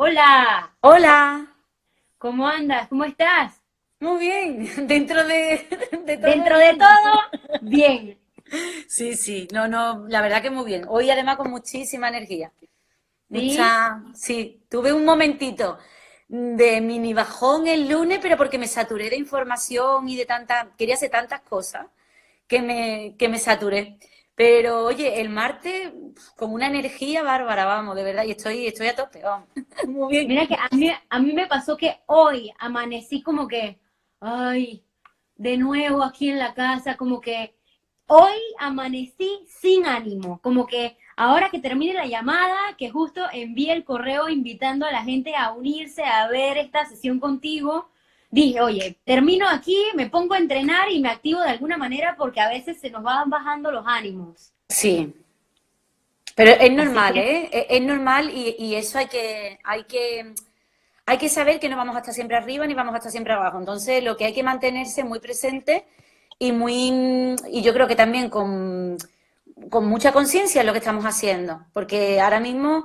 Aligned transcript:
Hola. 0.00 0.72
Hola. 0.80 1.46
¿Cómo 2.18 2.46
andas? 2.46 2.86
¿Cómo 2.88 3.04
estás? 3.04 3.60
Muy 4.00 4.18
bien. 4.20 4.68
Dentro 4.88 5.24
de, 5.24 5.66
de 6.04 6.16
todo. 6.18 6.30
Dentro 6.30 6.58
de 6.58 6.74
todo, 6.74 7.12
bien. 7.60 8.18
Sí, 8.86 9.16
sí. 9.16 9.48
No, 9.52 9.68
no, 9.68 10.06
la 10.08 10.22
verdad 10.22 10.42
que 10.42 10.50
muy 10.50 10.64
bien. 10.64 10.84
Hoy 10.88 11.10
además 11.10 11.36
con 11.36 11.50
muchísima 11.50 12.08
energía. 12.08 12.52
Mucha, 13.30 14.02
sí, 14.14 14.62
tuve 14.70 14.92
un 14.92 15.04
momentito 15.04 15.78
de 16.28 16.80
mini 16.80 17.14
bajón 17.14 17.66
el 17.68 17.88
lunes, 17.88 18.20
pero 18.22 18.36
porque 18.38 18.58
me 18.58 18.68
saturé 18.68 19.10
de 19.10 19.16
información 19.16 20.08
y 20.08 20.16
de 20.16 20.26
tanta, 20.26 20.70
quería 20.78 20.94
hacer 20.96 21.10
tantas 21.10 21.42
cosas 21.42 21.86
que 22.48 22.62
me, 22.62 23.16
que 23.18 23.28
me 23.28 23.38
saturé. 23.38 23.98
Pero 24.38 24.84
oye, 24.84 25.20
el 25.20 25.30
martes 25.30 25.92
con 26.36 26.52
una 26.52 26.68
energía 26.68 27.24
bárbara, 27.24 27.64
vamos, 27.64 27.96
de 27.96 28.04
verdad, 28.04 28.22
y 28.22 28.30
estoy, 28.30 28.68
estoy 28.68 28.86
a 28.86 28.94
tope, 28.94 29.20
vamos. 29.20 29.48
Muy 29.88 30.12
bien. 30.12 30.28
Mira 30.28 30.46
que 30.46 30.54
a 30.54 30.68
mí, 30.70 30.92
a 31.10 31.18
mí 31.18 31.32
me 31.32 31.48
pasó 31.48 31.76
que 31.76 32.02
hoy 32.06 32.52
amanecí 32.60 33.20
como 33.20 33.48
que, 33.48 33.80
ay, 34.20 34.84
de 35.34 35.56
nuevo 35.56 36.04
aquí 36.04 36.30
en 36.30 36.38
la 36.38 36.54
casa, 36.54 36.96
como 36.96 37.20
que 37.20 37.56
hoy 38.06 38.38
amanecí 38.60 39.44
sin 39.48 39.86
ánimo, 39.86 40.40
como 40.40 40.68
que 40.68 40.96
ahora 41.16 41.50
que 41.50 41.58
termine 41.58 41.94
la 41.94 42.06
llamada, 42.06 42.76
que 42.78 42.90
justo 42.90 43.20
envié 43.32 43.72
el 43.72 43.82
correo 43.82 44.28
invitando 44.28 44.86
a 44.86 44.92
la 44.92 45.02
gente 45.02 45.34
a 45.34 45.50
unirse 45.50 46.04
a 46.04 46.28
ver 46.28 46.58
esta 46.58 46.86
sesión 46.86 47.18
contigo, 47.18 47.90
dije, 48.30 48.60
oye, 48.60 48.98
termino 49.04 49.48
aquí, 49.48 49.76
me 49.94 50.08
pongo 50.08 50.34
a 50.34 50.38
entrenar 50.38 50.90
y 50.90 51.00
me 51.00 51.08
activo 51.08 51.40
de 51.40 51.50
alguna 51.50 51.76
manera 51.76 52.14
porque 52.16 52.40
a 52.40 52.48
veces 52.48 52.78
se 52.80 52.90
nos 52.90 53.02
van 53.02 53.30
bajando 53.30 53.70
los 53.70 53.84
ánimos. 53.86 54.52
Sí. 54.68 55.14
Pero 56.34 56.52
es 56.52 56.72
normal, 56.72 57.16
¿eh? 57.16 57.66
Es 57.68 57.82
normal 57.82 58.30
y, 58.32 58.74
eso 58.76 58.98
hay 58.98 59.06
que, 59.06 59.58
hay 59.64 59.84
que, 59.84 60.34
hay 61.04 61.18
que 61.18 61.28
saber 61.28 61.58
que 61.58 61.68
no 61.68 61.76
vamos 61.76 61.96
a 61.96 61.98
estar 61.98 62.14
siempre 62.14 62.36
arriba 62.36 62.64
ni 62.66 62.74
vamos 62.74 62.94
a 62.94 62.98
estar 62.98 63.10
siempre 63.10 63.32
abajo. 63.32 63.58
Entonces, 63.58 64.04
lo 64.04 64.16
que 64.16 64.26
hay 64.26 64.34
que 64.34 64.44
mantenerse 64.44 65.02
muy 65.02 65.18
presente 65.18 65.84
y 66.38 66.52
muy, 66.52 67.34
y 67.50 67.62
yo 67.62 67.72
creo 67.72 67.88
que 67.88 67.96
también 67.96 68.30
con, 68.30 68.96
con 69.68 69.86
mucha 69.86 70.12
conciencia 70.12 70.60
en 70.60 70.68
lo 70.68 70.72
que 70.72 70.78
estamos 70.78 71.04
haciendo, 71.04 71.60
porque 71.72 72.20
ahora 72.20 72.38
mismo 72.38 72.84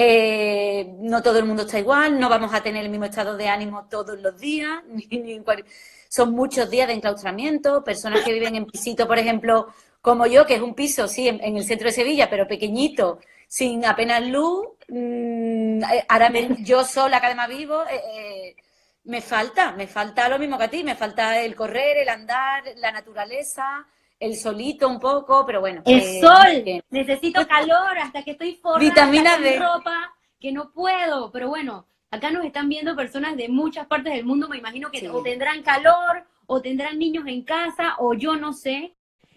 eh, 0.00 0.94
no 1.00 1.20
todo 1.24 1.40
el 1.40 1.44
mundo 1.44 1.62
está 1.62 1.80
igual, 1.80 2.20
no 2.20 2.28
vamos 2.28 2.54
a 2.54 2.62
tener 2.62 2.84
el 2.84 2.88
mismo 2.88 3.06
estado 3.06 3.36
de 3.36 3.48
ánimo 3.48 3.88
todos 3.90 4.16
los 4.20 4.38
días, 4.38 4.80
son 6.08 6.30
muchos 6.34 6.70
días 6.70 6.86
de 6.86 6.94
enclaustramiento, 6.94 7.82
personas 7.82 8.22
que 8.22 8.32
viven 8.32 8.54
en 8.54 8.66
pisito, 8.66 9.08
por 9.08 9.18
ejemplo, 9.18 9.66
como 10.00 10.24
yo, 10.26 10.46
que 10.46 10.54
es 10.54 10.60
un 10.60 10.76
piso, 10.76 11.08
sí, 11.08 11.26
en, 11.26 11.56
el 11.56 11.64
centro 11.64 11.88
de 11.88 11.92
Sevilla, 11.92 12.30
pero 12.30 12.46
pequeñito, 12.46 13.18
sin 13.48 13.84
apenas 13.84 14.24
luz, 14.24 14.68
mm, 14.86 15.82
eh, 15.82 16.06
ahora 16.08 16.30
yo 16.60 16.84
sola, 16.84 17.18
que 17.18 17.26
además 17.26 17.48
vivo, 17.48 17.82
eh, 17.90 18.54
me 19.02 19.20
falta, 19.20 19.72
me 19.72 19.88
falta 19.88 20.28
lo 20.28 20.38
mismo 20.38 20.56
que 20.58 20.64
a 20.64 20.70
ti, 20.70 20.84
me 20.84 20.94
falta 20.94 21.40
el 21.40 21.56
correr, 21.56 21.96
el 21.96 22.08
andar, 22.08 22.62
la 22.76 22.92
naturaleza, 22.92 23.84
el 24.20 24.36
solito 24.36 24.88
un 24.88 24.98
poco, 24.98 25.44
pero 25.46 25.60
bueno. 25.60 25.82
El 25.84 26.20
sol, 26.20 26.82
necesito 26.90 27.46
calor 27.48 27.98
hasta 27.98 28.22
que 28.22 28.32
estoy 28.32 28.54
forrada 28.54 28.80
Vitamina 28.80 29.38
de 29.38 29.58
ropa, 29.58 30.14
que 30.40 30.52
no 30.52 30.70
puedo, 30.72 31.30
pero 31.30 31.48
bueno, 31.48 31.86
acá 32.10 32.30
nos 32.30 32.44
están 32.44 32.68
viendo 32.68 32.96
personas 32.96 33.36
de 33.36 33.48
muchas 33.48 33.86
partes 33.86 34.12
del 34.12 34.24
mundo, 34.24 34.48
me 34.48 34.58
imagino 34.58 34.90
que 34.90 35.08
o 35.08 35.22
tendrán 35.22 35.62
calor, 35.62 36.24
o 36.46 36.60
tendrán 36.60 36.98
niños 36.98 37.26
en 37.26 37.42
casa, 37.42 37.96
o 37.98 38.14
yo 38.14 38.36
no 38.36 38.52
sé 38.52 38.94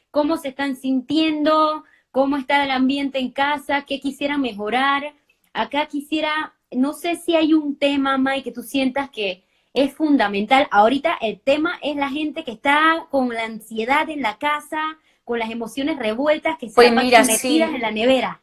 cómo 0.10 0.38
se 0.38 0.50
están 0.50 0.76
sintiendo, 0.76 1.84
cómo 2.12 2.38
está 2.38 2.64
el 2.64 2.72
ambiente 2.72 3.20
en 3.20 3.32
casa, 3.32 3.86
qué 3.86 4.00
quisieran 4.00 4.42
mejorar. 4.42 5.14
Acá 5.54 5.86
quisiera, 5.88 6.54
no 6.72 6.94
sé 6.94 7.16
si 7.16 7.36
hay 7.36 7.54
un 7.54 7.78
tema, 7.78 8.18
May, 8.18 8.44
que 8.44 8.52
tú 8.52 8.62
sientas 8.62 9.10
que 9.10 9.44
es 9.74 9.94
fundamental. 9.94 10.68
Ahorita 10.72 11.18
el 11.22 11.40
tema 11.40 11.80
es 11.82 11.96
la 11.96 12.10
gente 12.10 12.44
que 12.44 12.52
está 12.52 13.08
con 13.10 13.30
la 13.30 13.44
ansiedad 13.44 14.10
en 14.10 14.22
la 14.22 14.38
casa, 14.38 14.98
con 15.24 15.40
las 15.40 15.50
emociones 15.50 15.98
revueltas 15.98 16.58
que 16.58 16.70
se 16.70 16.76
pues 16.76 16.92
metidas 16.92 17.30
en 17.50 17.82
la 17.82 17.92
nevera. 17.92 18.42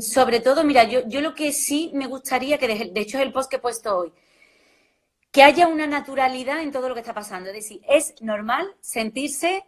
Sobre 0.00 0.40
todo, 0.40 0.64
mira, 0.64 0.84
yo, 0.84 1.06
yo 1.06 1.20
lo 1.20 1.34
que 1.34 1.52
sí 1.52 1.90
me 1.94 2.06
gustaría, 2.06 2.58
que 2.58 2.66
de, 2.66 3.00
hecho 3.00 3.18
es 3.18 3.24
el 3.24 3.32
post 3.32 3.50
que 3.50 3.56
he 3.56 3.60
puesto 3.60 3.96
hoy, 3.96 4.12
que 5.30 5.42
haya 5.42 5.66
una 5.66 5.86
naturalidad 5.86 6.60
en 6.60 6.72
todo 6.72 6.88
lo 6.88 6.94
que 6.94 7.00
está 7.00 7.12
pasando. 7.12 7.50
Es 7.50 7.56
decir, 7.56 7.82
es 7.88 8.14
normal 8.20 8.74
sentirse 8.80 9.64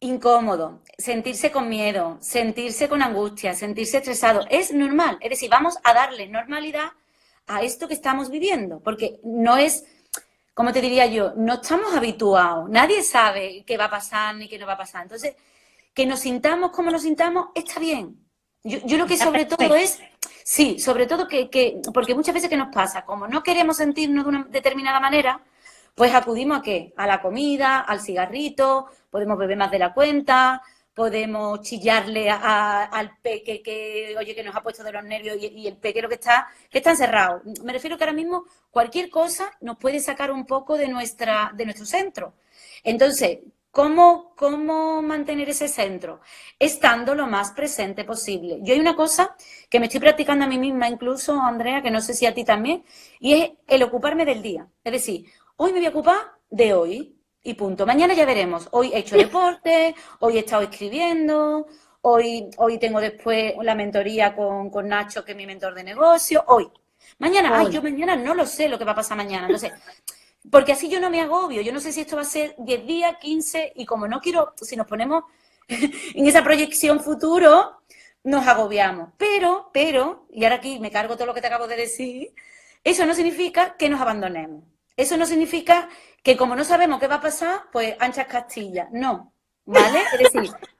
incómodo, 0.00 0.82
sentirse 0.98 1.50
con 1.50 1.68
miedo, 1.70 2.18
sentirse 2.20 2.88
con 2.88 3.00
angustia, 3.00 3.54
sentirse 3.54 3.98
estresado. 3.98 4.44
Es 4.50 4.72
normal. 4.72 5.16
Es 5.22 5.30
decir, 5.30 5.48
vamos 5.48 5.78
a 5.84 5.94
darle 5.94 6.28
normalidad 6.28 6.90
a 7.46 7.62
esto 7.62 7.88
que 7.88 7.94
estamos 7.94 8.30
viviendo, 8.30 8.80
porque 8.80 9.20
no 9.22 9.56
es 9.56 9.84
como 10.54 10.72
te 10.72 10.80
diría 10.80 11.06
yo, 11.06 11.32
no 11.36 11.54
estamos 11.54 11.94
habituados, 11.94 12.70
nadie 12.70 13.02
sabe 13.02 13.64
qué 13.66 13.76
va 13.76 13.86
a 13.86 13.90
pasar 13.90 14.36
ni 14.36 14.48
qué 14.48 14.58
no 14.58 14.66
va 14.66 14.74
a 14.74 14.78
pasar. 14.78 15.02
Entonces, 15.02 15.34
que 15.92 16.06
nos 16.06 16.20
sintamos 16.20 16.70
como 16.70 16.90
nos 16.90 17.02
sintamos 17.02 17.48
está 17.54 17.80
bien. 17.80 18.24
Yo, 18.62 18.78
yo 18.84 18.96
lo 18.96 19.06
que 19.06 19.16
sobre 19.16 19.44
todo 19.44 19.74
es, 19.74 20.00
sí, 20.44 20.78
sobre 20.78 21.06
todo 21.06 21.28
que, 21.28 21.50
que, 21.50 21.80
porque 21.92 22.14
muchas 22.14 22.34
veces 22.34 22.48
que 22.48 22.56
nos 22.56 22.72
pasa, 22.72 23.04
como 23.04 23.26
no 23.26 23.42
queremos 23.42 23.76
sentirnos 23.76 24.24
de 24.24 24.28
una 24.28 24.44
determinada 24.44 25.00
manera, 25.00 25.42
pues 25.94 26.14
acudimos 26.14 26.58
a 26.58 26.62
qué? 26.62 26.92
A 26.96 27.06
la 27.06 27.20
comida, 27.20 27.80
al 27.80 28.00
cigarrito, 28.00 28.86
podemos 29.10 29.36
beber 29.36 29.56
más 29.56 29.70
de 29.70 29.78
la 29.78 29.92
cuenta, 29.92 30.62
podemos 30.94 31.60
chillarle 31.62 32.30
al 32.30 33.18
peque 33.18 33.62
que, 33.62 34.14
oye, 34.18 34.34
que 34.34 34.44
nos 34.44 34.54
ha 34.54 34.62
puesto 34.62 34.84
de 34.84 34.92
los 34.92 35.04
nervios 35.04 35.36
y, 35.40 35.66
el 35.66 35.76
pequero 35.76 36.08
que 36.08 36.14
está, 36.14 36.46
que 36.70 36.78
está 36.78 36.90
encerrado. 36.90 37.42
Me 37.62 37.72
refiero 37.72 37.98
que 37.98 38.04
ahora 38.04 38.14
mismo 38.14 38.44
cualquier 38.70 39.10
cosa 39.10 39.50
nos 39.60 39.76
puede 39.76 40.00
sacar 40.00 40.30
un 40.30 40.46
poco 40.46 40.76
de, 40.76 40.88
nuestra, 40.88 41.52
de 41.54 41.64
nuestro 41.64 41.84
centro. 41.84 42.34
Entonces, 42.84 43.40
¿cómo, 43.72 44.34
¿cómo 44.36 45.02
mantener 45.02 45.48
ese 45.48 45.66
centro? 45.66 46.20
Estando 46.60 47.16
lo 47.16 47.26
más 47.26 47.50
presente 47.52 48.04
posible. 48.04 48.60
Yo 48.62 48.74
hay 48.74 48.80
una 48.80 48.94
cosa 48.94 49.36
que 49.68 49.80
me 49.80 49.86
estoy 49.86 50.00
practicando 50.00 50.44
a 50.44 50.48
mí 50.48 50.58
misma, 50.58 50.88
incluso, 50.88 51.40
Andrea, 51.40 51.82
que 51.82 51.90
no 51.90 52.00
sé 52.00 52.14
si 52.14 52.26
a 52.26 52.34
ti 52.34 52.44
también, 52.44 52.84
y 53.18 53.34
es 53.34 53.50
el 53.66 53.82
ocuparme 53.82 54.24
del 54.24 54.42
día. 54.42 54.68
Es 54.84 54.92
decir, 54.92 55.26
hoy 55.56 55.72
me 55.72 55.80
voy 55.80 55.86
a 55.86 55.90
ocupar 55.90 56.16
de 56.50 56.72
hoy, 56.72 57.13
y 57.44 57.54
punto. 57.54 57.86
Mañana 57.86 58.14
ya 58.14 58.24
veremos. 58.24 58.66
Hoy 58.72 58.90
he 58.92 58.98
hecho 58.98 59.16
deporte, 59.24 59.94
hoy 60.18 60.38
he 60.38 60.40
estado 60.40 60.62
escribiendo, 60.62 61.66
hoy, 62.00 62.50
hoy 62.56 62.78
tengo 62.78 63.00
después 63.00 63.54
la 63.62 63.74
mentoría 63.74 64.34
con, 64.34 64.88
Nacho, 64.88 65.24
que 65.24 65.32
es 65.32 65.36
mi 65.36 65.46
mentor 65.46 65.74
de 65.74 65.84
negocio, 65.84 66.42
hoy. 66.48 66.68
Mañana, 67.18 67.58
ay, 67.58 67.70
yo 67.70 67.82
mañana 67.82 68.16
no 68.16 68.34
lo 68.34 68.46
sé 68.46 68.68
lo 68.68 68.78
que 68.78 68.84
va 68.84 68.92
a 68.92 68.96
pasar 68.96 69.16
mañana. 69.16 69.46
Entonces, 69.46 69.72
porque 70.50 70.72
así 70.72 70.88
yo 70.88 70.98
no 70.98 71.10
me 71.10 71.20
agobio. 71.20 71.60
Yo 71.60 71.72
no 71.72 71.80
sé 71.80 71.92
si 71.92 72.00
esto 72.00 72.16
va 72.16 72.22
a 72.22 72.26
ser 72.26 72.54
10 72.58 72.86
días, 72.86 73.16
15, 73.20 73.74
y 73.76 73.86
como 73.86 74.08
no 74.08 74.20
quiero, 74.20 74.54
si 74.60 74.74
nos 74.74 74.86
ponemos 74.86 75.24
en 75.68 76.26
esa 76.26 76.42
proyección 76.42 77.00
futuro, 77.00 77.82
nos 78.24 78.46
agobiamos. 78.46 79.10
Pero, 79.18 79.70
pero, 79.72 80.26
y 80.30 80.44
ahora 80.44 80.56
aquí 80.56 80.78
me 80.80 80.90
cargo 80.90 81.14
todo 81.14 81.26
lo 81.26 81.34
que 81.34 81.42
te 81.42 81.46
acabo 81.46 81.68
de 81.68 81.76
decir, 81.76 82.34
eso 82.82 83.06
no 83.06 83.14
significa 83.14 83.76
que 83.76 83.88
nos 83.90 84.00
abandonemos. 84.00 84.64
Eso 84.96 85.16
no 85.16 85.26
significa 85.26 85.88
que 86.22 86.36
como 86.36 86.54
no 86.56 86.64
sabemos 86.64 87.00
qué 87.00 87.06
va 87.06 87.16
a 87.16 87.20
pasar, 87.20 87.64
pues 87.72 87.96
anchas 87.98 88.26
Castilla. 88.26 88.88
No, 88.92 89.32
¿vale? 89.64 90.02
Es 90.12 90.32
decir... 90.32 90.50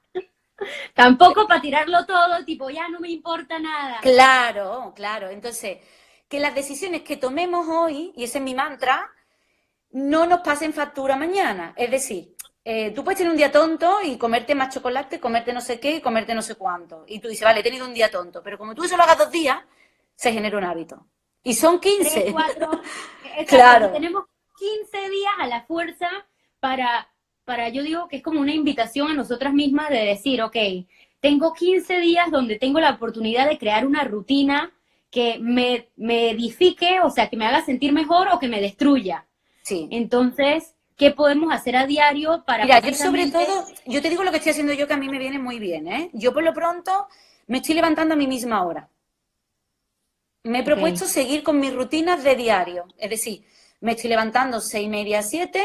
Tampoco 0.94 1.47
para 1.48 1.60
tirarlo 1.60 2.06
todo, 2.06 2.44
tipo, 2.44 2.70
ya 2.70 2.88
no 2.88 3.00
me 3.00 3.10
importa 3.10 3.58
nada. 3.58 3.98
Claro, 4.00 4.92
claro. 4.94 5.28
Entonces, 5.28 5.78
que 6.28 6.41
las 6.41 6.54
decisiones 6.54 7.02
que 7.02 7.16
tomemos 7.16 7.66
hoy, 7.69 8.12
y 8.16 8.25
ese 8.25 8.38
es 8.38 8.44
mi 8.44 8.54
mantra, 8.54 9.10
no 9.91 10.26
nos 10.26 10.41
pasen 10.41 10.72
factura 10.72 11.16
mañana. 11.16 11.75
Es 11.76 11.91
decir, 11.91 12.34
eh, 12.64 12.92
tú 12.92 13.04
puedes 13.04 13.19
tener 13.19 13.31
un 13.31 13.36
día 13.36 13.52
tonto 13.52 13.98
y 14.02 14.16
comerte 14.16 14.54
más 14.54 14.72
chocolate, 14.72 15.20
comerte 15.20 15.52
no 15.52 15.60
sé 15.60 15.78
qué 15.78 15.96
y 15.96 16.00
comerte 16.00 16.34
no 16.34 16.42
sé 16.42 16.54
cuánto. 16.54 17.04
Y 17.06 17.19
tú 17.19 17.28
dices, 17.28 17.44
vale, 17.44 17.60
he 17.60 17.64
tenido 17.64 17.86
un 17.86 17.94
día 17.94 18.10
tonto. 18.10 18.42
Pero 18.42 18.56
como 18.56 18.75
tú 18.75 18.84
eso 18.84 18.96
lo 18.96 19.02
hagas 19.02 19.19
dos 19.19 19.31
días, 19.31 19.58
se 20.14 20.32
genera 20.32 20.56
un 20.56 20.64
hábito. 20.64 21.06
Y 21.44 21.55
son 21.55 21.78
15. 21.78 22.34
claro. 23.46 23.93
Tenemos 23.93 24.25
15 24.58 25.11
días 25.11 25.32
a 25.38 25.46
la 25.46 25.62
fuerza 25.62 26.08
para, 26.58 27.08
para, 27.44 27.69
yo 27.69 27.82
digo 27.82 28.08
que 28.08 28.17
es 28.17 28.23
como 28.23 28.41
una 28.41 28.55
invitación 28.55 29.11
a 29.11 29.14
nosotras 29.14 29.52
mismas 29.52 29.91
de 29.91 29.99
decir, 29.99 30.43
ok, 30.43 30.56
tengo 31.20 31.52
15 31.52 32.00
días 32.00 32.31
donde 32.31 32.58
tengo 32.58 32.81
la 32.81 32.91
oportunidad 32.91 33.49
de 33.49 33.58
crear 33.58 33.87
una 33.87 34.05
rutina 34.05 34.73
que 35.11 35.38
me, 35.38 35.91
me 35.96 36.31
edifique, 36.31 37.00
o 37.00 37.11
sea, 37.11 37.29
que 37.29 37.37
me 37.37 37.47
haga 37.47 37.64
sentir 37.64 37.93
mejor 37.93 38.29
o 38.32 38.38
que 38.38 38.49
me 38.49 38.61
destruya. 38.61 39.26
Sí. 39.62 39.87
Entonces, 39.93 40.75
¿qué 40.97 41.12
podemos 41.12 41.52
hacer 41.52 41.76
a 41.76 41.87
diario 41.87 42.43
para... 42.47 42.64
Mira, 42.64 42.81
yo 42.81 42.94
sobre 42.94 43.31
todo, 43.31 43.64
yo 43.87 44.02
te 44.02 44.11
digo 44.11 44.25
lo 44.25 44.31
que 44.31 44.38
estoy 44.38 44.50
haciendo 44.50 44.73
yo 44.73 44.88
que 44.88 44.94
a 44.94 44.99
mí 44.99 45.08
me 45.08 45.19
viene 45.19 45.38
muy 45.38 45.58
bien, 45.58 45.87
¿eh? 45.88 46.11
Yo 46.14 46.32
por 46.32 46.43
lo 46.43 46.52
pronto 46.52 47.06
me 47.47 47.58
estoy 47.58 47.75
levantando 47.75 48.14
a 48.14 48.17
mi 48.17 48.26
misma 48.26 48.64
hora. 48.64 48.88
Me 50.44 50.58
he 50.58 50.62
propuesto 50.62 51.06
seguir 51.06 51.43
con 51.43 51.58
mis 51.58 51.75
rutinas 51.75 52.23
de 52.23 52.37
diario, 52.37 52.85
es 52.99 53.08
decir, 53.08 53.46
me 53.81 53.93
estoy 53.93 54.11
levantando 54.11 54.61
seis 54.61 54.85
y 54.85 54.91
media 54.91 55.20
a 55.20 55.23
siete. 55.23 55.64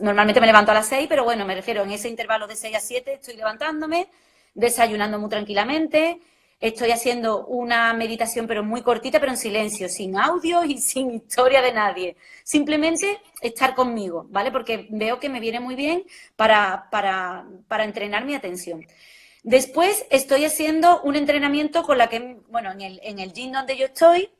Normalmente 0.00 0.40
me 0.42 0.46
levanto 0.46 0.72
a 0.72 0.74
las 0.74 0.88
seis, 0.88 1.06
pero 1.08 1.24
bueno, 1.24 1.46
me 1.46 1.54
refiero 1.54 1.82
en 1.84 1.90
ese 1.92 2.08
intervalo 2.08 2.46
de 2.46 2.54
seis 2.54 2.76
a 2.76 2.80
siete 2.80 3.14
estoy 3.14 3.36
levantándome, 3.36 4.08
desayunando 4.54 5.18
muy 5.18 5.30
tranquilamente, 5.30 6.20
estoy 6.60 6.90
haciendo 6.90 7.46
una 7.46 7.94
meditación, 7.94 8.46
pero 8.46 8.62
muy 8.62 8.82
cortita, 8.82 9.20
pero 9.20 9.32
en 9.32 9.38
silencio, 9.38 9.88
sin 9.88 10.18
audio 10.18 10.64
y 10.64 10.76
sin 10.90 11.10
historia 11.14 11.62
de 11.62 11.72
nadie. 11.72 12.16
Simplemente 12.44 13.18
estar 13.40 13.74
conmigo, 13.74 14.26
¿vale? 14.28 14.52
Porque 14.52 14.86
veo 14.90 15.18
que 15.18 15.30
me 15.30 15.40
viene 15.40 15.60
muy 15.60 15.76
bien 15.76 16.04
para, 16.36 16.88
para, 16.90 17.46
para 17.68 17.84
entrenar 17.84 18.26
mi 18.26 18.34
atención. 18.34 18.84
Después 19.42 20.06
estoy 20.10 20.44
haciendo 20.44 21.00
un 21.02 21.16
entrenamiento 21.16 21.82
con 21.82 21.98
la 21.98 22.08
que, 22.08 22.38
bueno, 22.48 22.72
en 22.72 22.80
el, 22.80 23.00
en 23.02 23.18
el 23.18 23.32
gym 23.32 23.52
donde 23.52 23.76
yo 23.76 23.86
estoy, 23.86 24.30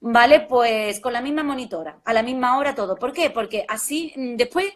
¿vale? 0.00 0.40
Pues 0.40 1.00
con 1.00 1.12
la 1.12 1.20
misma 1.22 1.42
monitora, 1.42 2.00
a 2.04 2.12
la 2.12 2.22
misma 2.22 2.58
hora 2.58 2.74
todo. 2.74 2.96
¿Por 2.96 3.12
qué? 3.12 3.30
Porque 3.30 3.64
así 3.68 4.12
mm, 4.16 4.36
después, 4.36 4.66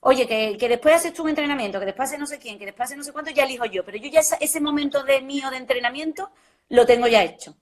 oye, 0.00 0.26
que, 0.26 0.56
que 0.58 0.68
después 0.68 0.94
haces 0.94 1.12
tú 1.12 1.22
un 1.24 1.30
entrenamiento, 1.30 1.78
que 1.78 1.86
después 1.86 2.08
hace 2.08 2.18
no 2.18 2.26
sé 2.26 2.38
quién, 2.38 2.58
que 2.58 2.66
después 2.66 2.88
hace 2.88 2.96
no 2.96 3.04
sé 3.04 3.12
cuánto, 3.12 3.30
ya 3.30 3.44
elijo 3.44 3.64
yo. 3.66 3.84
Pero 3.84 3.98
yo 3.98 4.08
ya 4.10 4.20
ese 4.40 4.60
momento 4.60 5.02
de 5.04 5.20
mío 5.22 5.50
de 5.50 5.58
entrenamiento 5.58 6.30
lo 6.68 6.86
tengo 6.86 7.06
ya 7.06 7.22
hecho. 7.24 7.56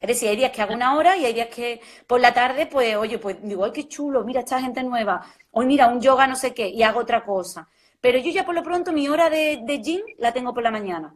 Es 0.00 0.08
decir, 0.08 0.28
hay 0.28 0.36
días 0.36 0.52
que 0.52 0.62
hago 0.62 0.74
una 0.74 0.94
hora 0.96 1.16
y 1.16 1.24
hay 1.24 1.32
días 1.32 1.48
que 1.48 1.80
por 2.06 2.20
la 2.20 2.34
tarde, 2.34 2.66
pues, 2.66 2.96
oye, 2.96 3.18
pues 3.18 3.36
digo, 3.42 3.64
ay, 3.64 3.72
qué 3.72 3.88
chulo, 3.88 4.24
mira 4.24 4.40
esta 4.40 4.60
gente 4.60 4.82
nueva. 4.82 5.24
Hoy 5.52 5.66
mira, 5.66 5.88
un 5.88 6.00
yoga 6.00 6.26
no 6.26 6.36
sé 6.36 6.52
qué, 6.54 6.68
y 6.68 6.82
hago 6.82 7.00
otra 7.00 7.24
cosa. 7.24 7.68
Pero 8.00 8.18
yo 8.18 8.30
ya 8.30 8.44
por 8.44 8.54
lo 8.54 8.62
pronto 8.62 8.92
mi 8.92 9.08
hora 9.08 9.30
de, 9.30 9.80
gym 9.82 10.02
la 10.18 10.32
tengo 10.32 10.54
por 10.54 10.62
la 10.62 10.70
mañana. 10.70 11.14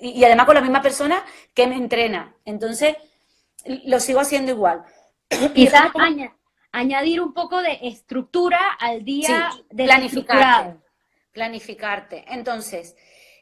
Y, 0.00 0.24
además 0.24 0.46
con 0.46 0.54
la 0.54 0.60
misma 0.60 0.82
persona 0.82 1.24
que 1.54 1.66
me 1.66 1.76
entrena. 1.76 2.34
Entonces, 2.44 2.96
lo 3.84 4.00
sigo 4.00 4.20
haciendo 4.20 4.52
igual. 4.52 4.82
Quizás 5.54 5.90
añadir 6.72 7.20
un 7.20 7.32
poco 7.32 7.60
de 7.60 7.78
estructura 7.82 8.58
al 8.78 9.04
día 9.04 9.50
de 9.70 9.84
planificarte. 9.84 10.80
Planificarte. 11.32 12.24
Entonces, 12.28 12.96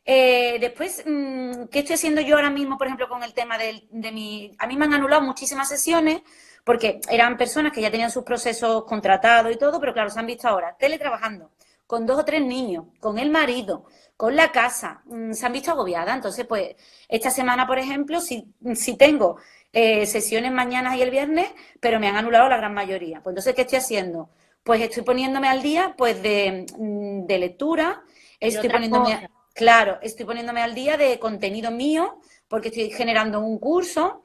eh, 0.05 0.59
después, 0.61 1.03
mm, 1.07 1.65
¿qué 1.71 1.81
estoy 1.81 1.95
haciendo 1.95 2.21
yo 2.21 2.37
ahora 2.37 2.51
mismo, 2.51 2.77
por 2.77 2.87
ejemplo, 2.87 3.09
con 3.09 3.23
el 3.23 3.35
tema 3.35 3.59
de, 3.59 3.87
de 3.91 4.13
mi... 4.13 4.55
A 4.59 4.67
mí 4.67 4.77
me 4.77 4.85
han 4.85 4.95
anulado 4.95 5.23
muchísimas 5.23 5.69
sesiones 5.69 6.23
porque 6.65 7.01
eran 7.09 7.37
personas 7.37 7.73
que 7.73 7.81
ya 7.81 7.91
tenían 7.91 8.11
sus 8.11 8.25
procesos 8.25 8.85
contratados 8.85 9.53
y 9.53 9.57
todo, 9.57 9.79
pero 9.81 9.93
claro, 9.93 10.11
se 10.11 10.19
han 10.19 10.27
visto 10.27 10.49
ahora 10.49 10.77
teletrabajando 10.77 11.51
con 11.87 12.07
dos 12.07 12.19
o 12.19 12.25
tres 12.25 12.43
niños, 12.43 12.87
con 13.01 13.19
el 13.19 13.31
marido, 13.31 13.85
con 14.17 14.35
la 14.35 14.51
casa, 14.51 15.03
mm, 15.07 15.33
se 15.33 15.47
han 15.47 15.53
visto 15.53 15.71
agobiadas. 15.71 16.17
Entonces, 16.17 16.47
pues, 16.47 16.75
esta 17.09 17.31
semana, 17.31 17.67
por 17.67 17.79
ejemplo, 17.79 18.21
si, 18.21 18.53
si 18.75 18.97
tengo 18.97 19.37
eh, 19.73 20.07
sesiones 20.07 20.53
mañana 20.53 20.97
y 20.97 21.03
el 21.03 21.11
viernes, 21.11 21.49
pero 21.81 22.01
me 22.01 22.09
han 22.09 22.17
anulado 22.17 22.49
la 22.49 22.57
gran 22.57 22.75
mayoría. 22.75 23.21
Pues 23.23 23.33
entonces, 23.33 23.55
¿qué 23.55 23.63
estoy 23.63 23.79
haciendo? 23.79 24.31
Pues 24.65 24.81
estoy 24.81 25.05
poniéndome 25.05 25.49
al 25.49 25.63
día, 25.63 25.95
pues, 25.97 26.23
de, 26.23 26.67
mm, 26.79 27.27
lectura, 27.29 28.03
estoy 28.41 28.69
poniéndome, 28.69 29.29
claro, 29.55 29.99
estoy 30.03 30.27
poniéndome 30.27 30.63
al 30.63 30.75
día 30.75 30.97
de 30.97 31.19
contenido 31.19 31.71
mío, 31.71 32.21
porque 32.49 32.69
estoy 32.69 32.91
generando 32.91 33.41
un 33.41 33.59
curso, 33.59 34.23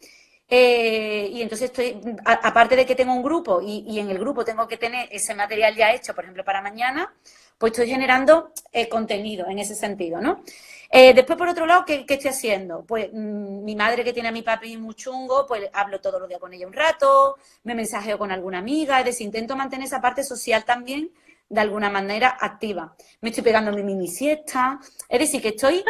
eh, 0.47 1.29
y 1.31 1.41
entonces 1.41 1.69
estoy, 1.69 2.01
aparte 2.25 2.75
de 2.75 2.85
que 2.85 2.95
tengo 2.95 3.13
un 3.13 3.23
grupo 3.23 3.61
y, 3.61 3.85
y, 3.87 3.99
en 3.99 4.09
el 4.09 4.19
grupo 4.19 4.43
tengo 4.43 4.67
que 4.67 4.75
tener 4.75 5.07
ese 5.09 5.33
material 5.33 5.75
ya 5.77 5.93
hecho, 5.93 6.13
por 6.13 6.25
ejemplo, 6.25 6.43
para 6.43 6.61
mañana, 6.61 7.13
pues 7.61 7.73
estoy 7.73 7.89
generando 7.89 8.51
eh, 8.71 8.89
contenido 8.89 9.47
en 9.47 9.59
ese 9.59 9.75
sentido, 9.75 10.19
¿no? 10.19 10.43
Eh, 10.89 11.13
después, 11.13 11.37
por 11.37 11.47
otro 11.47 11.67
lado, 11.67 11.85
¿qué, 11.85 12.03
estoy 12.09 12.31
haciendo? 12.31 12.83
Pues 12.83 13.09
mm, 13.13 13.63
mi 13.63 13.75
madre 13.75 14.03
que 14.03 14.13
tiene 14.13 14.29
a 14.29 14.31
mi 14.31 14.41
papi 14.41 14.77
muy 14.77 14.95
chungo, 14.95 15.45
pues 15.45 15.69
hablo 15.71 16.01
todos 16.01 16.19
los 16.19 16.27
días 16.27 16.41
con 16.41 16.51
ella 16.53 16.65
un 16.65 16.73
rato, 16.73 17.37
me 17.63 17.75
mensajeo 17.75 18.17
con 18.17 18.31
alguna 18.31 18.57
amiga, 18.57 18.97
es 18.99 19.05
decir, 19.05 19.27
intento 19.27 19.55
mantener 19.55 19.85
esa 19.85 20.01
parte 20.01 20.23
social 20.23 20.65
también 20.65 21.11
de 21.47 21.61
alguna 21.61 21.91
manera 21.91 22.35
activa. 22.41 22.95
Me 23.21 23.29
estoy 23.29 23.43
pegando 23.43 23.71
mi 23.71 23.83
mini 23.83 24.07
siesta, 24.07 24.79
es 25.07 25.19
decir, 25.19 25.39
que 25.39 25.49
estoy, 25.49 25.83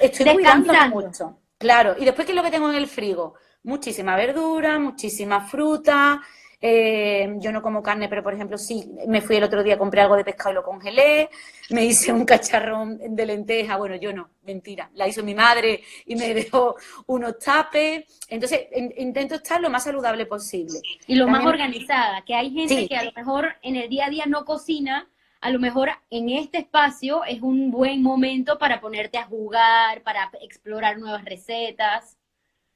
estoy 0.00 0.24
cuidándome 0.34 0.88
mucho. 0.88 1.38
Claro, 1.58 1.96
y 1.98 2.06
después, 2.06 2.24
¿qué 2.24 2.32
es 2.32 2.36
lo 2.36 2.42
que 2.42 2.50
tengo 2.50 2.70
en 2.70 2.76
el 2.76 2.86
frigo? 2.88 3.34
Muchísima 3.64 4.16
verdura, 4.16 4.78
muchísima 4.78 5.46
fruta, 5.46 6.22
eh, 6.62 7.36
yo 7.38 7.52
no 7.52 7.62
como 7.62 7.82
carne, 7.82 8.08
pero 8.08 8.22
por 8.22 8.34
ejemplo, 8.34 8.58
sí, 8.58 8.92
me 9.06 9.22
fui 9.22 9.36
el 9.36 9.44
otro 9.44 9.62
día, 9.62 9.78
compré 9.78 10.02
algo 10.02 10.16
de 10.16 10.24
pescado 10.24 10.50
y 10.50 10.54
lo 10.54 10.62
congelé, 10.62 11.30
me 11.70 11.84
hice 11.86 12.12
un 12.12 12.24
cacharrón 12.26 12.98
de 12.98 13.26
lenteja, 13.26 13.76
bueno, 13.76 13.96
yo 13.96 14.12
no, 14.12 14.28
mentira, 14.42 14.90
la 14.94 15.08
hizo 15.08 15.22
mi 15.22 15.34
madre 15.34 15.82
y 16.04 16.16
me 16.16 16.34
dejó 16.34 16.76
unos 17.06 17.38
tapes. 17.38 18.04
Entonces, 18.28 18.66
intento 18.98 19.36
estar 19.36 19.60
lo 19.60 19.70
más 19.70 19.84
saludable 19.84 20.26
posible. 20.26 20.80
Y 21.06 21.14
lo 21.14 21.26
más 21.28 21.46
organizada, 21.46 22.22
que 22.24 22.34
hay 22.34 22.50
gente 22.50 22.86
que 22.86 22.96
a 22.96 23.04
lo 23.04 23.12
mejor 23.12 23.56
en 23.62 23.76
el 23.76 23.88
día 23.88 24.06
a 24.06 24.10
día 24.10 24.26
no 24.26 24.44
cocina, 24.44 25.08
a 25.40 25.50
lo 25.50 25.58
mejor 25.58 25.90
en 26.10 26.28
este 26.28 26.58
espacio 26.58 27.24
es 27.24 27.40
un 27.40 27.70
buen 27.70 28.02
momento 28.02 28.58
para 28.58 28.82
ponerte 28.82 29.16
a 29.16 29.24
jugar, 29.24 30.02
para 30.02 30.30
explorar 30.42 30.98
nuevas 30.98 31.24
recetas. 31.24 32.18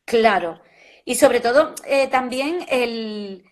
Claro. 0.06 0.60
Y 1.04 1.16
sobre 1.16 1.40
todo, 1.40 1.74
eh, 1.86 2.06
también 2.08 2.64
el, 2.70 3.44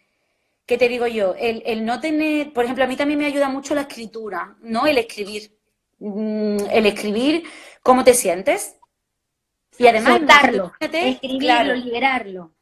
¿qué 0.72 0.78
te 0.78 0.88
digo 0.88 1.06
yo? 1.06 1.34
El, 1.38 1.84
no 1.84 2.00
tener, 2.00 2.50
por 2.54 2.64
ejemplo, 2.64 2.82
a 2.82 2.86
mí 2.86 2.96
también 2.96 3.18
me 3.18 3.26
ayuda 3.26 3.50
mucho 3.50 3.74
la 3.74 3.82
escritura, 3.82 4.56
¿no? 4.62 4.86
El 4.86 4.96
escribir. 4.96 5.54
Mm, 5.98 6.60
el 6.70 6.86
escribir 6.86 7.44
cómo 7.82 8.04
te 8.04 8.14
sientes. 8.14 8.78
Y 9.76 9.86
además, 9.86 10.22
darlo, 10.24 10.72
escribirlo, 10.80 11.74
liberarlo. 11.74 12.54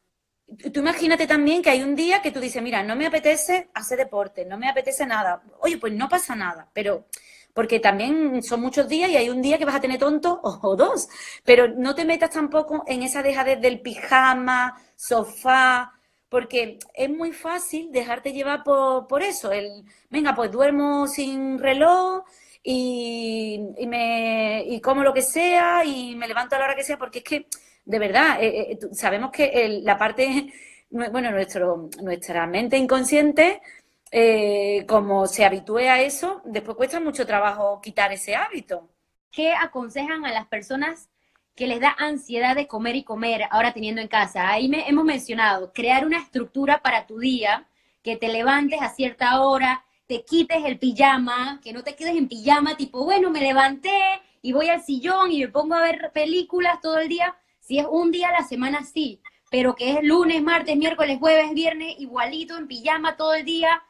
Tú 0.73 0.81
imagínate 0.81 1.25
también 1.25 1.61
que 1.61 1.69
hay 1.69 1.83
un 1.83 1.95
día 1.95 2.21
que 2.21 2.31
tú 2.31 2.41
dices, 2.41 2.61
mira, 2.61 2.83
no 2.83 2.97
me 2.97 3.05
apetece 3.07 3.69
hacer 3.73 3.97
deporte, 3.97 4.43
no 4.43 4.57
me 4.57 4.67
apetece 4.67 5.05
nada. 5.05 5.41
Oye, 5.61 5.77
pues 5.77 5.93
no 5.93 6.09
pasa 6.09 6.35
nada, 6.35 6.69
pero 6.73 7.05
porque 7.53 7.79
también 7.79 8.43
son 8.43 8.59
muchos 8.59 8.89
días 8.89 9.09
y 9.09 9.15
hay 9.15 9.29
un 9.29 9.41
día 9.41 9.57
que 9.57 9.63
vas 9.63 9.75
a 9.75 9.81
tener 9.81 9.99
tonto 9.99 10.41
o, 10.43 10.75
dos, 10.75 11.07
pero 11.45 11.69
no 11.69 11.95
te 11.95 12.03
metas 12.03 12.31
tampoco 12.31 12.83
en 12.87 13.03
esa 13.03 13.23
dejadez 13.23 13.61
del 13.61 13.79
pijama, 13.79 14.75
sofá, 14.97 15.93
porque 16.31 16.79
es 16.93 17.09
muy 17.09 17.33
fácil 17.33 17.91
dejarte 17.91 18.31
llevar 18.31 18.63
por, 18.63 19.21
eso. 19.21 19.51
El, 19.51 19.83
venga, 20.09 20.33
pues 20.33 20.49
duermo 20.49 21.05
sin 21.05 21.59
reloj 21.59 22.23
y, 22.63 23.59
me, 23.85 24.63
y 24.65 24.79
como 24.79 25.03
lo 25.03 25.13
que 25.13 25.23
sea 25.23 25.83
y 25.83 26.15
me 26.15 26.29
levanto 26.29 26.55
a 26.55 26.59
la 26.59 26.65
hora 26.65 26.75
que 26.75 26.85
sea, 26.85 26.97
porque 26.97 27.19
es 27.19 27.25
que, 27.25 27.47
de 27.83 27.99
verdad, 27.99 28.41
eh, 28.41 28.71
eh, 28.71 28.79
sabemos 28.93 29.29
que 29.31 29.81
la 29.83 29.97
parte, 29.97 30.53
bueno, 30.89 31.31
nuestro, 31.31 31.89
nuestra 32.01 32.47
mente 32.47 32.77
inconsciente, 32.77 33.61
eh, 34.09 34.85
como 34.87 35.27
se 35.27 35.43
habitúe 35.43 35.79
a 35.79 36.01
eso, 36.01 36.41
después 36.45 36.77
cuesta 36.77 37.01
mucho 37.01 37.25
trabajo 37.27 37.81
quitar 37.81 38.13
ese 38.13 38.35
hábito. 38.35 38.87
¿Qué 39.31 39.53
aconsejan 39.53 40.25
a 40.25 40.31
las 40.31 40.47
personas 40.47 41.09
que 41.55 41.67
les 41.67 41.79
da 41.79 41.95
ansiedad 41.97 42.55
de 42.55 42.67
comer 42.67 42.95
y 42.95 43.03
comer 43.03 43.43
ahora 43.51 43.73
teniendo 43.73 44.01
en 44.01 44.07
casa. 44.07 44.49
Ahí 44.49 44.67
me, 44.67 44.87
hemos 44.87 45.05
mencionado, 45.05 45.71
crear 45.73 46.05
una 46.05 46.17
estructura 46.17 46.81
para 46.81 47.07
tu 47.07 47.19
día, 47.19 47.67
que 48.03 48.17
te 48.17 48.29
levantes 48.29 48.81
a 48.81 48.89
cierta 48.89 49.41
hora, 49.41 49.85
te 50.07 50.23
quites 50.25 50.63
el 50.65 50.79
pijama, 50.79 51.59
que 51.63 51.73
no 51.73 51.83
te 51.83 51.95
quedes 51.95 52.15
en 52.15 52.27
pijama 52.27 52.75
tipo, 52.75 53.03
bueno, 53.03 53.29
me 53.29 53.41
levanté 53.41 54.21
y 54.41 54.53
voy 54.53 54.69
al 54.69 54.81
sillón 54.81 55.31
y 55.31 55.41
me 55.41 55.47
pongo 55.49 55.75
a 55.75 55.81
ver 55.81 56.11
películas 56.13 56.81
todo 56.81 56.97
el 56.99 57.09
día. 57.09 57.35
Si 57.59 57.77
es 57.77 57.85
un 57.89 58.11
día 58.11 58.29
a 58.29 58.41
la 58.41 58.43
semana, 58.43 58.83
sí, 58.83 59.21
pero 59.49 59.75
que 59.75 59.91
es 59.91 60.03
lunes, 60.03 60.41
martes, 60.41 60.75
miércoles, 60.77 61.19
jueves, 61.19 61.53
viernes, 61.53 61.95
igualito 61.99 62.57
en 62.57 62.67
pijama 62.67 63.17
todo 63.17 63.33
el 63.35 63.45
día, 63.45 63.83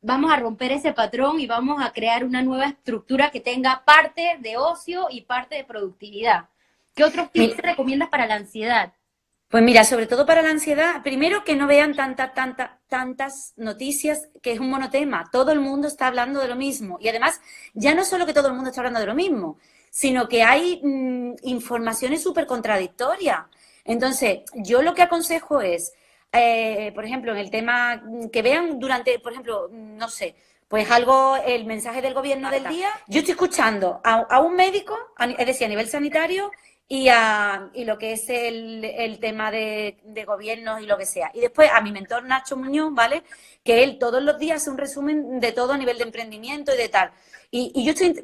vamos 0.00 0.32
a 0.32 0.36
romper 0.36 0.72
ese 0.72 0.92
patrón 0.92 1.38
y 1.40 1.46
vamos 1.46 1.82
a 1.82 1.92
crear 1.92 2.24
una 2.24 2.42
nueva 2.42 2.66
estructura 2.66 3.30
que 3.30 3.40
tenga 3.40 3.84
parte 3.84 4.36
de 4.40 4.56
ocio 4.56 5.06
y 5.10 5.22
parte 5.22 5.54
de 5.56 5.64
productividad. 5.64 6.48
¿Qué 6.94 7.04
otros 7.04 7.30
tips 7.32 7.56
recomiendas 7.58 8.08
para 8.08 8.26
la 8.26 8.34
ansiedad? 8.34 8.92
Pues 9.52 9.62
mira, 9.62 9.84
sobre 9.84 10.06
todo 10.06 10.24
para 10.24 10.40
la 10.40 10.48
ansiedad, 10.48 11.02
primero 11.02 11.44
que 11.44 11.56
no 11.56 11.66
vean 11.66 11.94
tantas, 11.94 12.32
tantas, 12.32 12.70
tantas 12.88 13.52
noticias, 13.56 14.30
que 14.40 14.52
es 14.52 14.60
un 14.60 14.70
monotema. 14.70 15.28
Todo 15.30 15.52
el 15.52 15.60
mundo 15.60 15.88
está 15.88 16.06
hablando 16.06 16.40
de 16.40 16.48
lo 16.48 16.56
mismo. 16.56 16.96
Y 17.02 17.08
además, 17.08 17.38
ya 17.74 17.94
no 17.94 18.02
solo 18.02 18.24
que 18.24 18.32
todo 18.32 18.48
el 18.48 18.54
mundo 18.54 18.70
está 18.70 18.80
hablando 18.80 19.00
de 19.00 19.06
lo 19.06 19.14
mismo, 19.14 19.58
sino 19.90 20.26
que 20.26 20.42
hay 20.42 20.80
mm, 20.82 21.34
informaciones 21.42 22.22
súper 22.22 22.46
contradictorias. 22.46 23.44
Entonces, 23.84 24.40
yo 24.54 24.80
lo 24.80 24.94
que 24.94 25.02
aconsejo 25.02 25.60
es, 25.60 25.92
eh, 26.32 26.90
por 26.94 27.04
ejemplo, 27.04 27.32
en 27.32 27.38
el 27.38 27.50
tema 27.50 27.96
mm, 27.96 28.28
que 28.30 28.40
vean 28.40 28.78
durante, 28.78 29.18
por 29.18 29.32
ejemplo, 29.32 29.68
mm, 29.70 29.98
no 29.98 30.08
sé, 30.08 30.34
pues 30.66 30.90
algo, 30.90 31.36
el 31.36 31.66
mensaje 31.66 32.00
del 32.00 32.14
gobierno 32.14 32.50
del 32.50 32.66
día. 32.68 32.88
Yo 33.06 33.18
estoy 33.18 33.32
escuchando 33.32 34.00
a, 34.02 34.20
a 34.20 34.40
un 34.40 34.54
médico, 34.54 34.96
es 35.18 35.46
decir, 35.46 35.66
a 35.66 35.68
nivel 35.68 35.86
sanitario, 35.86 36.50
y, 36.88 37.08
a, 37.08 37.70
y 37.74 37.84
lo 37.84 37.96
que 37.96 38.12
es 38.12 38.28
el, 38.28 38.84
el 38.84 39.18
tema 39.18 39.50
de, 39.50 39.98
de 40.04 40.24
gobiernos 40.24 40.80
y 40.82 40.86
lo 40.86 40.98
que 40.98 41.06
sea. 41.06 41.30
Y 41.34 41.40
después 41.40 41.70
a 41.72 41.80
mi 41.80 41.92
mentor 41.92 42.24
Nacho 42.24 42.56
Muñoz, 42.56 42.92
¿vale? 42.92 43.22
Que 43.64 43.82
él 43.82 43.98
todos 43.98 44.22
los 44.22 44.38
días 44.38 44.60
hace 44.60 44.70
un 44.70 44.78
resumen 44.78 45.40
de 45.40 45.52
todo 45.52 45.72
a 45.72 45.78
nivel 45.78 45.96
de 45.96 46.04
emprendimiento 46.04 46.74
y 46.74 46.76
de 46.76 46.88
tal. 46.88 47.12
Y, 47.50 47.70
y 47.74 47.84
yo 47.84 47.92
estoy, 47.92 48.14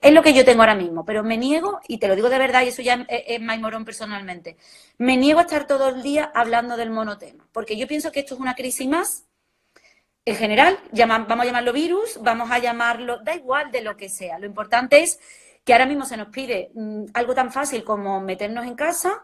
es 0.00 0.12
lo 0.12 0.22
que 0.22 0.32
yo 0.32 0.44
tengo 0.44 0.62
ahora 0.62 0.74
mismo, 0.74 1.04
pero 1.04 1.22
me 1.22 1.36
niego, 1.36 1.80
y 1.86 1.98
te 1.98 2.08
lo 2.08 2.16
digo 2.16 2.30
de 2.30 2.38
verdad, 2.38 2.62
y 2.62 2.68
eso 2.68 2.80
ya 2.80 3.04
es, 3.08 3.24
es 3.26 3.40
Morón 3.40 3.84
personalmente, 3.84 4.56
me 4.96 5.18
niego 5.18 5.38
a 5.38 5.42
estar 5.42 5.66
todo 5.66 5.90
el 5.90 6.02
día 6.02 6.32
hablando 6.34 6.74
del 6.78 6.88
monotema, 6.88 7.46
porque 7.52 7.76
yo 7.76 7.86
pienso 7.86 8.10
que 8.10 8.20
esto 8.20 8.34
es 8.34 8.40
una 8.40 8.54
crisis 8.54 8.88
más, 8.88 9.26
en 10.24 10.36
general, 10.36 10.78
vamos 10.92 11.40
a 11.40 11.44
llamarlo 11.44 11.74
virus, 11.74 12.18
vamos 12.22 12.50
a 12.50 12.58
llamarlo, 12.58 13.18
da 13.18 13.34
igual 13.34 13.70
de 13.70 13.82
lo 13.82 13.98
que 13.98 14.08
sea, 14.08 14.38
lo 14.38 14.46
importante 14.46 15.02
es 15.02 15.20
que 15.64 15.72
ahora 15.72 15.86
mismo 15.86 16.04
se 16.04 16.16
nos 16.16 16.28
pide 16.28 16.70
mm, 16.74 17.06
algo 17.14 17.34
tan 17.34 17.50
fácil 17.52 17.84
como 17.84 18.20
meternos 18.20 18.66
en 18.66 18.74
casa 18.74 19.22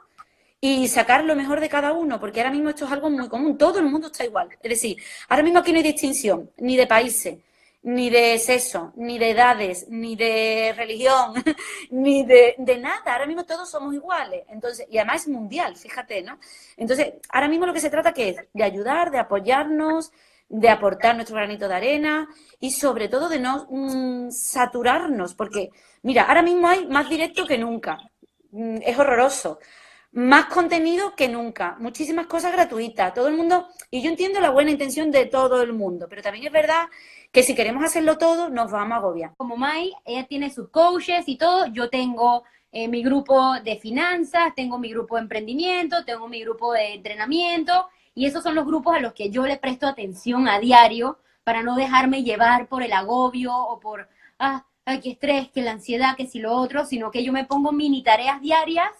y 0.61 0.89
sacar 0.89 1.25
lo 1.25 1.37
mejor 1.37 1.61
de 1.61 1.69
cada 1.69 1.93
uno, 1.93 2.21
porque 2.21 2.41
ahora 2.41 2.53
mismo 2.53 2.69
esto 2.71 2.85
es 2.85 2.93
algo 2.93 3.09
muy 3.11 3.29
común, 3.29 3.57
todo 3.57 3.79
el 3.79 3.87
mundo 3.87 4.09
está 4.09 4.25
igual. 4.25 4.49
Es 4.63 4.71
decir, 4.71 4.97
ahora 5.29 5.43
mismo 5.43 5.61
aquí 5.61 5.73
no 5.73 5.79
hay 5.79 5.85
distinción, 5.85 6.51
ni 6.59 6.77
de 6.77 6.87
países, 6.87 7.39
ni 7.83 8.11
de 8.11 8.39
sexo, 8.39 8.93
ni 8.97 9.19
de 9.19 9.31
edades, 9.31 9.87
ni 9.89 10.17
de 10.17 10.75
religión, 10.77 11.33
ni 11.91 12.25
de, 12.27 12.55
de, 12.59 12.79
nada. 12.79 13.13
Ahora 13.13 13.27
mismo 13.27 13.45
todos 13.45 13.71
somos 13.71 13.95
iguales. 13.95 14.45
Entonces, 14.49 14.87
y 14.91 14.99
además 14.99 15.23
es 15.23 15.29
mundial, 15.29 15.77
fíjate, 15.77 16.23
¿no? 16.23 16.39
Entonces, 16.77 17.15
ahora 17.31 17.49
mismo 17.49 17.67
lo 17.67 17.73
que 17.73 17.81
se 17.81 17.91
trata 17.91 18.13
que 18.13 18.29
es 18.31 18.37
de 18.53 18.65
ayudar, 18.65 19.11
de 19.11 19.19
apoyarnos, 19.19 20.13
de 20.51 20.69
aportar 20.69 21.15
nuestro 21.15 21.37
granito 21.37 21.69
de 21.69 21.75
arena 21.75 22.29
y 22.59 22.73
sobre 22.73 23.09
todo 23.09 23.29
de 23.29 23.39
no 23.39 23.67
mm, 23.71 24.31
saturarnos, 24.31 25.35
porque 25.35 25.71
mira, 26.03 26.25
ahora 26.25 26.43
mismo 26.43 26.69
hay 26.69 26.87
más 26.87 27.09
directo 27.09 27.47
que 27.47 27.59
nunca. 27.59 27.99
Mm, 28.53 28.79
es 28.85 28.99
horroroso. 28.99 29.59
Más 30.13 30.47
contenido 30.47 31.15
que 31.15 31.29
nunca, 31.29 31.77
muchísimas 31.79 32.27
cosas 32.27 32.53
gratuitas, 32.53 33.15
todo 33.15 33.29
el 33.29 33.37
mundo, 33.37 33.69
y 33.93 34.03
yo 34.03 34.11
entiendo 34.11 34.41
la 34.41 34.51
buena 34.51 34.73
intención 34.73 35.13
de 35.13 35.27
todo 35.27 35.63
el 35.63 35.73
mundo, 35.73 36.07
pero 36.11 36.21
también 36.21 36.47
es 36.47 36.53
verdad 36.53 36.89
que 37.31 37.45
si 37.45 37.55
queremos 37.55 37.85
hacerlo 37.85 38.19
todo, 38.19 38.51
nos 38.51 38.73
vamos 38.73 38.95
a 38.95 38.97
agobiar. 38.97 39.35
Como 39.37 39.57
Mai, 39.57 39.93
ella 40.05 40.27
tiene 40.27 40.51
sus 40.51 40.69
coaches 40.71 41.29
y 41.29 41.37
todo, 41.37 41.67
yo 41.67 41.91
tengo 41.91 42.43
eh, 42.73 42.89
mi 42.89 43.05
grupo 43.05 43.61
de 43.61 43.77
finanzas, 43.77 44.53
tengo 44.57 44.79
mi 44.79 44.91
grupo 44.91 45.15
de 45.15 45.23
emprendimiento, 45.23 46.05
tengo 46.05 46.27
mi 46.27 46.41
grupo 46.43 46.73
de 46.73 46.95
entrenamiento, 46.95 47.89
y 48.13 48.27
esos 48.27 48.43
son 48.43 48.57
los 48.57 48.67
grupos 48.67 48.97
a 48.97 49.01
los 49.01 49.13
que 49.13 49.31
yo 49.31 49.47
le 49.47 49.59
presto 49.59 49.87
atención 49.87 50.49
a 50.49 50.59
diario 50.59 51.19
para 51.45 51.63
no 51.63 51.77
dejarme 51.77 52.25
llevar 52.25 52.67
por 52.67 52.83
el 52.83 52.93
agobio 52.93 53.57
o 53.57 53.79
por, 53.79 54.09
ah, 54.41 54.65
qué 54.99 55.11
estrés, 55.11 55.49
que 55.51 55.63
la 55.63 55.73
ansiedad, 55.73 56.17
que 56.17 56.27
si 56.27 56.41
lo 56.41 56.53
otro, 56.55 56.85
sino 56.85 57.11
que 57.11 57.23
yo 57.23 57.33
me 57.33 57.45
pongo 57.45 57.71
mini 57.71 58.03
tareas 58.03 58.41
diarias 58.41 58.91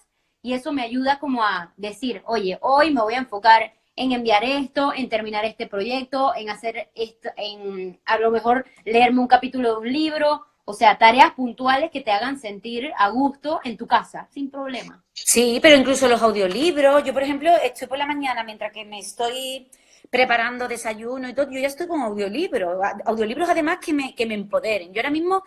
y 0.43 0.53
eso 0.53 0.73
me 0.73 0.83
ayuda 0.83 1.19
como 1.19 1.43
a 1.43 1.73
decir, 1.77 2.23
oye, 2.27 2.59
hoy 2.61 2.93
me 2.93 3.03
voy 3.03 3.15
a 3.15 3.19
enfocar 3.19 3.73
en 3.97 4.13
enviar 4.13 4.45
esto, 4.45 4.93
en 4.95 5.09
terminar 5.09 5.45
este 5.45 5.67
proyecto, 5.67 6.33
en 6.37 6.51
hacer 6.51 6.91
esto, 6.95 7.31
en 7.37 8.01
a 8.05 8.19
lo 8.19 8.31
mejor 8.31 8.65
leerme 8.85 9.21
un 9.21 9.27
capítulo 9.27 9.73
de 9.73 9.79
un 9.79 9.93
libro, 9.93 10.47
o 10.65 10.73
sea, 10.73 10.97
tareas 10.97 11.33
puntuales 11.33 11.91
que 11.91 12.01
te 12.01 12.13
hagan 12.13 12.39
sentir 12.39 12.93
a 12.97 13.09
gusto 13.09 13.61
en 13.65 13.77
tu 13.77 13.87
casa, 13.87 14.29
sin 14.31 14.51
problema. 14.51 15.03
Sí, 15.13 15.59
pero 15.61 15.77
incluso 15.77 16.09
los 16.09 16.23
audiolibros. 16.23 17.03
Yo, 17.05 17.13
por 17.13 17.25
ejemplo, 17.25 17.51
estoy 17.63 17.89
por 17.89 17.99
la 17.99 18.07
mañana 18.07 18.45
mientras 18.45 18.73
que 18.73 18.85
me 18.85 19.01
estoy 19.01 19.69
preparando 20.09 20.69
desayuno 20.69 21.29
y 21.29 21.35
todo, 21.35 21.51
yo 21.51 21.59
ya 21.59 21.67
estoy 21.67 21.87
con 21.87 22.01
audiolibros. 22.01 22.79
Audiolibros 23.05 23.49
además 23.49 23.79
que 23.85 23.93
me, 23.93 24.15
que 24.15 24.27
me 24.27 24.35
empoderen. 24.35 24.93
Yo 24.93 25.01
ahora 25.01 25.11
mismo 25.11 25.43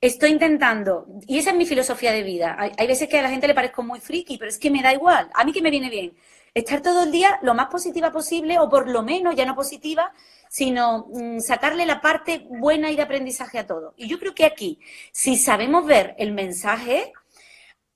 estoy 0.00 0.30
intentando, 0.30 1.06
y 1.26 1.38
esa 1.38 1.50
es 1.50 1.56
mi 1.56 1.66
filosofía 1.66 2.12
de 2.12 2.22
vida. 2.22 2.56
Hay, 2.58 2.86
veces 2.86 3.08
que 3.08 3.18
a 3.18 3.22
la 3.22 3.30
gente 3.30 3.46
le 3.48 3.54
parezco 3.54 3.82
muy 3.82 4.00
friki, 4.00 4.38
pero 4.38 4.50
es 4.50 4.58
que 4.58 4.70
me 4.70 4.82
da 4.82 4.92
igual. 4.92 5.30
A 5.34 5.44
mí 5.44 5.52
que 5.52 5.62
me 5.62 5.70
viene 5.70 5.90
bien 5.90 6.16
estar 6.54 6.80
todo 6.80 7.04
el 7.04 7.12
día 7.12 7.38
lo 7.42 7.54
más 7.54 7.66
positiva 7.68 8.10
posible, 8.12 8.58
o 8.58 8.68
por 8.68 8.88
lo 8.88 9.02
menos 9.02 9.34
ya 9.36 9.44
no 9.44 9.54
positiva, 9.54 10.12
sino 10.48 11.06
mm, 11.12 11.40
sacarle 11.40 11.84
la 11.86 12.00
parte 12.00 12.46
buena 12.48 12.90
y 12.90 12.96
de 12.96 13.02
aprendizaje 13.02 13.58
a 13.58 13.66
todo. 13.66 13.94
Y 13.96 14.08
yo 14.08 14.18
creo 14.18 14.34
que 14.34 14.46
aquí, 14.46 14.80
si 15.12 15.36
sabemos 15.36 15.84
ver 15.86 16.14
el 16.18 16.32
mensaje, 16.32 17.12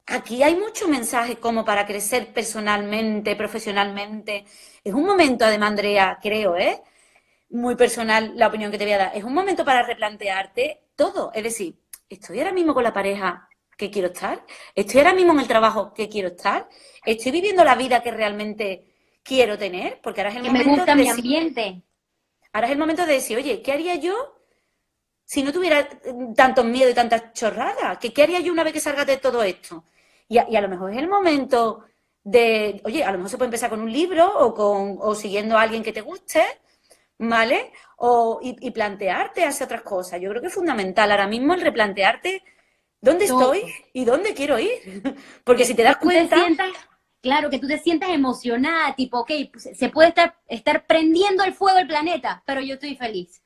aquí 0.06 0.42
hay 0.42 0.56
mucho 0.56 0.88
mensaje 0.88 1.36
como 1.36 1.64
para 1.64 1.86
crecer 1.86 2.32
personalmente, 2.34 3.36
profesionalmente. 3.36 4.44
Es 4.84 4.94
un 4.94 5.06
momento, 5.06 5.44
además, 5.44 5.70
Andrea, 5.70 6.18
creo, 6.22 6.56
¿eh? 6.56 6.82
Muy 7.50 7.76
personal 7.76 8.32
la 8.36 8.48
opinión 8.48 8.70
que 8.70 8.78
te 8.78 8.84
voy 8.84 8.92
a 8.94 8.98
dar. 8.98 9.12
Es 9.16 9.24
un 9.24 9.34
momento 9.34 9.64
para 9.64 9.82
replantearte 9.82 10.82
todo. 10.96 11.32
Es 11.34 11.42
decir, 11.44 11.76
estoy 12.10 12.38
ahora 12.38 12.52
mismo 12.52 12.74
con 12.74 12.84
la 12.84 12.92
pareja 12.92 13.48
que 13.76 13.90
quiero 13.90 14.08
estar, 14.08 14.44
estoy 14.74 15.00
ahora 15.00 15.14
mismo 15.14 15.32
en 15.32 15.40
el 15.40 15.48
trabajo 15.48 15.94
que 15.94 16.08
quiero 16.08 16.28
estar, 16.28 16.68
estoy 17.06 17.32
viviendo 17.32 17.64
la 17.64 17.76
vida 17.76 18.02
que 18.02 18.10
realmente 18.10 18.90
quiero 19.22 19.56
tener, 19.56 20.00
porque 20.02 20.20
ahora 20.20 20.30
es 20.30 20.36
el 20.36 20.42
momento 20.42 20.68
me 20.68 20.76
gusta 20.76 20.94
mi 20.94 21.08
ambiente. 21.08 21.82
Ahora 22.52 22.66
es 22.66 22.72
el 22.72 22.78
momento 22.78 23.06
de 23.06 23.14
decir, 23.14 23.38
oye, 23.38 23.62
¿qué 23.62 23.72
haría 23.72 23.94
yo 23.94 24.36
si 25.24 25.42
no 25.42 25.52
tuviera 25.52 25.88
tanto 26.36 26.64
miedo 26.64 26.90
y 26.90 26.94
tantas 26.94 27.32
chorradas? 27.32 27.96
¿Qué, 27.98 28.12
¿Qué 28.12 28.24
haría 28.24 28.40
yo 28.40 28.52
una 28.52 28.64
vez 28.64 28.72
que 28.72 28.80
salga 28.80 29.04
de 29.04 29.16
todo 29.16 29.42
esto? 29.42 29.84
Y 30.28 30.38
a, 30.38 30.48
y 30.50 30.56
a, 30.56 30.60
lo 30.60 30.68
mejor 30.68 30.92
es 30.92 30.98
el 30.98 31.08
momento 31.08 31.84
de, 32.22 32.82
oye, 32.84 33.04
a 33.04 33.12
lo 33.12 33.18
mejor 33.18 33.30
se 33.30 33.38
puede 33.38 33.46
empezar 33.46 33.70
con 33.70 33.80
un 33.80 33.92
libro 33.92 34.26
o, 34.40 34.52
con, 34.52 34.98
o 35.00 35.14
siguiendo 35.14 35.56
a 35.56 35.62
alguien 35.62 35.82
que 35.82 35.92
te 35.92 36.00
guste, 36.00 36.44
¿vale? 37.20 37.72
O, 37.96 38.40
y, 38.42 38.56
y 38.66 38.70
plantearte 38.70 39.44
hacer 39.44 39.66
otras 39.66 39.82
cosas. 39.82 40.20
Yo 40.20 40.30
creo 40.30 40.40
que 40.40 40.48
es 40.48 40.54
fundamental 40.54 41.10
ahora 41.10 41.26
mismo 41.26 41.54
el 41.54 41.60
replantearte 41.60 42.42
dónde 43.00 43.26
estoy 43.26 43.62
y 43.92 44.04
dónde 44.04 44.34
quiero 44.34 44.58
ir. 44.58 45.02
Porque 45.44 45.64
si 45.64 45.74
te 45.74 45.82
das 45.82 45.98
cuenta... 45.98 46.36
claro, 47.20 47.50
que 47.50 47.58
tú 47.58 47.68
te 47.68 47.78
sientas 47.78 48.10
emocionada, 48.10 48.94
tipo, 48.94 49.20
ok, 49.20 49.30
pues, 49.52 49.68
se 49.76 49.88
puede 49.90 50.08
estar, 50.08 50.38
estar 50.48 50.86
prendiendo 50.86 51.44
el 51.44 51.52
fuego 51.52 51.78
el 51.78 51.86
planeta, 51.86 52.42
pero 52.46 52.62
yo 52.62 52.74
estoy 52.74 52.96
feliz. 52.96 53.42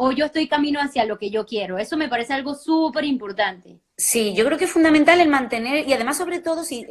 O 0.00 0.12
yo 0.12 0.26
estoy 0.26 0.46
camino 0.46 0.80
hacia 0.80 1.04
lo 1.04 1.18
que 1.18 1.28
yo 1.28 1.44
quiero. 1.44 1.76
Eso 1.76 1.96
me 1.96 2.08
parece 2.08 2.32
algo 2.32 2.54
súper 2.54 3.04
importante. 3.04 3.80
Sí, 3.96 4.32
yo 4.32 4.44
creo 4.44 4.56
que 4.56 4.66
es 4.66 4.70
fundamental 4.70 5.20
el 5.20 5.28
mantener, 5.28 5.88
y 5.88 5.92
además 5.92 6.16
sobre 6.16 6.38
todo 6.38 6.62
si 6.62 6.86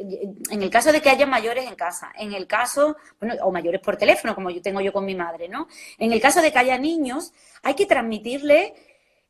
en 0.50 0.62
el 0.62 0.68
caso 0.68 0.92
de 0.92 1.00
que 1.00 1.08
haya 1.08 1.24
mayores 1.24 1.66
en 1.66 1.74
casa, 1.74 2.12
en 2.18 2.34
el 2.34 2.46
caso, 2.46 2.98
bueno, 3.18 3.34
o 3.44 3.50
mayores 3.50 3.80
por 3.80 3.96
teléfono, 3.96 4.34
como 4.34 4.50
yo 4.50 4.60
tengo 4.60 4.82
yo 4.82 4.92
con 4.92 5.06
mi 5.06 5.14
madre, 5.14 5.48
¿no? 5.48 5.68
En 5.96 6.12
el 6.12 6.20
caso 6.20 6.42
de 6.42 6.52
que 6.52 6.58
haya 6.58 6.76
niños, 6.76 7.32
hay 7.62 7.72
que 7.72 7.86
transmitirle 7.86 8.74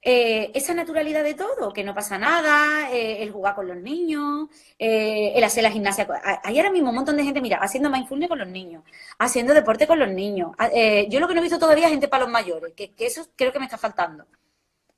eh, 0.00 0.52
esa 0.54 0.74
naturalidad 0.74 1.24
de 1.24 1.34
todo, 1.34 1.72
que 1.72 1.82
no 1.82 1.94
pasa 1.94 2.18
nada, 2.18 2.90
eh, 2.92 3.22
el 3.22 3.32
jugar 3.32 3.56
con 3.56 3.66
los 3.66 3.76
niños, 3.76 4.48
eh, 4.78 5.32
el 5.34 5.42
hacer 5.42 5.64
la 5.64 5.72
gimnasia. 5.72 6.06
Hay 6.44 6.56
ahora 6.58 6.70
mismo 6.70 6.90
un 6.90 6.96
montón 6.96 7.16
de 7.16 7.24
gente, 7.24 7.40
mira, 7.40 7.58
haciendo 7.58 7.90
mindfulness 7.90 8.28
con 8.28 8.38
los 8.38 8.48
niños, 8.48 8.84
haciendo 9.18 9.54
deporte 9.54 9.86
con 9.86 9.98
los 9.98 10.08
niños. 10.08 10.52
Ah, 10.58 10.70
yo 11.08 11.18
lo 11.20 11.26
que 11.26 11.34
no 11.34 11.40
he 11.40 11.42
visto 11.42 11.58
todavía 11.58 11.86
es 11.86 11.90
gente 11.90 12.08
para 12.08 12.24
los 12.24 12.32
mayores, 12.32 12.74
que, 12.74 12.94
eso 12.98 13.26
creo 13.34 13.52
que 13.52 13.58
me 13.58 13.64
está 13.64 13.78
faltando. 13.78 14.24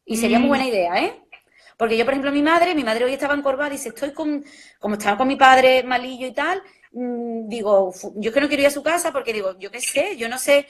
Y 0.05 0.17
sería 0.17 0.39
muy 0.39 0.49
buena 0.49 0.65
mm. 0.65 0.69
idea, 0.69 1.05
¿eh? 1.05 1.23
Porque 1.77 1.97
yo, 1.97 2.05
por 2.05 2.13
ejemplo, 2.13 2.31
mi 2.31 2.43
madre, 2.43 2.75
mi 2.75 2.85
madre 2.85 3.07
hoy 3.07 3.15
estaba 3.15 3.35
encorvada 3.35 3.71
y 3.71 3.79
dice, 3.79 3.89
estoy 3.89 4.13
con, 4.13 4.45
como 4.79 4.97
estaba 4.97 5.17
con 5.17 5.27
mi 5.27 5.37
padre 5.37 5.83
malillo 5.83 6.27
y 6.27 6.33
tal, 6.33 6.63
mm, 6.93 7.49
digo, 7.49 7.95
yo 8.17 8.29
es 8.29 8.35
que 8.35 8.41
no 8.41 8.49
quiero 8.49 8.63
ir 8.63 8.67
a 8.67 8.71
su 8.71 8.83
casa 8.83 9.13
porque 9.13 9.33
digo, 9.33 9.59
yo 9.59 9.71
qué 9.71 9.81
sé, 9.81 10.17
yo 10.19 10.29
no 10.29 10.39
sé, 10.39 10.67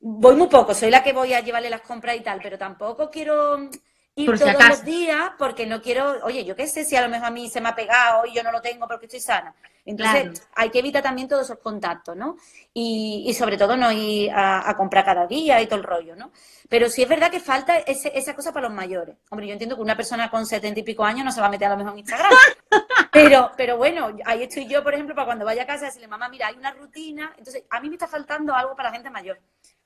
voy 0.00 0.36
muy 0.36 0.48
poco, 0.48 0.74
soy 0.74 0.90
la 0.90 1.02
que 1.02 1.12
voy 1.12 1.34
a 1.34 1.40
llevarle 1.40 1.70
las 1.70 1.82
compras 1.82 2.16
y 2.16 2.20
tal, 2.20 2.40
pero 2.42 2.58
tampoco 2.58 3.10
quiero 3.10 3.68
ir 4.14 4.38
todos 4.38 4.68
los 4.68 4.84
días 4.84 5.32
porque 5.38 5.66
no 5.66 5.80
quiero, 5.80 6.24
oye, 6.24 6.44
yo 6.44 6.56
qué 6.56 6.66
sé 6.66 6.84
si 6.84 6.96
a 6.96 7.02
lo 7.02 7.08
mejor 7.08 7.28
a 7.28 7.30
mí 7.30 7.48
se 7.48 7.60
me 7.60 7.68
ha 7.68 7.74
pegado 7.74 8.26
y 8.26 8.34
yo 8.34 8.42
no 8.42 8.52
lo 8.52 8.60
tengo 8.60 8.86
porque 8.86 9.06
estoy 9.06 9.20
sana. 9.20 9.54
Entonces, 9.88 10.46
hay 10.54 10.68
que 10.68 10.80
evitar 10.80 11.02
también 11.02 11.28
todos 11.28 11.44
esos 11.44 11.58
contactos, 11.60 12.14
¿no? 12.14 12.36
Y, 12.74 13.32
sobre 13.32 13.56
todo 13.56 13.74
no 13.74 13.90
ir 13.90 14.30
a, 14.34 14.74
comprar 14.76 15.02
cada 15.02 15.26
día 15.26 15.62
y 15.62 15.66
todo 15.66 15.78
el 15.78 15.84
rollo, 15.84 16.14
¿no? 16.14 16.30
Pero 16.68 16.90
sí 16.90 17.02
es 17.02 17.08
verdad 17.08 17.30
que 17.30 17.40
falta 17.40 17.78
esa 17.78 18.34
cosa 18.34 18.52
para 18.52 18.68
los 18.68 18.76
mayores. 18.76 19.16
Hombre, 19.30 19.46
yo 19.46 19.54
entiendo 19.54 19.76
que 19.76 19.82
una 19.82 19.96
persona 19.96 20.30
con 20.30 20.44
setenta 20.44 20.80
y 20.80 20.82
pico 20.82 21.04
años 21.04 21.24
no 21.24 21.32
se 21.32 21.40
va 21.40 21.46
a 21.46 21.50
meter 21.50 21.68
a 21.68 21.70
lo 21.70 21.78
mejor 21.78 21.94
en 21.94 22.00
Instagram. 22.00 22.30
pero, 23.12 23.50
pero 23.56 23.78
bueno, 23.78 24.14
ahí 24.26 24.42
estoy 24.42 24.66
yo, 24.66 24.84
por 24.84 24.92
ejemplo, 24.92 25.14
para 25.14 25.24
cuando 25.24 25.46
vaya 25.46 25.62
a 25.62 25.66
casa 25.66 25.86
decirle, 25.86 26.06
mamá, 26.06 26.28
mira, 26.28 26.48
hay 26.48 26.56
una 26.56 26.72
rutina. 26.72 27.32
Entonces, 27.38 27.64
a 27.70 27.80
mí 27.80 27.88
me 27.88 27.94
está 27.94 28.06
faltando 28.06 28.54
algo 28.54 28.76
para 28.76 28.90
la 28.90 28.94
gente 28.94 29.08
mayor. 29.08 29.40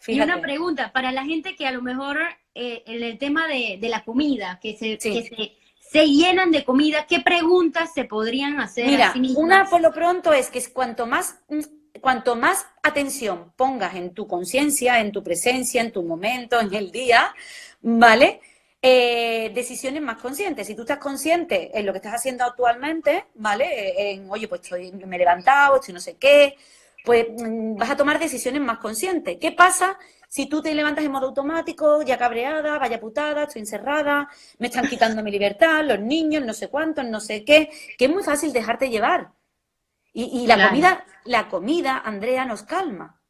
Y 0.09 0.21
una 0.21 0.40
pregunta, 0.40 0.90
para 0.92 1.12
la 1.12 1.25
gente 1.25 1.54
que 1.54 1.64
a 1.64 1.71
lo 1.71 1.80
mejor 1.80 2.18
eh, 2.56 2.82
en 2.87 3.04
el 3.04 3.18
tema 3.18 3.47
de, 3.47 3.78
la 3.82 4.04
comida, 4.04 4.59
que 4.61 4.76
se, 4.76 4.99
se, 4.99 5.56
llenan 6.00 6.50
de 6.50 6.64
comida, 6.64 7.06
¿qué 7.06 7.20
preguntas 7.20 7.92
se 7.94 8.04
podrían 8.04 8.61
hacer? 8.61 8.87
Mira, 8.87 9.14
una 9.37 9.66
por 9.68 9.80
lo 9.80 9.92
pronto 9.92 10.32
es 10.32 10.49
que 10.50 10.62
cuanto 10.72 11.06
más, 11.06 11.40
cuanto 12.00 12.34
más 12.37 12.66
atención 12.82 13.52
pongas 13.56 13.94
en 13.94 14.14
tu 14.14 14.26
conciencia, 14.26 15.00
en 15.00 15.12
tu 15.12 15.22
presencia, 15.22 15.80
en 15.82 15.92
tu 15.92 16.02
momento, 16.02 16.61
en 16.61 16.72
el 16.75 16.90
día, 16.90 17.34
¿vale? 17.82 18.40
Eh, 18.80 19.52
decisiones 19.54 20.02
más 20.02 20.16
conscientes. 20.20 20.66
Si 20.66 20.75
tú 20.75 20.82
estás 20.82 20.99
consciente 20.99 21.70
en 21.78 21.87
lo 21.87 21.92
que 21.92 21.99
estás 21.99 22.14
haciendo 22.14 22.44
actualmente, 22.44 23.26
¿vale? 23.34 23.66
Eh, 23.66 24.12
en, 24.12 24.30
oye, 24.30 24.49
pues 24.49 24.62
estoy, 24.62 24.90
me 24.92 25.16
he 25.16 25.18
levantado, 25.20 25.76
estoy 25.76 25.94
no 25.94 26.00
sé 26.00 26.16
qué, 26.16 26.56
pues 27.04 27.26
mm, 27.37 27.76
vas 27.76 27.90
a 27.90 27.97
tomar 27.97 28.18
decisiones 28.18 28.61
más 28.62 28.78
conscientes. 28.78 29.38
¿Qué 29.40 29.52
pasa 29.52 29.99
si 30.28 30.47
tú 30.47 30.62
te 30.62 30.75
levantas 30.75 31.04
en 31.04 31.12
modo 31.12 31.26
automático, 31.26 32.02
ya 32.02 32.16
cabreada, 32.16 32.78
vaya 32.78 32.99
putada, 32.99 33.42
estoy 33.42 33.61
encerrada, 33.61 34.30
me 34.59 34.68
están 34.68 34.88
quitando 34.88 35.23
mi 35.23 35.30
libertad, 35.30 35.85
los 35.85 36.00
niños, 36.00 36.42
no 36.42 36.54
sé 36.54 36.68
cuántos, 36.68 37.04
no 37.04 37.21
sé 37.21 37.44
qué, 37.44 37.71
que 37.99 38.06
es 38.06 38.11
muy 38.11 38.23
fácil 38.23 38.50
dejarte 38.50 38.88
llevar. 38.88 39.32
Y, 40.14 40.47
la 40.47 40.68
comida, 40.68 41.04
la 41.25 41.49
comida, 41.49 42.02
Andrea, 42.04 42.44
nos 42.44 42.62
calma. 42.62 43.21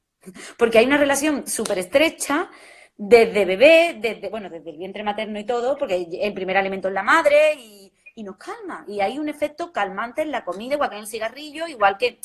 Porque 0.57 0.79
hay 0.79 0.87
una 0.87 0.97
relación 0.97 1.47
súper 1.47 1.79
estrecha 1.79 2.51
desde 2.97 3.45
bebé, 3.45 3.99
desde, 4.01 4.29
bueno, 4.29 4.49
desde 4.49 4.71
el 4.71 4.79
vientre 4.79 5.03
materno 5.03 5.39
y 5.39 5.45
todo, 5.45 5.77
porque 5.77 6.09
el 6.21 6.35
primer 6.35 6.57
alimento 6.57 6.89
es 6.89 6.95
la 6.95 7.03
madre 7.03 7.55
y, 7.55 7.93
y 8.15 8.23
nos 8.23 8.37
calma. 8.37 8.85
Y 8.87 9.01
hay 9.01 9.19
un 9.19 9.29
efecto 9.29 9.73
calmante 9.73 10.23
en 10.23 10.31
la 10.31 10.45
comida, 10.45 10.75
igual 10.75 10.91
que 10.91 10.97
en 10.97 11.03
el 11.03 11.09
cigarrillo, 11.09 11.67
igual 11.67 11.99
que 11.99 12.21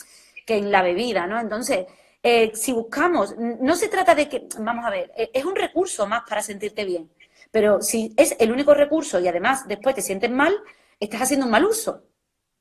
que 0.48 0.58
en 0.58 0.72
la 0.72 0.82
bebida, 0.82 1.28
¿no? 1.28 1.40
Entonces, 1.40 1.86
eh, 2.24 2.52
si 2.56 2.72
buscamos, 2.72 3.36
no 3.38 3.76
se 3.76 3.90
trata 3.90 4.16
de 4.16 4.30
que, 4.30 4.48
vamos 4.60 4.86
a 4.86 4.90
ver, 4.90 5.12
eh, 5.16 5.30
es 5.34 5.44
un 5.46 5.56
recurso 5.56 6.08
más 6.08 6.24
para 6.28 6.42
sentirte 6.42 6.86
bien, 6.86 7.12
pero 7.52 7.82
si 7.82 8.14
es 8.16 8.36
el 8.40 8.52
único 8.52 8.74
recurso 8.74 9.20
y 9.20 9.28
además 9.28 9.68
después 9.68 9.94
te 9.94 10.02
sientes 10.02 10.32
mal, 10.32 10.58
estás 11.00 11.22
haciendo 11.22 11.46
un 11.46 11.52
mal 11.52 11.66
uso. 11.66 12.02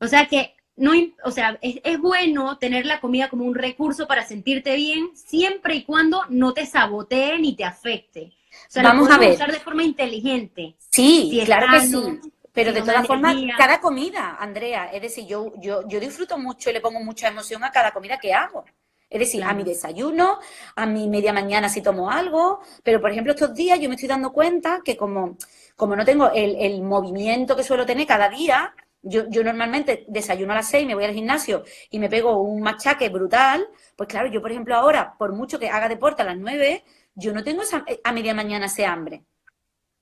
O 0.00 0.08
sea 0.08 0.26
que 0.26 0.56
no, 0.74 0.92
o 1.24 1.30
sea, 1.30 1.58
es, 1.62 1.76
es, 1.84 1.98
bueno 1.98 2.58
tener 2.58 2.84
la 2.84 3.00
comida 3.00 3.30
como 3.30 3.44
un 3.44 3.54
recurso 3.54 4.06
para 4.06 4.26
sentirte 4.26 4.74
bien, 4.76 5.10
siempre 5.14 5.76
y 5.76 5.84
cuando 5.84 6.22
no 6.28 6.52
te 6.52 6.66
sabotee 6.66 7.38
ni 7.38 7.54
te 7.56 7.64
afecte. 7.64 8.32
O 8.50 8.70
sea, 8.70 8.82
Vamos 8.82 9.10
a 9.10 9.18
ver. 9.18 9.32
usar 9.32 9.52
de 9.52 9.60
forma 9.60 9.84
inteligente. 9.84 10.76
Sí, 10.90 11.40
claro 11.44 11.66
que 11.72 11.80
sí. 11.80 12.32
Pero 12.56 12.72
de 12.72 12.80
todas 12.80 13.06
formas, 13.06 13.36
cada 13.58 13.80
comida, 13.80 14.38
Andrea, 14.40 14.86
es 14.90 15.02
decir, 15.02 15.26
yo, 15.26 15.52
yo, 15.58 15.86
yo 15.86 16.00
disfruto 16.00 16.38
mucho 16.38 16.70
y 16.70 16.72
le 16.72 16.80
pongo 16.80 17.00
mucha 17.00 17.28
emoción 17.28 17.62
a 17.64 17.70
cada 17.70 17.92
comida 17.92 18.18
que 18.18 18.32
hago. 18.32 18.64
Es 19.10 19.20
decir, 19.20 19.44
a 19.44 19.52
mi 19.52 19.62
desayuno, 19.62 20.38
a 20.74 20.86
mi 20.86 21.06
media 21.06 21.34
mañana 21.34 21.68
si 21.68 21.82
tomo 21.82 22.10
algo, 22.10 22.60
pero 22.82 22.98
por 22.98 23.10
ejemplo 23.10 23.34
estos 23.34 23.54
días 23.54 23.78
yo 23.78 23.90
me 23.90 23.96
estoy 23.96 24.08
dando 24.08 24.32
cuenta 24.32 24.80
que 24.82 24.96
como, 24.96 25.36
como 25.76 25.94
no 25.96 26.04
tengo 26.06 26.30
el, 26.32 26.56
el 26.56 26.80
movimiento 26.82 27.54
que 27.54 27.62
suelo 27.62 27.84
tener 27.84 28.06
cada 28.06 28.30
día, 28.30 28.74
yo, 29.02 29.28
yo, 29.28 29.44
normalmente 29.44 30.06
desayuno 30.08 30.54
a 30.54 30.56
las 30.56 30.70
seis, 30.70 30.86
me 30.86 30.94
voy 30.94 31.04
al 31.04 31.12
gimnasio 31.12 31.62
y 31.90 31.98
me 31.98 32.08
pego 32.08 32.40
un 32.40 32.62
machaque 32.62 33.10
brutal. 33.10 33.68
Pues 33.96 34.08
claro, 34.08 34.28
yo 34.28 34.40
por 34.40 34.50
ejemplo 34.50 34.74
ahora, 34.74 35.14
por 35.18 35.34
mucho 35.34 35.58
que 35.58 35.68
haga 35.68 35.90
deporte 35.90 36.22
a 36.22 36.24
las 36.24 36.38
nueve, 36.38 36.84
yo 37.14 37.34
no 37.34 37.44
tengo 37.44 37.62
a 38.02 38.12
media 38.12 38.32
mañana 38.32 38.66
ese 38.66 38.86
hambre. 38.86 39.24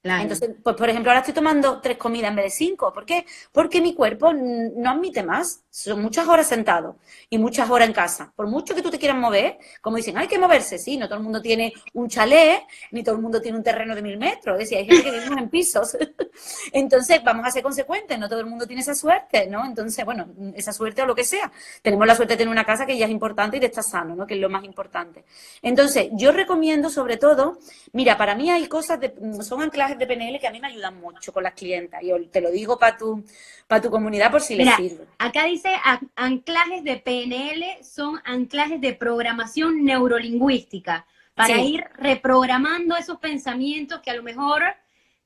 Entonces, 0.05 0.51
pues 0.63 0.77
por 0.77 0.91
ejemplo, 0.91 1.11
ahora 1.11 1.21
estoy 1.21 1.33
tomando 1.33 1.81
tres 1.81 1.97
comidas 1.97 2.29
en 2.29 2.37
vez 2.37 2.45
de 2.45 2.51
cinco. 2.51 2.93
¿Por 2.93 3.07
qué? 3.07 3.25
Porque 3.53 3.81
mi 3.81 3.95
cuerpo 3.95 4.35
no 4.35 4.91
admite 4.91 5.23
más. 5.23 5.63
Son 5.71 6.03
muchas 6.03 6.29
horas 6.29 6.47
sentado 6.47 6.99
y 7.31 7.39
muchas 7.39 7.71
horas 7.71 7.89
en 7.89 7.95
casa. 7.95 8.31
Por 8.37 8.47
mucho 8.47 8.75
que 8.75 8.83
tú 8.83 8.91
te 8.91 8.99
quieras 8.99 9.17
mover, 9.17 9.57
como 9.81 9.97
dicen, 9.97 10.19
hay 10.19 10.29
que 10.29 10.39
moverse, 10.39 10.79
sí, 10.79 10.99
no 10.99 11.09
todo 11.09 11.19
el 11.19 11.25
mundo 11.25 11.41
tiene 11.41 11.73
un 11.95 12.09
chalet, 12.09 12.63
ni 12.93 13.03
todo 13.03 13.15
el 13.15 13.23
mundo 13.23 13.41
tiene 13.41 13.57
un 13.57 13.65
terreno 13.65 13.95
de 13.95 14.03
mil 14.03 14.19
metros. 14.19 14.61
Es 14.61 14.69
decir, 14.69 14.79
hay 14.79 14.87
gente 14.87 15.11
que 15.11 15.11
vive 15.11 15.41
en 15.41 15.49
pisos. 15.49 15.97
Entonces, 16.73 17.25
vamos 17.25 17.47
a 17.47 17.51
ser 17.51 17.63
consecuentes, 17.63 18.19
no 18.19 18.29
todo 18.29 18.41
el 18.41 18.47
mundo 18.47 18.67
tiene 18.67 18.83
esa 18.83 18.95
suerte, 18.95 19.47
¿no? 19.47 19.65
Entonces, 19.65 20.05
bueno, 20.05 20.29
esa 20.55 20.75
suerte 20.75 21.01
o 21.01 21.07
lo 21.07 21.15
que 21.15 21.25
sea. 21.25 21.51
Tenemos 21.81 22.07
la 22.07 22.15
suerte 22.15 22.35
de 22.35 22.39
tener 22.39 22.53
una 22.53 22.65
casa 22.65 22.85
que 22.85 22.99
ya 22.99 23.07
es 23.07 23.11
importante 23.11 23.57
y 23.57 23.61
de 23.61 23.67
estar 23.67 23.83
sano, 23.83 24.15
¿no? 24.15 24.27
Que 24.27 24.35
es 24.35 24.41
lo 24.41 24.51
más 24.51 24.65
importante. 24.65 25.25
Entonces, 25.63 26.09
yo 26.13 26.31
recomiendo 26.31 26.91
sobre 26.91 27.17
todo, 27.17 27.59
mira, 27.93 28.19
para 28.19 28.35
mí 28.35 28.51
hay 28.51 28.69
cosas, 28.69 29.01
de, 29.01 29.15
son 29.43 29.63
anclajes 29.63 29.94
de 29.99 30.07
PNL 30.07 30.39
que 30.41 30.47
a 30.47 30.51
mí 30.51 30.61
me 30.61 30.69
ayudan 30.69 31.01
mucho 31.01 31.33
con 31.33 31.43
las 31.43 31.55
clientas. 31.55 32.03
Y 32.03 32.27
te 32.27 32.41
lo 32.41 32.51
digo 32.51 32.79
para 32.79 32.97
tu, 32.97 33.25
para 33.67 33.81
tu 33.81 33.91
comunidad 33.91 34.31
por 34.31 34.41
si 34.41 34.55
les 34.55 34.75
sirve. 34.77 35.07
Acá 35.19 35.45
dice 35.45 35.71
anclajes 36.17 36.85
de 36.85 36.97
PNL 36.97 37.85
son 37.85 38.21
anclajes 38.25 38.81
de 38.81 38.95
programación 38.95 39.85
neurolingüística 39.85 41.07
para 41.35 41.61
ir 41.61 41.85
reprogramando 41.97 42.97
esos 42.97 43.19
pensamientos 43.19 44.01
que 44.01 44.11
a 44.11 44.15
lo 44.15 44.23
mejor 44.23 44.63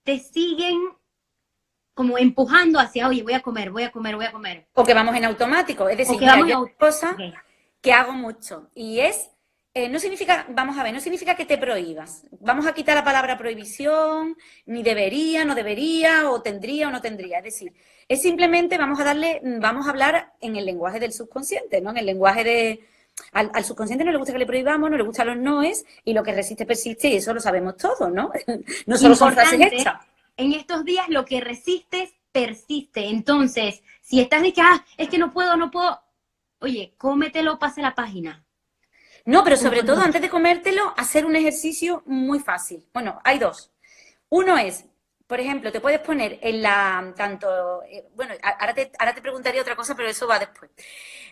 te 0.02 0.18
siguen 0.18 0.78
como 1.94 2.16
empujando 2.16 2.78
hacia, 2.78 3.08
oye, 3.08 3.22
voy 3.24 3.34
a 3.34 3.40
comer, 3.40 3.70
voy 3.70 3.82
a 3.82 3.90
comer, 3.90 4.14
voy 4.14 4.24
a 4.24 4.32
comer. 4.32 4.68
O 4.74 4.84
que 4.84 4.94
vamos 4.94 5.16
en 5.16 5.24
automático. 5.24 5.88
Es 5.88 5.98
decir, 5.98 6.16
hay 6.28 6.42
una 6.42 6.64
cosa 6.78 7.16
que 7.80 7.92
hago 7.92 8.12
mucho 8.12 8.70
y 8.74 9.00
es 9.00 9.30
eh, 9.78 9.88
no 9.88 10.00
significa, 10.00 10.44
vamos 10.48 10.76
a 10.76 10.82
ver, 10.82 10.92
no 10.92 10.98
significa 10.98 11.36
que 11.36 11.44
te 11.44 11.56
prohíbas. 11.56 12.24
Vamos 12.40 12.66
a 12.66 12.74
quitar 12.74 12.96
la 12.96 13.04
palabra 13.04 13.38
prohibición, 13.38 14.36
ni 14.66 14.82
debería, 14.82 15.44
no 15.44 15.54
debería, 15.54 16.28
o 16.32 16.42
tendría 16.42 16.88
o 16.88 16.90
no 16.90 17.00
tendría. 17.00 17.38
Es 17.38 17.44
decir, 17.44 17.72
es 18.08 18.20
simplemente 18.20 18.76
vamos 18.76 18.98
a 18.98 19.04
darle, 19.04 19.40
vamos 19.60 19.86
a 19.86 19.90
hablar 19.90 20.32
en 20.40 20.56
el 20.56 20.66
lenguaje 20.66 20.98
del 20.98 21.12
subconsciente, 21.12 21.80
¿no? 21.80 21.90
En 21.90 21.98
el 21.98 22.06
lenguaje 22.06 22.42
de. 22.42 22.80
Al, 23.32 23.64
subconsciente 23.64 24.04
no 24.04 24.10
le 24.10 24.18
gusta 24.18 24.32
que 24.32 24.40
le 24.40 24.46
prohibamos, 24.46 24.90
no 24.90 24.96
le 24.96 25.04
gustan 25.04 25.28
los 25.28 25.36
noes, 25.36 25.86
y 26.04 26.12
lo 26.12 26.24
que 26.24 26.32
resiste 26.32 26.66
persiste, 26.66 27.08
y 27.08 27.16
eso 27.16 27.32
lo 27.32 27.40
sabemos 27.40 27.76
todos, 27.76 28.10
¿no? 28.12 28.32
no 28.86 28.98
solo 28.98 29.14
son 29.14 29.32
frases 29.32 29.60
hechas. 29.60 30.04
En 30.36 30.54
estos 30.54 30.84
días 30.84 31.08
lo 31.08 31.24
que 31.24 31.40
resistes 31.40 32.14
persiste. 32.32 33.06
Entonces, 33.10 33.84
si 34.00 34.20
estás 34.20 34.42
de 34.42 34.52
que, 34.52 34.60
ah, 34.60 34.84
es 34.96 35.08
que 35.08 35.18
no 35.18 35.32
puedo, 35.32 35.56
no 35.56 35.70
puedo, 35.70 36.00
oye, 36.58 36.94
cómetelo, 36.98 37.60
pase 37.60 37.80
la 37.80 37.94
página 37.94 38.44
no, 39.28 39.44
pero 39.44 39.58
sobre 39.58 39.82
todo 39.82 40.00
antes 40.00 40.22
de 40.22 40.30
comértelo, 40.30 40.94
hacer 40.96 41.26
un 41.26 41.36
ejercicio 41.36 42.02
muy 42.06 42.40
fácil. 42.40 42.88
Bueno, 42.94 43.20
hay 43.24 43.38
dos. 43.38 43.70
Uno 44.30 44.56
es, 44.56 44.86
por 45.26 45.38
ejemplo, 45.38 45.70
te 45.70 45.82
puedes 45.82 46.00
poner 46.00 46.38
en 46.40 46.62
la, 46.62 47.12
tanto, 47.14 47.82
eh, 47.82 48.08
bueno, 48.14 48.32
ahora 48.58 48.72
te, 48.72 48.90
ahora 48.98 49.14
te 49.14 49.20
preguntaría 49.20 49.60
otra 49.60 49.76
cosa, 49.76 49.94
pero 49.94 50.08
eso 50.08 50.26
va 50.26 50.38
después. 50.38 50.70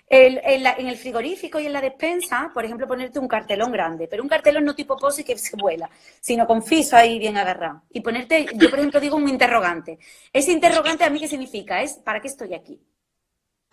en, 0.09 0.87
el 0.89 0.97
frigorífico 0.99 1.59
y 1.59 1.65
en 1.65 1.73
la 1.73 1.81
despensa, 1.81 2.51
por 2.53 2.67
ejemplo, 2.67 2.87
ponerte 2.87 3.19
un 3.19 3.29
cartelón 3.29 3.73
grande, 3.73 4.09
pero 4.09 4.23
un 4.23 4.29
cartelón 4.29 4.67
no 4.67 4.75
tipo 4.75 4.99
pose 4.99 5.25
que 5.25 5.39
se 5.39 5.57
vuela, 5.57 5.89
sino 6.21 6.47
con 6.47 6.63
fiso 6.63 6.97
ahí 6.97 7.19
bien 7.19 7.39
agarrado. 7.39 7.85
Y 7.91 8.01
ponerte, 8.03 8.45
yo 8.57 8.69
por 8.69 8.79
ejemplo 8.79 9.01
digo 9.01 9.17
un 9.17 9.27
interrogante. 9.27 9.99
Ese 10.35 10.53
interrogante 10.53 11.05
a 11.05 11.09
mí 11.09 11.19
qué 11.19 11.29
significa? 11.29 11.81
Es, 11.81 11.95
¿para 11.95 12.21
qué 12.21 12.29
estoy 12.29 12.53
aquí? 12.53 12.79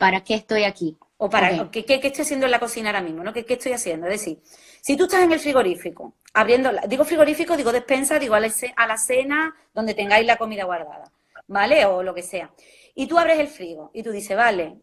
¿Para 0.04 0.22
qué 0.22 0.34
estoy 0.34 0.66
aquí? 0.66 0.98
O 1.16 1.30
para 1.30 1.72
¿qué, 1.72 1.86
qué, 1.86 1.96
estoy 2.04 2.24
haciendo 2.24 2.46
en 2.46 2.52
la 2.52 2.60
cocina 2.60 2.89
ahora 2.89 3.00
mismo, 3.00 3.24
¿no? 3.24 3.32
¿Qué, 3.32 3.46
¿Qué, 3.46 3.54
estoy 3.54 3.72
haciendo? 3.72 4.06
Es 4.08 4.20
decir, 4.20 4.42
si 4.82 4.98
tú 4.98 5.06
estás 5.06 5.22
en 5.22 5.32
el 5.32 5.39
frigorífico, 5.39 6.16
abriendo, 6.34 6.72
digo 6.89 7.06
frigorífico, 7.06 7.56
digo 7.56 7.72
despensa, 7.72 8.20
digo 8.20 8.36
a 8.36 8.42
la, 8.42 8.98
cena 8.98 9.56
donde 9.74 9.94
tengáis 9.94 10.28
la 10.28 10.36
comida 10.36 10.66
guardada, 10.66 11.10
¿vale? 11.48 11.86
O 11.86 12.04
lo 12.04 12.13
que 12.13 12.22
sea. 12.22 12.52
Y 12.94 13.08
tú 13.08 13.18
abres 13.18 13.39
el 13.39 13.48
frigo 13.48 13.92
y 13.94 14.04
tú 14.04 14.12
dices, 14.12 14.36
vale, 14.36 14.82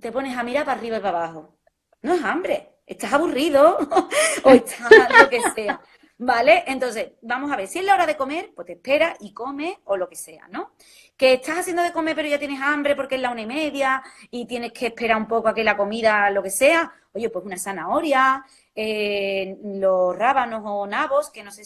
te 0.00 0.10
pones 0.10 0.34
a 0.38 0.42
mirar 0.42 0.64
para 0.64 0.78
arriba 0.78 0.96
y 0.96 1.00
para 1.00 1.18
abajo. 1.18 1.58
No 2.00 2.14
es 2.14 2.24
hambre, 2.24 2.76
estás 2.86 3.12
aburrido 3.12 3.76
o 4.42 4.50
estás 4.52 4.90
lo 5.20 5.28
que 5.28 5.42
sea. 5.54 5.82
¿Vale? 6.18 6.64
Entonces, 6.66 7.12
vamos 7.20 7.52
a 7.52 7.56
ver, 7.56 7.68
si 7.68 7.78
es 7.78 7.84
la 7.84 7.94
hora 7.94 8.06
de 8.06 8.16
comer, 8.16 8.52
pues 8.54 8.66
te 8.66 8.72
espera 8.72 9.14
y 9.20 9.34
come 9.34 9.80
o 9.84 9.98
lo 9.98 10.08
que 10.08 10.16
sea, 10.16 10.48
¿no? 10.48 10.72
Que 11.14 11.34
estás 11.34 11.58
haciendo 11.58 11.82
de 11.82 11.92
comer 11.92 12.16
pero 12.16 12.28
ya 12.28 12.38
tienes 12.38 12.60
hambre 12.62 12.96
porque 12.96 13.16
es 13.16 13.20
la 13.20 13.30
una 13.30 13.42
y 13.42 13.46
media 13.46 14.02
y 14.30 14.46
tienes 14.46 14.72
que 14.72 14.86
esperar 14.86 15.18
un 15.18 15.28
poco 15.28 15.48
a 15.48 15.54
que 15.54 15.62
la 15.62 15.76
comida, 15.76 16.30
lo 16.30 16.42
que 16.42 16.50
sea, 16.50 16.90
oye, 17.12 17.28
pues 17.28 17.44
una 17.44 17.58
zanahoria, 17.58 18.44
eh, 18.74 19.58
los 19.62 20.16
rábanos 20.16 20.62
o 20.64 20.86
nabos, 20.86 21.30
que 21.30 21.42
no 21.42 21.50
sé, 21.50 21.62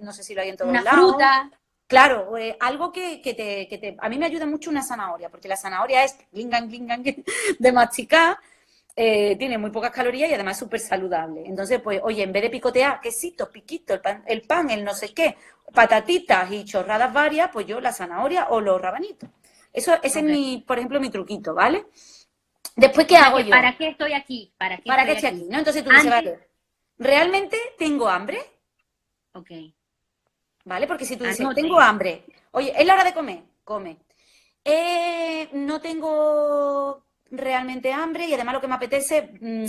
no 0.00 0.12
sé 0.12 0.22
si 0.22 0.34
lo 0.34 0.42
hay 0.42 0.50
en 0.50 0.56
todos 0.58 0.70
una 0.70 0.82
fruta. 0.82 1.50
Claro, 1.86 2.36
eh, 2.36 2.54
algo 2.60 2.92
que, 2.92 3.22
que, 3.22 3.32
te, 3.32 3.66
que, 3.66 3.78
te, 3.78 3.96
A 4.00 4.10
mí 4.10 4.18
me 4.18 4.26
ayuda 4.26 4.44
mucho 4.44 4.68
una 4.68 4.82
zanahoria, 4.82 5.30
porque 5.30 5.48
la 5.48 5.56
zanahoria 5.56 6.04
es 6.04 6.18
glingan, 6.30 6.68
glingan, 6.68 7.02
de 7.58 7.72
masticar 7.72 8.36
eh, 9.00 9.36
tiene 9.38 9.58
muy 9.58 9.70
pocas 9.70 9.92
calorías 9.92 10.28
y 10.28 10.34
además 10.34 10.56
es 10.56 10.58
súper 10.58 10.80
saludable. 10.80 11.44
Entonces, 11.46 11.80
pues, 11.80 12.00
oye, 12.02 12.24
en 12.24 12.32
vez 12.32 12.42
de 12.42 12.50
picotear 12.50 13.00
quesitos, 13.00 13.48
piquitos, 13.48 13.94
el 13.94 14.00
pan, 14.02 14.24
el 14.26 14.42
pan, 14.42 14.70
el 14.70 14.84
no 14.84 14.92
sé 14.92 15.14
qué, 15.14 15.36
patatitas 15.72 16.50
y 16.50 16.64
chorradas 16.64 17.12
varias, 17.12 17.48
pues 17.52 17.64
yo 17.64 17.80
la 17.80 17.92
zanahoria 17.92 18.48
o 18.50 18.60
los 18.60 18.80
rabanitos. 18.80 19.30
Eso, 19.72 19.94
ese 20.02 20.18
es 20.18 20.24
mi, 20.24 20.64
por 20.66 20.78
ejemplo, 20.78 20.98
mi 20.98 21.10
truquito, 21.10 21.54
¿vale? 21.54 21.86
Después, 22.74 23.06
¿qué 23.06 23.16
hago 23.16 23.38
yo? 23.38 23.50
¿Para 23.50 23.76
qué 23.76 23.90
estoy 23.90 24.14
aquí? 24.14 24.52
¿Para 24.58 24.78
qué, 24.78 24.88
¿Para 24.88 25.04
estoy, 25.04 25.28
aquí? 25.28 25.46
¿no? 25.48 25.58
Entonces 25.58 25.84
tú 25.84 25.90
dices, 25.90 26.10
vale, 26.10 26.48
¿realmente 26.98 27.56
tengo 27.78 28.08
hambre? 28.08 28.40
Ok. 29.34 29.50
¿Vale? 30.64 30.88
Porque 30.88 31.04
si 31.04 31.16
tú 31.16 31.22
dices, 31.22 31.46
tengo 31.54 31.78
hambre, 31.78 32.24
oye, 32.50 32.74
es 32.76 32.84
la 32.84 32.94
hora 32.94 33.04
de 33.04 33.14
comer, 33.14 33.44
come. 33.62 33.96
Eh, 34.64 35.50
no 35.52 35.80
tengo 35.80 37.07
realmente 37.30 37.92
hambre 37.92 38.26
y 38.26 38.34
además 38.34 38.54
lo 38.54 38.60
que 38.60 38.68
me 38.68 38.74
apetece, 38.74 39.30
mm, 39.40 39.66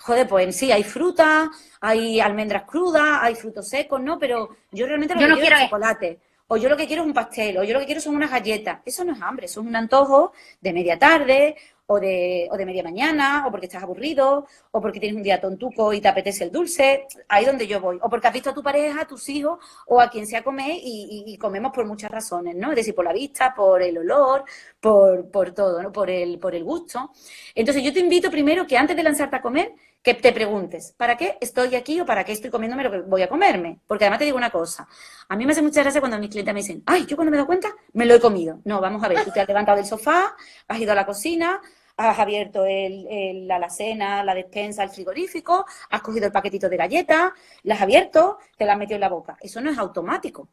joder, 0.00 0.28
pues 0.28 0.56
sí, 0.56 0.72
hay 0.72 0.82
fruta, 0.82 1.50
hay 1.80 2.20
almendras 2.20 2.64
crudas, 2.64 3.18
hay 3.20 3.34
frutos 3.34 3.68
secos, 3.68 4.00
¿no? 4.00 4.18
Pero 4.18 4.56
yo 4.70 4.86
realmente 4.86 5.14
lo 5.14 5.36
que 5.36 5.40
quiero, 5.40 5.56
es 5.56 5.62
chocolate. 5.64 6.18
O 6.48 6.56
yo 6.56 6.68
lo 6.68 6.76
que 6.76 6.86
quiero 6.86 7.02
es 7.02 7.08
un 7.08 7.14
pastel, 7.14 7.56
o 7.58 7.64
yo 7.64 7.72
lo 7.72 7.80
que 7.80 7.86
quiero 7.86 8.00
son 8.00 8.14
unas 8.14 8.30
galletas. 8.30 8.80
Eso 8.84 9.04
no 9.04 9.12
es 9.12 9.22
hambre, 9.22 9.46
eso 9.46 9.60
es 9.60 9.66
un 9.66 9.76
antojo 9.76 10.32
de 10.60 10.72
media 10.72 10.98
tarde, 10.98 11.56
o 11.86 12.00
de, 12.00 12.48
o 12.50 12.56
de 12.56 12.66
media 12.66 12.82
mañana, 12.82 13.44
o 13.46 13.50
porque 13.50 13.66
estás 13.66 13.82
aburrido, 13.82 14.46
o 14.70 14.80
porque 14.80 15.00
tienes 15.00 15.16
un 15.16 15.22
día 15.22 15.40
tontuco 15.40 15.92
y 15.92 16.00
te 16.00 16.08
apetece 16.08 16.44
el 16.44 16.52
dulce, 16.52 17.06
ahí 17.28 17.44
donde 17.44 17.66
yo 17.66 17.80
voy. 17.80 17.98
O 18.02 18.08
porque 18.08 18.28
has 18.28 18.32
visto 18.32 18.50
a 18.50 18.54
tu 18.54 18.62
pareja, 18.62 19.02
a 19.02 19.06
tus 19.06 19.28
hijos, 19.28 19.58
o 19.86 20.00
a 20.00 20.08
quien 20.10 20.26
sea 20.26 20.42
comer, 20.42 20.78
y, 20.82 21.36
comemos 21.38 21.72
por 21.72 21.86
muchas 21.86 22.10
razones, 22.10 22.54
¿no? 22.54 22.70
Es 22.70 22.76
decir, 22.76 22.94
por 22.94 23.04
la 23.04 23.12
vista, 23.12 23.52
por 23.54 23.82
el 23.82 23.98
olor, 23.98 24.44
por, 24.80 25.28
por 25.30 25.52
todo, 25.52 25.82
¿no? 25.82 25.90
Por 25.92 26.08
el, 26.10 26.38
por 26.38 26.54
el 26.54 26.62
gusto. 26.64 27.10
Entonces 27.54 27.82
yo 27.82 27.92
te 27.92 28.00
invito 28.00 28.30
primero 28.30 28.66
que 28.66 28.76
antes 28.76 28.96
de 28.96 29.02
lanzarte 29.02 29.36
a 29.36 29.42
comer, 29.42 29.74
que 30.02 30.14
te 30.14 30.32
preguntes, 30.32 30.94
¿para 30.96 31.16
qué 31.16 31.38
estoy 31.40 31.76
aquí 31.76 32.00
o 32.00 32.06
para 32.06 32.24
qué 32.24 32.32
estoy 32.32 32.50
comiéndome 32.50 32.82
lo 32.82 32.90
que 32.90 33.00
voy 33.02 33.22
a 33.22 33.28
comerme? 33.28 33.80
Porque 33.86 34.04
además 34.04 34.18
te 34.18 34.24
digo 34.24 34.36
una 34.36 34.50
cosa, 34.50 34.88
a 35.28 35.36
mí 35.36 35.46
me 35.46 35.52
hace 35.52 35.62
mucha 35.62 35.82
gracia 35.82 36.00
cuando 36.00 36.18
mis 36.18 36.30
clientes 36.30 36.52
me 36.52 36.60
dicen, 36.60 36.82
ay, 36.86 37.06
yo 37.06 37.16
cuando 37.16 37.30
me 37.30 37.36
doy 37.36 37.46
cuenta, 37.46 37.68
me 37.92 38.04
lo 38.04 38.14
he 38.14 38.20
comido. 38.20 38.60
No, 38.64 38.80
vamos 38.80 39.02
a 39.04 39.08
ver, 39.08 39.24
tú 39.24 39.30
te 39.30 39.40
has 39.40 39.46
levantado 39.46 39.76
del 39.76 39.86
sofá, 39.86 40.34
has 40.66 40.80
ido 40.80 40.92
a 40.92 40.96
la 40.96 41.06
cocina, 41.06 41.60
has 41.96 42.18
abierto 42.18 42.64
el, 42.64 43.46
la 43.46 43.56
alacena, 43.56 44.24
la 44.24 44.34
despensa, 44.34 44.82
el 44.82 44.90
frigorífico, 44.90 45.64
has 45.90 46.02
cogido 46.02 46.26
el 46.26 46.32
paquetito 46.32 46.68
de 46.68 46.76
galletas, 46.76 47.32
las 47.62 47.78
has 47.78 47.82
abierto, 47.82 48.38
te 48.56 48.64
las 48.64 48.74
has 48.74 48.78
metido 48.78 48.96
en 48.96 49.02
la 49.02 49.08
boca. 49.08 49.36
Eso 49.40 49.60
no 49.60 49.70
es 49.70 49.78
automático. 49.78 50.48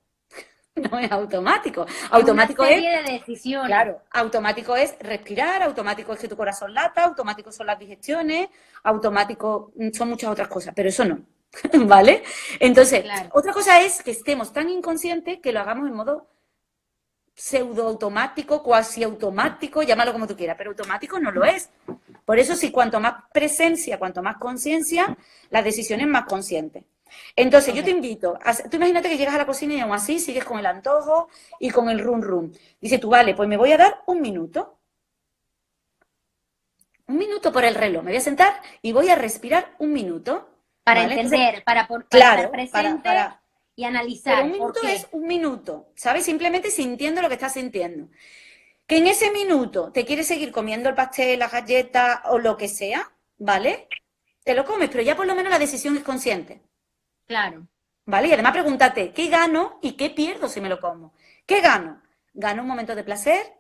No 0.92 1.00
es 1.00 1.12
automático. 1.12 1.86
Automático 2.12 2.64
es. 2.64 2.82
De 2.82 3.14
decisión. 3.14 3.66
Claro, 3.66 4.02
automático 4.12 4.76
es 4.76 4.96
respirar, 5.00 5.64
automático 5.64 6.14
es 6.14 6.20
que 6.20 6.28
tu 6.28 6.38
corazón 6.38 6.74
lata, 6.74 7.04
automático 7.04 7.52
son 7.52 7.68
las 7.68 7.80
digestiones, 7.80 8.50
automático 8.84 9.72
mm, 9.76 9.90
son 9.92 10.10
muchas 10.10 10.30
otras 10.30 10.48
cosas, 10.48 10.74
pero 10.76 10.90
eso 10.90 11.06
no. 11.06 11.20
¿Vale? 11.88 12.24
Entonces, 12.60 13.04
otra 13.32 13.54
cosa 13.54 13.82
es 13.82 14.04
que 14.04 14.12
estemos 14.12 14.54
tan 14.54 14.70
inconscientes 14.70 15.40
que 15.40 15.52
lo 15.52 15.60
hagamos 15.60 15.88
en 15.88 15.96
modo 15.96 16.28
pseudo 17.40 17.88
automático, 17.88 18.62
cuasi 18.62 19.02
automático, 19.02 19.82
llámalo 19.82 20.12
como 20.12 20.28
tú 20.28 20.36
quieras, 20.36 20.58
pero 20.58 20.72
automático 20.72 21.20
no 21.20 21.32
lo 21.32 21.46
es. 21.46 21.70
Por 22.26 22.38
eso 22.38 22.56
sí, 22.56 22.70
cuanto 22.70 23.00
más 23.00 23.24
presencia, 23.34 23.98
cuanto 23.98 24.22
más 24.22 24.38
conciencia, 24.38 25.18
la 25.50 25.64
decisión 25.64 26.02
es 26.02 26.08
más 26.08 26.26
consciente. 26.26 26.84
Entonces, 27.36 27.74
yo 27.74 27.84
te 27.84 27.92
invito, 27.92 28.38
tú 28.70 28.78
imagínate 28.78 29.10
que 29.10 29.18
llegas 29.18 29.36
a 29.36 29.40
la 29.40 29.46
cocina 29.46 29.74
y 29.74 29.80
aún 29.80 29.94
así 29.94 30.20
sigues 30.20 30.44
con 30.44 30.60
el 30.60 30.66
antojo 30.66 31.30
y 31.60 31.70
con 31.70 31.90
el 31.90 32.00
rum 32.00 32.22
rum. 32.22 32.52
Dice 32.80 33.00
tú, 33.00 33.10
vale, 33.10 33.36
pues 33.36 33.48
me 33.48 33.58
voy 33.58 33.72
a 33.72 33.78
dar 33.78 34.02
un 34.08 34.22
minuto. 34.22 34.80
Un 37.08 37.18
minuto 37.18 37.52
por 37.52 37.66
el 37.66 37.76
reloj. 37.76 38.04
Me 38.04 38.12
voy 38.12 38.18
a 38.18 38.22
sentar 38.22 38.62
y 38.82 38.92
voy 38.92 39.10
a 39.10 39.16
respirar 39.16 39.76
un 39.80 39.94
minuto. 39.94 40.50
Para 40.84 41.04
entender, 41.04 41.64
para, 41.64 41.88
por, 41.88 42.04
estar 42.04 42.50
presente 42.52 43.10
y 43.76 43.84
analizar. 43.86 44.44
un 44.44 44.52
minuto 44.52 44.80
es 44.84 45.08
un 45.12 45.26
minuto, 45.26 45.92
¿sabes? 45.96 46.26
Simplemente 46.26 46.70
sintiendo 46.70 47.22
lo 47.22 47.30
que 47.30 47.36
estás 47.36 47.54
sintiendo. 47.54 48.10
Que 48.86 48.98
en 48.98 49.08
ese 49.08 49.32
minuto 49.32 49.92
te 49.92 50.04
quieres 50.04 50.28
seguir 50.28 50.52
comiendo 50.52 50.90
el 50.90 50.96
pastel, 50.96 51.40
la 51.40 51.48
galleta 51.48 52.24
o 52.26 52.40
lo 52.40 52.58
que 52.58 52.68
sea, 52.68 53.12
¿vale? 53.38 53.88
Te 54.44 54.54
lo 54.54 54.66
comes, 54.66 54.90
pero 54.90 55.04
ya 55.04 55.16
por 55.16 55.28
lo 55.28 55.36
menos 55.36 55.52
la 55.52 55.60
decisión 55.60 55.96
es 55.96 56.04
consciente. 56.04 56.62
Claro. 57.30 57.68
¿Vale? 58.06 58.28
Y 58.28 58.34
además 58.34 58.54
pregúntate, 58.54 59.14
¿qué 59.14 59.28
gano 59.28 59.78
y 59.84 59.92
qué 59.92 60.10
pierdo 60.10 60.50
si 60.50 60.60
me 60.60 60.68
lo 60.68 60.80
como? 60.80 61.14
¿Qué 61.46 61.62
gano? 61.62 62.02
Gano 62.34 62.64
un 62.64 62.68
momento 62.68 62.96
de 62.96 63.04
placer, 63.04 63.54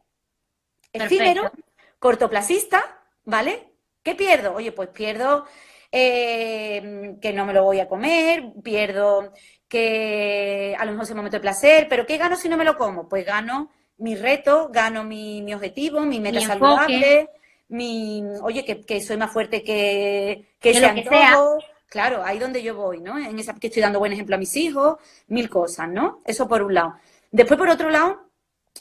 efímero, 0.91 1.51
cortoplacista, 1.99 2.83
¿vale? 3.25 3.73
¿Qué 4.01 4.15
pierdo? 4.15 4.55
Oye, 4.55 4.71
pues 4.71 4.89
pierdo 4.89 5.45
eh, 5.91 7.15
que 7.21 7.31
no 7.31 7.45
me 7.45 7.53
lo 7.53 7.63
voy 7.63 7.79
a 7.79 7.87
comer, 7.87 8.53
pierdo 8.63 9.33
que 9.67 10.75
a 10.79 10.83
lo 10.83 10.91
mejor 10.93 11.03
es 11.03 11.11
un 11.11 11.17
momento 11.17 11.37
de 11.37 11.41
placer, 11.41 11.85
pero 11.87 12.07
¿qué 12.07 12.17
gano 12.17 12.35
si 12.35 12.49
no 12.49 12.57
me 12.57 12.65
lo 12.65 12.75
como? 12.75 13.07
Pues 13.07 13.23
gano 13.23 13.69
mi 13.97 14.15
reto, 14.15 14.69
gano 14.73 15.03
mi, 15.03 15.53
objetivo, 15.53 16.01
mi 16.01 16.19
meta 16.19 16.41
saludable, 16.41 17.29
mi, 17.67 18.23
oye, 18.41 18.65
que, 18.65 18.99
soy 18.99 19.17
más 19.17 19.31
fuerte 19.31 19.63
que, 19.63 20.55
que, 20.59 20.71
ese 20.71 20.87
antojo. 20.87 21.59
Claro, 21.89 22.23
ahí 22.23 22.37
donde 22.39 22.61
yo 22.61 22.75
voy, 22.75 23.01
¿no? 23.01 23.17
En 23.17 23.37
esa 23.39 23.55
que 23.55 23.67
estoy 23.67 23.81
dando 23.81 23.99
buen 23.99 24.13
ejemplo 24.13 24.35
a 24.35 24.39
mis 24.39 24.55
hijos, 24.55 24.97
mil 25.27 25.49
cosas, 25.49 25.89
¿no? 25.89 26.21
Eso 26.25 26.47
por 26.47 26.61
un 26.61 26.73
lado. 26.75 26.95
Después, 27.31 27.57
por 27.57 27.69
otro 27.69 27.89
lado, 27.89 28.29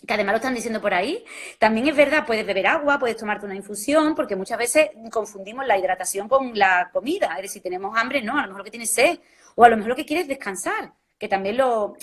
que 0.06 0.14
además 0.14 0.34
lo 0.34 0.36
están 0.36 0.54
diciendo 0.54 0.80
por 0.80 0.92
ahí, 0.94 1.24
también 1.58 1.88
es 1.88 1.96
verdad, 1.96 2.26
puedes 2.26 2.46
beber 2.46 2.66
agua, 2.66 2.98
puedes 2.98 3.16
tomarte 3.16 3.46
una 3.46 3.56
infusión, 3.56 4.14
porque 4.14 4.36
muchas 4.36 4.58
veces 4.58 4.90
confundimos 5.10 5.66
la 5.66 5.78
hidratación 5.78 6.28
con 6.28 6.56
la 6.58 6.90
comida. 6.92 7.28
Es 7.36 7.42
decir, 7.42 7.50
si 7.50 7.60
tenemos 7.60 7.96
hambre, 7.96 8.22
no, 8.22 8.34
a 8.38 8.42
lo 8.42 8.48
mejor 8.48 8.58
lo 8.58 8.64
que 8.64 8.70
tienes 8.70 8.90
sed, 8.90 9.18
o 9.56 9.64
a 9.64 9.68
lo 9.70 9.76
mejor 9.76 9.90
lo 9.90 9.96
que 9.96 10.06
quieres 10.06 10.24
es 10.24 10.28
descansar, 10.28 10.92
que 11.18 11.28
también 11.28 11.56
lo, 11.56 11.96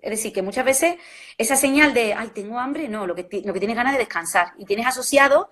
Es 0.00 0.10
decir, 0.10 0.32
que 0.32 0.42
muchas 0.42 0.64
veces 0.64 0.96
esa 1.36 1.56
señal 1.56 1.94
de, 1.94 2.14
ay, 2.14 2.28
tengo 2.34 2.58
hambre, 2.58 2.88
no, 2.88 3.06
lo 3.06 3.14
que, 3.14 3.28
lo 3.44 3.52
que 3.52 3.60
tienes 3.60 3.76
ganas 3.76 3.92
de 3.92 3.98
descansar. 3.98 4.52
Y 4.58 4.64
tienes 4.64 4.86
asociado 4.86 5.48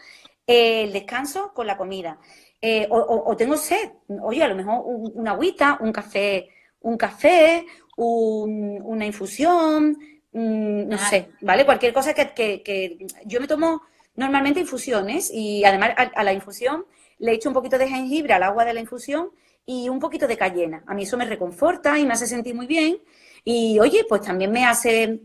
el 0.47 0.93
descanso 0.93 1.53
con 1.55 1.67
la 1.67 1.77
comida. 1.77 2.19
Eh, 2.68 2.88
o, 2.90 3.37
tengo 3.37 3.57
sed, 3.57 3.92
oye, 4.22 4.42
a 4.42 4.48
lo 4.48 4.57
mejor 4.57 4.83
una 5.14 5.31
agüita, 5.31 5.79
un 5.81 5.92
café, 5.92 6.48
un 6.81 6.96
café, 6.96 7.64
una 7.96 9.07
infusión, 9.07 9.96
mm, 10.33 10.88
no 10.88 10.98
sé, 10.98 11.29
¿vale? 11.42 11.64
Cualquier 11.64 11.92
cosa 11.92 12.12
que, 12.12 13.07
yo 13.24 13.40
me 13.40 13.46
tomo 13.46 13.83
normalmente 14.16 14.59
infusiones 14.59 15.31
y 15.33 15.64
además 15.64 15.90
a, 15.96 16.24
la 16.24 16.33
infusión 16.33 16.87
le 17.20 17.35
echo 17.35 17.50
un 17.50 17.55
poquito 17.55 17.79
de 17.79 17.88
jengibre 17.88 18.35
al 18.35 18.42
agua 18.42 18.64
de 18.64 18.74
la 18.74 18.81
infusión 18.81 19.31
y 19.64 19.88
un 19.88 20.00
poquito 20.00 20.26
de 20.26 20.37
cayena. 20.37 20.83
A 20.88 20.94
mí 20.94 21.05
eso 21.05 21.16
me 21.16 21.24
reconforta 21.24 21.96
y 22.00 22.05
me 22.05 22.14
hace 22.14 22.26
sentir 22.26 22.57
muy 22.57 22.66
bien 22.66 22.98
y 23.44 23.79
oye, 23.79 24.05
pues 24.09 24.22
también 24.22 24.50
me 24.50 24.64
hace 24.64 25.20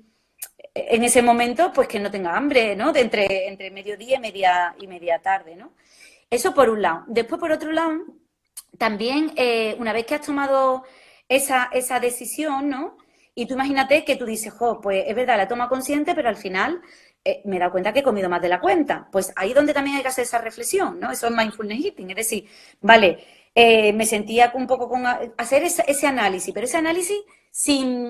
en 0.75 1.03
ese 1.03 1.23
momento 1.23 1.71
pues 1.73 1.87
que 1.87 1.99
no 1.99 2.11
tenga 2.11 2.37
hambre, 2.37 2.75
¿no? 2.75 2.93
De 2.93 3.01
entre, 3.01 3.47
entre 3.47 3.71
mediodía 3.71 4.17
y 4.17 4.19
media, 4.19 4.75
y 4.79 4.85
media 4.85 5.19
tarde, 5.19 5.55
¿no? 5.55 5.73
Eso 6.31 6.53
por 6.53 6.69
un 6.69 6.81
lado. 6.81 7.03
Después, 7.07 7.39
por 7.39 7.51
otro 7.51 7.71
lado, 7.73 7.91
también 8.77 9.33
eh, 9.35 9.75
una 9.79 9.93
vez 9.93 10.05
que 10.05 10.15
has 10.15 10.25
tomado 10.25 10.83
esa, 11.27 11.69
esa 11.73 11.99
decisión, 11.99 12.69
¿no? 12.69 12.97
Y 13.35 13.45
tú 13.45 13.53
imagínate 13.53 14.03
que 14.05 14.15
tú 14.15 14.25
dices, 14.25 14.53
jo, 14.53 14.81
pues 14.81 15.03
es 15.07 15.15
verdad, 15.15 15.37
la 15.37 15.47
toma 15.47 15.69
consciente, 15.69 16.15
pero 16.15 16.29
al 16.29 16.37
final 16.37 16.81
eh, 17.23 17.41
me 17.45 17.57
he 17.57 17.59
dado 17.59 17.71
cuenta 17.71 17.93
que 17.93 17.99
he 17.99 18.03
comido 18.03 18.29
más 18.29 18.41
de 18.41 18.49
la 18.49 18.61
cuenta. 18.61 19.09
Pues 19.11 19.33
ahí 19.35 19.53
donde 19.53 19.73
también 19.73 19.97
hay 19.97 20.01
que 20.01 20.07
hacer 20.07 20.23
esa 20.23 20.39
reflexión, 20.39 20.99
¿no? 20.99 21.11
Eso 21.11 21.27
es 21.27 21.33
mindfulness 21.33 21.85
eating. 21.85 22.09
Es 22.11 22.15
decir, 22.15 22.47
vale, 22.79 23.25
eh, 23.53 23.91
me 23.93 24.05
sentía 24.05 24.51
un 24.55 24.67
poco 24.67 24.87
con 24.87 25.05
hacer 25.05 25.63
ese, 25.63 25.83
ese, 25.87 26.07
análisis, 26.07 26.53
pero 26.53 26.65
ese 26.65 26.77
análisis 26.77 27.17
sin, 27.51 28.09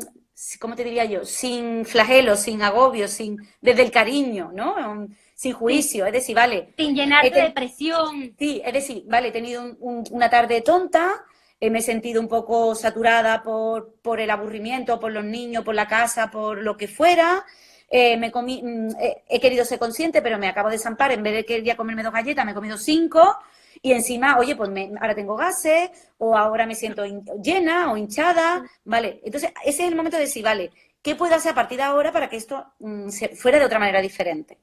¿cómo 0.60 0.76
te 0.76 0.84
diría 0.84 1.06
yo? 1.06 1.26
Sin 1.26 1.86
flagelo, 1.86 2.36
sin 2.38 2.62
agobio, 2.62 3.08
sin, 3.08 3.38
desde 3.62 3.82
el 3.82 3.92
cariño, 3.92 4.52
¿no? 4.54 5.08
Sin 5.42 5.54
juicio, 5.54 6.06
es 6.06 6.14
decir, 6.14 6.36
vale. 6.36 6.72
Sin 6.78 6.94
llenarte 6.94 7.32
de 7.32 7.50
presión. 7.50 8.36
Sí, 8.38 8.62
es 8.64 8.74
decir, 8.74 9.06
vale, 9.08 9.30
he 9.30 9.32
tenido 9.32 9.76
una 9.80 10.30
tarde 10.30 10.62
tonta, 10.62 11.26
eh, 11.60 11.72
me 11.72 11.80
he 11.80 11.82
sentido 11.82 12.22
un 12.22 12.28
poco 12.28 12.76
saturada 12.76 13.42
por, 13.42 13.96
por, 14.04 14.20
el 14.20 14.30
aburrimiento, 14.30 15.00
por 15.00 15.12
los 15.12 15.24
niños, 15.24 15.64
por 15.66 15.74
la 15.74 15.88
casa, 15.88 16.30
por 16.30 16.62
lo 16.62 16.78
que 16.78 16.88
fuera. 16.88 17.44
Eh, 17.90 18.18
me 18.18 18.30
comí, 18.30 18.62
mm, 18.62 18.90
he 19.28 19.40
querido 19.40 19.66
ser 19.66 19.80
consciente, 19.80 20.22
pero 20.22 20.38
me 20.38 20.48
acabo 20.48 20.70
de 20.70 20.78
zampar. 20.78 21.12
En 21.12 21.24
vez 21.24 21.34
de 21.34 21.44
querer 21.44 21.76
comerme 21.76 22.04
dos 22.04 22.14
galletas, 22.14 22.46
me 22.46 22.52
he 22.52 22.56
comido 22.56 22.78
cinco. 22.78 23.40
Y 23.82 23.94
encima, 23.94 24.38
oye, 24.38 24.56
pues 24.56 24.70
ahora 25.00 25.16
tengo 25.16 25.36
gases, 25.36 25.90
o 26.20 26.38
ahora 26.38 26.68
me 26.68 26.76
siento 26.76 27.04
llena 27.42 27.92
o 27.92 27.98
hinchada, 27.98 28.64
¿vale? 28.86 29.22
Entonces, 29.24 29.52
ese 29.66 29.86
es 29.86 29.90
el 29.90 29.96
momento 29.96 30.18
de 30.18 30.26
decir, 30.26 30.44
vale, 30.44 30.70
¿qué 31.02 31.16
puedo 31.16 31.34
hacer 31.34 31.54
a 31.54 31.56
partir 31.56 31.78
de 31.78 31.84
ahora 31.84 32.12
para 32.12 32.30
que 32.30 32.38
esto 32.38 32.64
mm, 32.78 33.10
se, 33.10 33.30
fuera 33.30 33.58
de 33.58 33.66
otra 33.66 33.80
manera 33.80 34.02
diferente? 34.02 34.60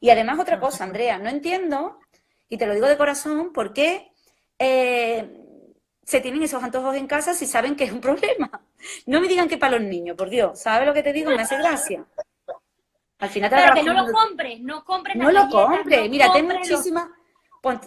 Y 0.00 0.10
además 0.10 0.38
otra 0.38 0.60
cosa, 0.60 0.84
Andrea, 0.84 1.18
no 1.18 1.28
entiendo, 1.28 1.98
y 2.48 2.56
te 2.56 2.66
lo 2.66 2.74
digo 2.74 2.86
de 2.86 2.96
corazón, 2.96 3.52
por 3.52 3.72
qué 3.72 4.12
eh, 4.58 5.44
se 6.04 6.20
tienen 6.20 6.42
esos 6.42 6.62
antojos 6.62 6.94
en 6.96 7.06
casa 7.06 7.34
si 7.34 7.46
saben 7.46 7.76
que 7.76 7.84
es 7.84 7.92
un 7.92 8.00
problema. 8.00 8.50
No 9.06 9.18
me 9.18 9.28
digan 9.28 9.48
que 9.48 9.56
para 9.56 9.78
los 9.78 9.88
niños, 9.88 10.14
por 10.14 10.28
Dios, 10.28 10.60
¿sabes 10.60 10.86
lo 10.86 10.92
que 10.92 11.02
te 11.02 11.14
digo? 11.14 11.30
Me 11.30 11.40
hace 11.40 11.56
gracia. 11.56 12.04
Al 13.18 13.30
final 13.30 13.48
te 13.48 13.56
Pero 13.56 13.74
que 13.74 13.82
no 13.82 13.94
lo 13.94 14.12
compres, 14.12 14.60
no 14.60 14.84
compres 14.84 15.16
No 15.16 15.32
lo 15.32 15.48
compres, 15.48 16.10
mira, 16.10 16.30
ten 16.30 16.46
muchísima... 16.46 17.10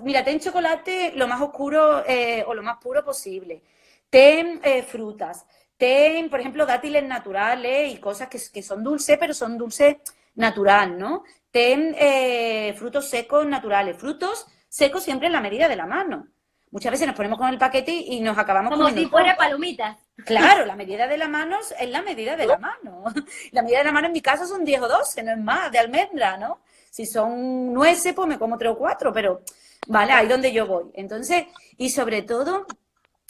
Mira, 0.02 0.24
ten 0.24 0.40
chocolate 0.40 1.12
lo 1.16 1.28
más 1.28 1.40
oscuro 1.40 2.04
eh, 2.08 2.44
o 2.48 2.56
lo 2.56 2.64
más 2.64 2.78
puro 2.78 3.06
posible. 3.06 3.62
Ten 4.10 4.60
eh, 4.64 4.82
frutas. 4.82 5.46
Ten, 5.78 6.32
por 6.32 6.40
ejemplo, 6.40 6.66
dátiles 6.66 7.04
naturales 7.04 7.94
y 7.94 7.98
cosas 8.00 8.28
que, 8.28 8.40
que 8.52 8.64
son 8.64 8.84
dulces, 8.84 9.20
pero 9.20 9.36
son 9.36 9.56
dulces 9.56 9.98
natural, 10.34 10.98
¿no? 10.98 11.24
Ten 11.58 11.96
eh, 11.98 12.76
frutos 12.78 13.10
secos 13.10 13.44
naturales, 13.48 13.98
frutos 13.98 14.46
secos 14.70 15.02
siempre 15.02 15.26
en 15.26 15.34
la 15.34 15.42
medida 15.42 15.68
de 15.68 15.76
la 15.76 15.88
mano. 15.88 16.28
Muchas 16.70 16.92
veces 16.92 17.08
nos 17.08 17.16
ponemos 17.16 17.40
con 17.40 17.50
el 17.50 17.58
paquete 17.58 17.92
y 17.92 18.20
nos 18.20 18.38
acabamos 18.38 18.72
Como 18.72 18.88
si 18.90 19.08
fuera 19.08 19.36
palomitas. 19.36 19.98
Claro, 20.24 20.68
la 20.68 20.76
medida 20.76 21.08
de 21.08 21.18
la 21.18 21.28
mano 21.28 21.58
es 21.80 21.90
la 21.90 22.04
medida 22.04 22.36
de 22.36 22.46
la 22.46 22.60
mano. 22.60 23.06
La 23.54 23.64
medida 23.64 23.80
de 23.80 23.86
la 23.86 23.92
mano 23.92 24.06
en 24.06 24.14
mi 24.14 24.22
caso 24.22 24.46
son 24.46 24.64
10 24.64 24.82
o 24.82 24.88
12, 24.88 25.24
no 25.24 25.32
es 25.32 25.38
más, 25.40 25.72
de 25.72 25.80
almendra, 25.80 26.38
¿no? 26.38 26.60
Si 26.92 27.08
son 27.08 27.74
nueces, 27.74 28.14
pues 28.14 28.28
me 28.28 28.38
como 28.38 28.60
3 28.60 28.74
o 28.74 28.78
4, 28.78 29.12
pero 29.12 29.42
vale, 29.88 30.12
ahí 30.12 30.28
donde 30.28 30.54
yo 30.54 30.68
voy. 30.68 30.92
Entonces, 30.94 31.48
y 31.76 31.90
sobre 31.90 32.22
todo, 32.22 32.68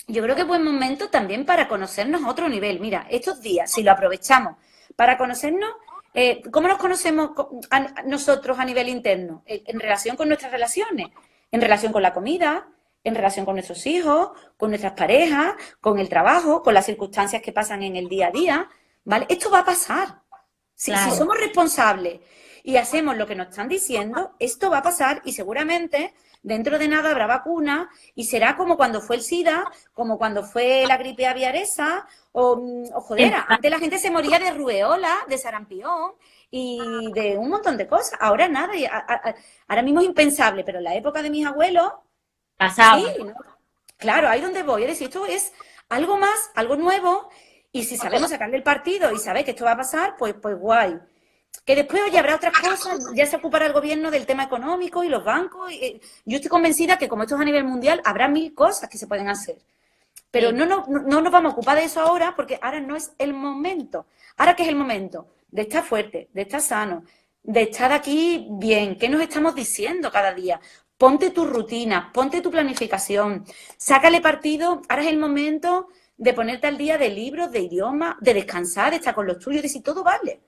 yo 0.08 0.22
creo 0.22 0.36
que 0.36 0.42
es 0.42 0.48
buen 0.48 0.66
momento 0.66 1.10
también 1.10 1.46
para 1.46 1.70
conocernos 1.70 2.24
a 2.24 2.30
otro 2.30 2.50
nivel. 2.50 2.82
Mira, 2.82 3.08
estos 3.10 3.40
días, 3.40 3.72
si 3.72 3.84
lo 3.84 3.92
aprovechamos 3.92 4.58
para 4.98 5.18
conocernos, 5.18 5.70
eh, 6.20 6.42
¿Cómo 6.52 6.68
nos 6.68 6.80
conocemos 6.80 7.30
nosotros 8.06 8.58
a 8.58 8.66
nivel 8.66 8.90
interno? 8.90 9.44
Eh, 9.46 9.62
en 9.68 9.80
relación 9.80 10.18
con 10.18 10.28
nuestras 10.28 10.52
relaciones, 10.52 11.10
en 11.52 11.62
relación 11.62 11.94
con 11.94 12.02
la 12.02 12.12
comida, 12.12 12.70
en 13.04 13.14
relación 13.14 13.46
con 13.46 13.54
nuestros 13.54 13.86
hijos, 13.86 14.32
con 14.58 14.72
nuestras 14.72 14.94
parejas, 14.94 15.54
con 15.80 16.00
el 16.00 16.10
trabajo, 16.10 16.64
con 16.64 16.74
las 16.74 16.88
circunstancias 16.88 17.44
que 17.44 17.52
pasan 17.52 17.84
en 17.84 17.96
el 17.96 18.10
día 18.10 18.30
a 18.30 18.32
día, 18.32 18.68
¿vale? 19.04 19.28
Esto 19.30 19.52
va 19.52 19.60
a 19.60 19.66
pasar. 19.66 20.24
Si, 20.74 20.92
si, 20.92 21.12
somos 21.12 21.38
responsables 21.38 22.20
y 22.64 22.78
hacemos 22.78 23.16
lo 23.16 23.28
que 23.28 23.36
nos 23.36 23.50
están 23.50 23.68
diciendo, 23.68 24.36
esto 24.40 24.72
va 24.72 24.80
a 24.80 24.84
pasar 24.84 25.22
y 25.24 25.34
seguramente 25.34 26.16
dentro 26.44 26.80
de 26.80 26.88
nada 26.88 27.12
habrá 27.12 27.28
vacuna 27.28 27.90
y 28.16 28.26
será 28.26 28.56
como 28.56 28.78
cuando 28.78 29.02
fue 29.02 29.18
el 29.18 29.22
SIDA, 29.22 29.72
como 29.94 30.18
cuando 30.18 30.44
fue 30.44 30.86
la 30.88 30.98
gripe 30.98 31.28
aviaresa 31.28 32.08
o, 32.32 32.84
o 32.94 33.02
joder, 33.02 33.34
antes 33.48 33.72
la 33.72 33.80
gente 33.80 34.00
se 34.00 34.12
moría 34.12 34.40
de 34.40 34.52
rueola, 34.52 35.16
de 35.28 35.38
sarampión 35.38 36.14
y 36.50 37.12
de 37.14 37.38
un 37.38 37.50
montón 37.50 37.78
de 37.78 37.88
cosas. 37.88 38.18
Ahora 38.20 38.48
nada, 38.48 38.74
ahora 39.68 39.82
mismo 39.82 40.02
es 40.02 40.08
impensable, 40.08 40.64
pero 40.64 40.78
en 40.78 40.86
la 40.86 40.96
época 40.96 41.22
de 41.22 41.30
mis 41.30 41.46
abuelos... 41.46 41.92
Pasaba. 42.58 43.02
Claro, 43.98 44.30
ahí 44.30 44.42
donde 44.42 44.64
voy. 44.64 44.84
Es 44.84 44.90
decir, 44.90 45.08
esto 45.08 45.26
es 45.26 45.54
algo 45.90 46.18
más, 46.18 46.52
algo 46.56 46.76
nuevo, 46.76 47.30
y 47.72 47.84
si 47.84 47.98
sabemos 47.98 48.30
sacarle 48.30 48.58
el 48.58 48.64
partido 48.64 49.12
y 49.12 49.20
saber 49.20 49.46
que 49.46 49.52
esto 49.52 49.66
va 49.66 49.72
a 49.72 49.78
pasar, 49.78 50.16
pues, 50.18 50.34
pues 50.42 50.58
guay. 50.58 51.00
Que 51.66 51.76
después 51.76 52.02
ya 52.12 52.20
habrá 52.20 52.36
otras 52.36 52.54
cosas, 52.60 53.00
ya 53.14 53.26
se 53.26 53.36
ocupará 53.36 53.66
el 53.66 53.74
gobierno 53.74 54.10
del 54.12 54.26
tema 54.26 54.44
económico 54.44 55.04
y 55.04 55.10
los 55.10 55.24
bancos. 55.24 55.72
Y, 55.72 56.02
yo 56.26 56.38
estoy 56.38 56.50
convencida 56.50 56.98
que 56.98 57.08
como 57.08 57.24
esto 57.24 57.36
es 57.36 57.42
a 57.42 57.46
nivel 57.46 57.66
mundial, 57.66 58.02
habrá 58.06 58.28
mil 58.28 58.54
cosas 58.54 58.90
que 58.90 58.98
se 58.98 59.08
pueden 59.08 59.30
hacer. 59.30 59.58
Pero 60.32 60.52
no, 60.52 60.66
no, 60.66 60.86
no 60.88 61.22
nos 61.22 61.32
vamos 61.32 61.52
a 61.52 61.54
ocupar 61.54 61.78
de 61.78 61.86
eso 61.86 62.02
ahora 62.02 62.36
porque 62.36 62.60
ahora 62.62 62.80
no 62.80 62.96
es 62.96 63.12
el 63.18 63.34
momento. 63.34 64.06
Ahora 64.38 64.56
que 64.56 64.64
es 64.64 64.70
el 64.70 64.76
momento 64.76 65.28
de 65.50 65.64
estar 65.64 65.84
fuerte, 65.84 66.30
de 66.34 66.42
estar 66.42 66.62
sano, 66.62 67.04
de 67.44 67.64
estar 67.64 67.92
aquí 67.92 68.48
bien, 68.52 68.98
¿qué 68.98 69.10
nos 69.10 69.22
estamos 69.22 69.56
diciendo 69.56 70.12
cada 70.12 70.34
día? 70.34 70.60
Ponte 70.98 71.30
tu 71.30 71.46
rutina, 71.46 72.12
ponte 72.14 72.42
tu 72.42 72.52
planificación, 72.52 73.46
sácale 73.78 74.20
partido, 74.20 74.82
ahora 74.90 75.04
es 75.04 75.10
el 75.10 75.18
momento 75.18 75.88
de 76.18 76.34
ponerte 76.34 76.68
al 76.68 76.78
día 76.78 76.98
de 76.98 77.10
libros, 77.10 77.52
de 77.52 77.60
idioma, 77.62 78.18
de 78.20 78.34
descansar, 78.34 78.90
de 78.90 78.98
estar 78.98 79.16
con 79.16 79.28
los 79.28 79.40
tuyos, 79.40 79.62
de 79.62 79.70
si 79.70 79.82
todo 79.82 80.04
vale. 80.04 80.42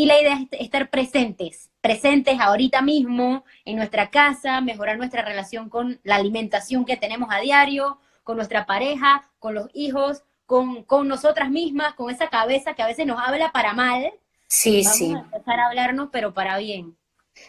Y 0.00 0.06
la 0.06 0.18
idea 0.18 0.32
es 0.50 0.58
estar 0.58 0.88
presentes, 0.88 1.68
presentes 1.82 2.40
ahorita 2.40 2.80
mismo 2.80 3.44
en 3.66 3.76
nuestra 3.76 4.08
casa, 4.08 4.62
mejorar 4.62 4.96
nuestra 4.96 5.20
relación 5.20 5.68
con 5.68 6.00
la 6.04 6.16
alimentación 6.16 6.86
que 6.86 6.96
tenemos 6.96 7.28
a 7.30 7.40
diario, 7.40 7.98
con 8.24 8.38
nuestra 8.38 8.64
pareja, 8.64 9.28
con 9.38 9.52
los 9.52 9.68
hijos, 9.74 10.22
con, 10.46 10.84
con 10.84 11.06
nosotras 11.06 11.50
mismas, 11.50 11.92
con 11.96 12.10
esa 12.10 12.28
cabeza 12.30 12.72
que 12.72 12.82
a 12.82 12.86
veces 12.86 13.06
nos 13.06 13.20
habla 13.20 13.52
para 13.52 13.74
mal. 13.74 14.10
Sí, 14.48 14.84
Vamos 14.84 14.96
sí. 14.96 15.12
a 15.14 15.18
empezar 15.18 15.60
a 15.60 15.66
hablarnos, 15.66 16.08
pero 16.10 16.32
para 16.32 16.56
bien. 16.56 16.96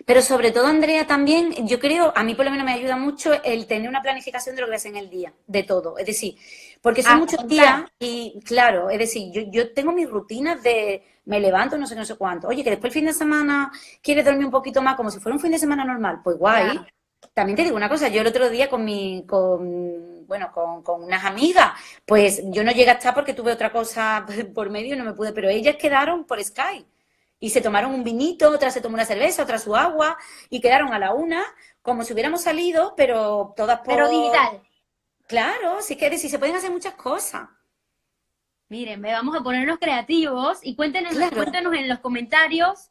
Pero 0.05 0.21
sobre 0.21 0.51
todo, 0.51 0.67
Andrea, 0.67 1.07
también, 1.07 1.67
yo 1.67 1.79
creo, 1.79 2.13
a 2.15 2.23
mí 2.23 2.35
por 2.35 2.45
lo 2.45 2.51
menos 2.51 2.65
me 2.65 2.73
ayuda 2.73 2.97
mucho 2.97 3.31
el 3.43 3.67
tener 3.67 3.89
una 3.89 4.01
planificación 4.01 4.55
de 4.55 4.61
lo 4.61 4.67
que 4.69 4.75
haces 4.75 4.91
en 4.91 4.97
el 4.97 5.09
día, 5.09 5.33
de 5.47 5.63
todo. 5.63 5.97
Es 5.97 6.05
decir, 6.05 6.35
porque 6.81 7.03
son 7.03 7.17
Ah, 7.17 7.17
muchos 7.17 7.47
días 7.47 7.83
y, 7.99 8.39
claro, 8.45 8.89
es 8.89 8.99
decir, 8.99 9.31
yo, 9.31 9.41
yo 9.51 9.73
tengo 9.73 9.91
mis 9.91 10.09
rutinas 10.09 10.61
de 10.63 11.03
me 11.25 11.39
levanto, 11.39 11.77
no 11.77 11.85
sé 11.87 11.95
no 11.95 12.05
sé 12.05 12.15
cuánto. 12.15 12.47
Oye, 12.47 12.63
que 12.63 12.71
después 12.71 12.91
el 12.91 12.99
fin 12.99 13.05
de 13.05 13.13
semana 13.13 13.71
quieres 14.01 14.25
dormir 14.25 14.45
un 14.45 14.51
poquito 14.51 14.81
más, 14.81 14.95
como 14.95 15.11
si 15.11 15.19
fuera 15.19 15.35
un 15.35 15.41
fin 15.41 15.51
de 15.51 15.59
semana 15.59 15.85
normal. 15.85 16.21
Pues 16.23 16.37
guay. 16.37 16.79
También 17.33 17.55
te 17.55 17.63
digo 17.63 17.75
una 17.77 17.89
cosa, 17.89 18.07
yo 18.09 18.21
el 18.21 18.27
otro 18.27 18.49
día 18.49 18.69
con 18.69 18.83
mi, 18.83 19.25
con, 19.27 20.25
bueno, 20.27 20.51
con, 20.51 20.83
con 20.83 21.03
unas 21.03 21.23
amigas, 21.23 21.71
pues 22.05 22.41
yo 22.45 22.63
no 22.63 22.71
llegué 22.71 22.89
a 22.89 22.93
estar 22.93 23.13
porque 23.13 23.33
tuve 23.33 23.51
otra 23.51 23.71
cosa 23.71 24.25
por 24.55 24.69
medio 24.69 24.95
y 24.95 24.97
no 24.97 25.05
me 25.05 25.13
pude, 25.13 25.31
pero 25.33 25.49
ellas 25.49 25.75
quedaron 25.77 26.25
por 26.25 26.43
Skype 26.43 26.87
y 27.41 27.49
se 27.49 27.59
tomaron 27.59 27.93
un 27.93 28.03
vinito, 28.05 28.49
otra 28.51 28.71
se 28.71 28.79
tomó 28.79 28.93
una 28.93 29.03
cerveza, 29.03 29.43
otra 29.43 29.57
su 29.59 29.75
agua 29.75 30.15
y 30.49 30.61
quedaron 30.61 30.93
a 30.93 30.99
la 30.99 31.13
una 31.13 31.43
como 31.81 32.03
si 32.05 32.13
hubiéramos 32.13 32.41
salido, 32.43 32.93
pero 32.95 33.53
todas 33.57 33.79
por... 33.79 33.87
Pero 33.95 34.07
digital. 34.07 34.61
Claro, 35.27 35.81
sí 35.81 35.97
que 35.97 36.09
decir, 36.09 36.29
se 36.29 36.37
pueden 36.39 36.55
hacer 36.55 36.71
muchas 36.71 36.93
cosas. 36.93 37.49
Miren, 38.69 39.01
vamos 39.01 39.35
a 39.35 39.41
ponernos 39.43 39.79
creativos 39.79 40.59
y 40.61 40.75
cuéntenos, 40.75 41.13
Claro. 41.13 41.35
cuéntenos 41.35 41.73
en 41.73 41.89
los 41.89 41.99
comentarios 41.99 42.89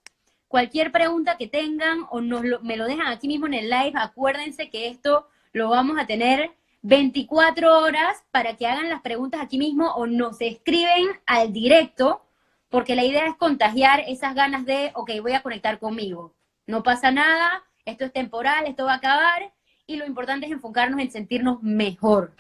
cualquier 0.49 0.91
pregunta 0.91 1.37
que 1.39 1.47
tengan 1.47 2.07
o 2.11 2.21
nos 2.21 2.45
lo- 2.45 2.61
me 2.61 2.77
lo 2.77 2.87
dejan 2.87 3.07
aquí 3.07 3.29
mismo 3.29 3.47
en 3.47 3.55
el 3.55 3.71
live. 3.71 3.93
Acuérdense 3.95 4.69
que 4.69 4.89
esto 4.89 5.29
lo 5.53 5.69
vamos 5.71 5.97
a 5.99 6.07
tener 6.07 6.51
24 6.83 7.79
horas 7.79 8.25
para 8.33 8.57
que 8.57 8.67
hagan 8.67 8.89
las 8.89 9.01
preguntas 9.01 9.41
aquí 9.41 9.59
mismo 9.59 9.93
o 9.95 10.07
nos 10.07 10.41
escriben 10.41 11.07
al 11.25 11.53
directo, 11.53 12.23
porque 12.71 12.95
la 12.95 13.05
idea 13.05 13.27
es 13.27 13.37
contagiar 13.37 14.01
esas 14.09 14.35
ganas 14.35 14.65
de, 14.65 14.93
ok, 14.95 15.11
voy 15.21 15.33
a 15.33 15.43
conectar 15.43 15.79
conmigo. 15.79 16.35
No 16.67 16.83
pasa 16.83 17.11
nada, 17.11 17.65
esto 17.85 18.05
es 18.05 18.13
temporal, 18.13 18.67
esto 18.67 18.87
va 18.87 18.95
a 18.95 18.97
acabar 18.97 19.53
y 19.87 19.97
lo 19.97 20.07
importante 20.07 20.47
es 20.47 20.53
enfocarnos 20.53 21.01
en 21.01 21.11
sentirnos 21.11 21.63
mejor. 21.63 22.35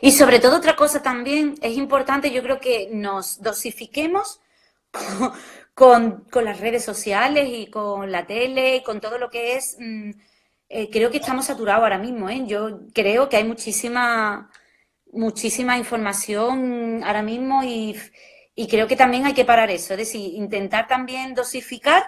Y 0.00 0.12
sobre 0.12 0.38
todo 0.38 0.56
otra 0.56 0.76
cosa 0.76 1.02
también 1.02 1.56
es 1.60 1.76
importante, 1.76 2.30
yo 2.30 2.42
creo 2.42 2.60
que 2.60 2.88
nos 2.92 3.42
dosifiquemos 3.42 4.40
con 5.74 6.24
las 6.32 6.60
redes 6.60 6.84
sociales 6.84 7.48
y 7.50 7.66
con 7.66 8.10
la 8.10 8.26
tele 8.26 8.76
y 8.76 8.82
con 8.82 9.00
todo 9.00 9.18
lo 9.18 9.28
que 9.28 9.56
es, 9.56 9.76
mm, 9.78 10.10
eh, 10.68 10.90
creo 10.90 11.10
que 11.10 11.18
estamos 11.18 11.46
saturados 11.46 11.82
ahora 11.82 11.98
mismo, 11.98 12.28
¿eh? 12.28 12.44
Yo 12.46 12.80
creo 12.92 13.28
que 13.28 13.36
hay 13.36 13.44
muchísima, 13.44 14.50
muchísima 15.16 15.78
información 15.78 17.02
ahora 17.04 17.22
mismo 17.22 17.62
y, 17.64 17.96
y 18.54 18.68
creo 18.68 18.86
que 18.86 18.96
también 18.96 19.26
hay 19.26 19.34
que 19.34 19.44
parar 19.44 19.70
eso, 19.70 19.94
es 19.94 19.98
decir, 19.98 20.34
intentar 20.34 20.86
también 20.86 21.34
dosificar 21.34 22.04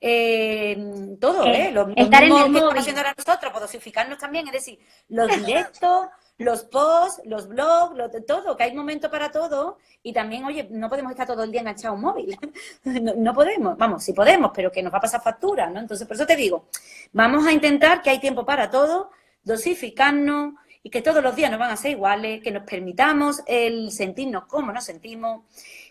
eh, 0.00 0.76
todo, 1.20 1.44
Eh, 1.46 1.66
¿eh? 1.68 1.72
Lo, 1.72 1.86
lo 1.88 1.94
estar 1.94 2.22
en 2.22 2.30
el 2.32 2.52
que 2.52 2.58
estamos 2.58 2.74
haciendo 2.80 3.00
ahora 3.02 3.14
nosotros, 3.18 3.52
pues 3.52 3.62
dosificarnos 3.62 4.18
también, 4.18 4.46
es 4.46 4.52
decir, 4.52 4.78
los 5.08 5.28
directos, 5.30 6.06
los 6.38 6.62
posts, 6.64 7.20
los 7.26 7.48
blogs, 7.48 7.96
lo- 7.96 8.10
todo, 8.24 8.56
que 8.56 8.62
hay 8.64 8.74
momento 8.74 9.10
para 9.10 9.30
todo. 9.30 9.76
Y 10.02 10.14
también, 10.14 10.44
oye, 10.46 10.66
no 10.70 10.88
podemos 10.88 11.12
estar 11.12 11.26
todo 11.26 11.42
el 11.44 11.50
día 11.52 11.60
enganchados 11.60 11.92
a 11.94 11.96
un 11.96 12.00
móvil, 12.00 12.38
no, 12.84 13.12
no 13.14 13.34
podemos, 13.34 13.76
vamos, 13.76 14.02
sí 14.02 14.14
podemos, 14.14 14.50
pero 14.54 14.72
que 14.72 14.82
nos 14.82 14.92
va 14.94 14.98
a 14.98 15.00
pasar 15.02 15.20
factura, 15.22 15.68
¿no? 15.68 15.78
Entonces, 15.80 16.06
por 16.06 16.16
eso 16.16 16.26
te 16.26 16.36
digo, 16.36 16.68
vamos 17.12 17.46
a 17.46 17.52
intentar 17.52 18.00
que 18.00 18.08
hay 18.08 18.18
tiempo 18.20 18.46
para 18.46 18.70
todo, 18.70 19.10
dosificarnos 19.44 20.54
y 20.82 20.90
que 20.90 21.02
todos 21.02 21.22
los 21.22 21.36
días 21.36 21.50
no 21.50 21.58
van 21.58 21.70
a 21.70 21.76
ser 21.76 21.92
iguales, 21.92 22.42
que 22.42 22.50
nos 22.50 22.64
permitamos 22.64 23.42
el 23.46 23.90
sentirnos 23.90 24.46
como 24.46 24.72
nos 24.72 24.84
sentimos, 24.84 25.42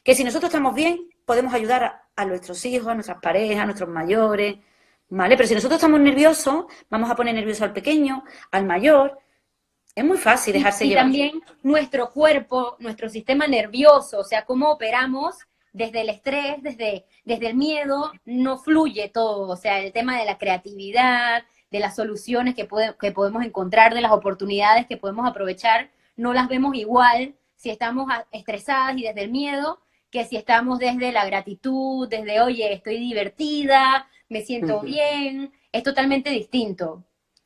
que 0.04 0.16
si 0.16 0.24
nosotros 0.24 0.50
estamos 0.50 0.74
bien, 0.74 1.10
podemos 1.26 1.54
ayudar 1.54 1.84
a, 1.84 2.10
a 2.16 2.26
nuestros 2.26 2.66
hijos, 2.66 2.88
a 2.88 2.96
nuestras 2.96 3.20
parejas, 3.22 3.60
a 3.60 3.66
nuestros 3.66 3.90
mayores, 3.90 4.58
¿vale? 5.10 5.36
Pero 5.36 5.48
si 5.48 5.56
nosotros 5.56 5.78
estamos 5.78 6.00
nerviosos, 6.00 6.66
vamos 6.90 7.10
a 7.10 7.16
poner 7.16 7.36
nervioso 7.36 7.64
al 7.64 7.74
pequeño, 7.74 8.24
al 8.52 8.66
mayor. 8.66 9.20
Es 9.96 10.06
muy 10.06 10.18
fácil 10.18 10.54
dejarse 10.54 10.86
y 10.86 10.90
llevar. 10.90 11.06
también 11.06 11.42
nuestro 11.64 12.12
cuerpo, 12.12 12.78
nuestro 12.80 13.10
sistema 13.10 13.48
nervioso, 13.48 14.20
o 14.20 14.24
sea, 14.24 14.46
cómo 14.46 14.72
operamos 14.72 15.36
desde 15.72 16.02
el 16.02 16.10
estrés, 16.10 16.62
desde, 16.62 17.06
desde 17.26 17.48
el 17.48 17.56
miedo, 17.56 18.12
no 18.26 18.58
fluye 18.58 19.10
todo. 19.10 19.50
O 19.50 19.56
sea, 19.56 19.80
el 19.80 19.92
tema 19.92 20.18
de 20.18 20.26
la 20.26 20.38
creatividad, 20.38 21.44
de 21.72 21.80
las 21.80 21.96
soluciones 21.96 22.56
que, 22.56 22.66
puede- 22.66 22.96
que 22.98 23.12
podemos 23.12 23.44
encontrar, 23.46 23.94
de 23.94 24.02
las 24.02 24.12
oportunidades 24.12 24.88
que 24.88 24.98
podemos 24.98 25.28
aprovechar, 25.28 25.90
no 26.16 26.34
las 26.34 26.48
vemos 26.48 26.76
igual 26.76 27.36
si 27.56 27.70
estamos 27.70 28.12
estresadas 28.32 28.98
y 28.98 29.04
desde 29.04 29.22
el 29.24 29.32
miedo 29.32 29.80
que 30.10 30.26
si 30.26 30.38
estamos 30.38 30.80
desde 30.80 31.12
la 31.12 31.26
gratitud, 31.26 32.08
desde, 32.10 32.42
oye, 32.42 32.74
estoy 32.74 32.98
divertida, 32.98 34.08
me 34.28 34.42
siento 34.42 34.82
bien, 34.82 35.52
es 35.72 35.84
totalmente 35.84 36.32
distinto. 36.32 37.04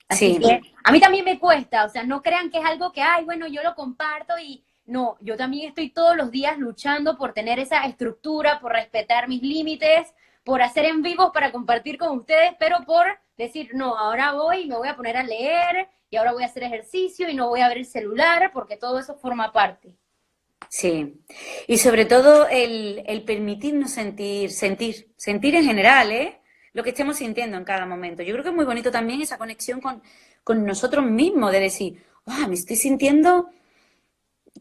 Así 0.08 0.36
Sí. 0.36 0.40
que 0.40 0.62
a 0.84 0.92
mí 0.92 1.00
también 1.00 1.26
me 1.26 1.40
cuesta, 1.40 1.86
o 1.86 1.90
sea, 1.90 2.04
no 2.04 2.22
crean 2.22 2.50
que 2.50 2.60
es 2.60 2.66
algo 2.66 2.92
que, 2.94 3.02
ay, 3.02 3.26
bueno, 3.26 3.48
yo 3.48 3.64
lo 3.64 3.76
comparto 3.76 4.38
y 4.38 4.64
no, 4.86 5.18
yo 5.22 5.36
también 5.36 5.70
estoy 5.70 5.90
todos 5.90 6.16
los 6.16 6.30
días 6.32 6.58
luchando 6.58 7.18
por 7.18 7.34
tener 7.34 7.60
esa 7.60 7.84
estructura, 7.86 8.60
por 8.60 8.72
respetar 8.74 9.28
mis 9.28 9.42
límites, 9.42 10.14
por 10.44 10.62
hacer 10.62 10.86
en 10.86 11.02
vivo 11.02 11.32
para 11.32 11.52
compartir 11.52 11.98
con 11.98 12.18
ustedes, 12.18 12.54
pero 12.60 12.78
por 12.86 13.06
decir, 13.38 13.72
no, 13.74 13.98
ahora 13.98 14.34
voy 14.34 14.62
y 14.62 14.68
me 14.68 14.78
voy 14.78 14.88
a 14.88 14.96
poner 14.96 15.18
a 15.18 15.24
leer 15.24 15.88
y 16.10 16.16
ahora 16.18 16.34
voy 16.34 16.44
a 16.44 16.48
hacer 16.48 16.64
ejercicio 16.64 17.30
y 17.30 17.36
no 17.36 17.50
voy 17.50 17.62
a 17.62 17.68
ver 17.68 17.78
el 17.80 17.86
celular 17.86 18.52
porque 18.54 18.78
todo 18.78 19.00
eso 19.00 19.16
forma 19.16 19.52
parte. 19.52 19.96
Sí. 20.70 21.22
Y 21.68 21.78
sobre 21.78 22.06
todo 22.06 22.48
el, 22.48 23.04
el 23.06 23.24
permitirnos 23.24 23.92
sentir, 23.92 24.52
sentir, 24.52 25.12
sentir 25.18 25.56
en 25.56 25.66
general, 25.66 26.12
¿eh? 26.12 26.40
Lo 26.74 26.84
que 26.84 26.90
estemos 26.90 27.18
sintiendo 27.18 27.58
en 27.58 27.64
cada 27.66 27.86
momento. 27.86 28.24
Yo 28.24 28.34
creo 28.34 28.44
que 28.44 28.50
es 28.50 28.56
muy 28.56 28.66
bonito 28.66 28.90
también 28.92 29.22
esa 29.22 29.38
conexión 29.38 29.80
con, 29.82 30.02
con 30.44 30.66
nosotros 30.66 31.06
mismos, 31.06 31.52
de 31.52 31.60
decir, 31.60 32.04
"Ah, 32.26 32.48
me 32.48 32.56
estoy 32.56 32.76
sintiendo, 32.76 33.50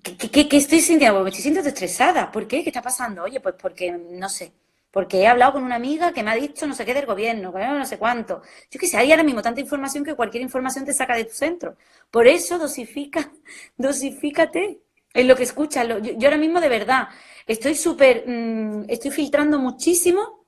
¿qué, 0.02 0.16
qué- 0.30 0.48
qué- 0.48 0.56
estoy 0.56 0.80
sintiendo? 0.80 1.22
Me 1.22 1.30
estoy 1.30 1.42
sintiendo 1.42 1.68
estresada. 1.68 2.30
¿Por 2.30 2.46
qué? 2.46 2.62
¿Qué 2.62 2.70
está 2.70 2.82
pasando? 2.82 3.22
Oye, 3.22 3.40
pues 3.40 3.54
porque, 3.60 3.92
no 3.92 4.28
sé, 4.28 4.52
porque 4.92 5.22
he 5.22 5.26
hablado 5.26 5.54
con 5.54 5.64
una 5.64 5.76
amiga 5.76 6.12
que 6.12 6.22
me 6.22 6.30
ha 6.30 6.34
dicho 6.34 6.66
no 6.66 6.74
sé 6.74 6.84
qué 6.84 6.94
del 6.94 7.06
gobierno, 7.06 7.52
que 7.52 7.58
no 7.58 7.86
sé 7.86 7.98
cuánto. 7.98 8.42
Yo 8.70 8.78
qué 8.78 8.86
sé, 8.86 8.98
hay 8.98 9.10
ahora 9.10 9.24
mismo 9.24 9.42
tanta 9.42 9.60
información 9.60 10.04
que 10.04 10.14
cualquier 10.14 10.42
información 10.42 10.84
te 10.84 10.92
saca 10.92 11.16
de 11.16 11.24
tu 11.24 11.32
centro. 11.32 11.76
Por 12.10 12.28
eso 12.28 12.58
dosifica, 12.58 13.32
dosifícate 13.76 14.82
en 15.14 15.28
lo 15.28 15.34
que 15.34 15.44
escuchas. 15.44 15.88
Yo 16.02 16.28
ahora 16.28 16.36
mismo 16.36 16.60
de 16.60 16.68
verdad 16.68 17.08
estoy 17.46 17.74
súper, 17.74 18.24
mm, 18.26 18.84
estoy 18.88 19.10
filtrando 19.10 19.58
muchísimo 19.58 20.46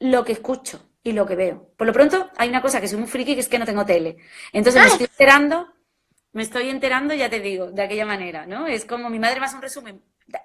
lo 0.00 0.24
que 0.24 0.32
escucho 0.32 0.90
y 1.04 1.12
lo 1.12 1.24
que 1.24 1.36
veo. 1.36 1.70
Por 1.76 1.86
lo 1.86 1.92
pronto 1.92 2.28
hay 2.36 2.48
una 2.48 2.60
cosa 2.60 2.80
que 2.80 2.88
soy 2.88 2.98
muy 2.98 3.08
friki 3.08 3.34
que 3.34 3.40
es 3.40 3.48
que 3.48 3.60
no 3.60 3.64
tengo 3.64 3.86
tele. 3.86 4.16
Entonces 4.52 4.82
me 4.82 4.88
estoy 4.88 5.06
enterando, 5.06 5.72
me 6.32 6.42
estoy 6.42 6.68
enterando, 6.68 7.14
ya 7.14 7.30
te 7.30 7.38
digo, 7.38 7.70
de 7.70 7.82
aquella 7.82 8.06
manera, 8.06 8.44
¿no? 8.44 8.66
Es 8.66 8.84
como 8.84 9.08
mi 9.08 9.20
madre 9.20 9.38
me 9.38 9.46
hace 9.46 9.54
un 9.54 9.62
resumen 9.62 10.02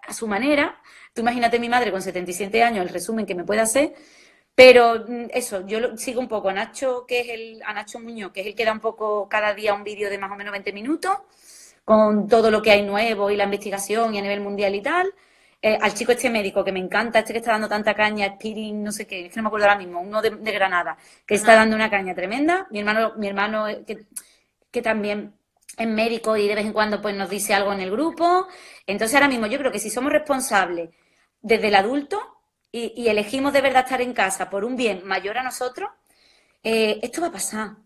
a 0.07 0.13
su 0.13 0.27
manera. 0.27 0.81
Tú 1.13 1.21
imagínate 1.21 1.59
mi 1.59 1.69
madre 1.69 1.91
con 1.91 2.01
77 2.01 2.63
años, 2.63 2.83
el 2.85 2.89
resumen 2.93 3.25
que 3.25 3.35
me 3.35 3.43
puede 3.43 3.61
hacer. 3.61 3.93
Pero 4.55 5.05
mm, 5.07 5.27
eso, 5.33 5.65
yo 5.67 5.79
lo- 5.79 5.97
sigo 5.97 6.19
un 6.21 6.27
poco 6.27 6.49
a 6.49 6.53
Nacho, 6.53 7.05
que 7.07 7.21
es 7.21 7.29
el, 7.29 7.61
a 7.65 7.73
Nacho 7.73 7.99
Muñoz, 7.99 8.31
que 8.33 8.41
es 8.41 8.47
el 8.47 8.55
que 8.55 8.65
da 8.65 8.73
un 8.73 8.79
poco 8.81 9.27
cada 9.29 9.53
día 9.53 9.73
un 9.73 9.83
vídeo 9.83 10.09
de 10.09 10.17
más 10.17 10.31
o 10.31 10.35
menos 10.35 10.51
20 10.51 10.73
minutos, 10.73 11.17
con 11.85 12.27
todo 12.27 12.51
lo 12.51 12.61
que 12.61 12.71
hay 12.71 12.83
nuevo 12.83 13.29
y 13.31 13.37
la 13.37 13.45
investigación 13.45 14.13
y 14.15 14.19
a 14.19 14.21
nivel 14.21 14.41
mundial 14.41 14.75
y 14.75 14.81
tal. 14.81 15.13
Eh, 15.61 15.77
al 15.79 15.93
chico 15.93 16.11
este 16.11 16.29
médico 16.29 16.63
que 16.63 16.71
me 16.71 16.79
encanta, 16.79 17.19
este 17.19 17.33
que 17.33 17.39
está 17.39 17.51
dando 17.51 17.69
tanta 17.69 17.93
caña, 17.93 18.27
Spirin, 18.35 18.83
no 18.83 18.91
sé 18.91 19.05
qué, 19.05 19.27
es 19.27 19.33
que 19.33 19.37
no 19.37 19.43
me 19.43 19.47
acuerdo 19.47 19.67
ahora 19.67 19.77
mismo, 19.77 20.01
uno 20.01 20.19
de, 20.21 20.31
de 20.31 20.51
Granada, 20.51 20.97
que 21.25 21.35
está 21.35 21.53
dando 21.55 21.75
una 21.75 21.89
caña 21.89 22.15
tremenda. 22.15 22.67
Mi 22.71 22.79
hermano, 22.79 23.13
mi 23.17 23.27
hermano 23.27 23.67
eh, 23.67 23.83
que, 23.85 24.05
que 24.71 24.81
también 24.81 25.33
es 25.77 25.87
médico 25.87 26.37
y 26.37 26.47
de 26.47 26.55
vez 26.55 26.65
en 26.65 26.73
cuando 26.73 27.01
pues 27.01 27.15
nos 27.15 27.29
dice 27.29 27.53
algo 27.53 27.73
en 27.73 27.81
el 27.81 27.91
grupo. 27.91 28.47
Entonces 28.87 29.15
ahora 29.15 29.27
mismo 29.27 29.47
yo 29.47 29.57
creo 29.57 29.71
que 29.71 29.79
si 29.79 29.89
somos 29.89 30.11
responsables 30.11 30.89
desde 31.41 31.67
el 31.69 31.75
adulto 31.75 32.21
y, 32.71 33.07
elegimos 33.07 33.53
de 33.53 33.61
verdad 33.61 33.83
estar 33.83 34.01
en 34.01 34.13
casa 34.13 34.49
por 34.49 34.63
un 34.63 34.75
bien 34.75 35.05
mayor 35.05 35.37
a 35.37 35.43
nosotros, 35.43 35.89
eh, 36.63 36.99
esto 37.01 37.21
va 37.21 37.27
a 37.27 37.31
pasar. 37.31 37.77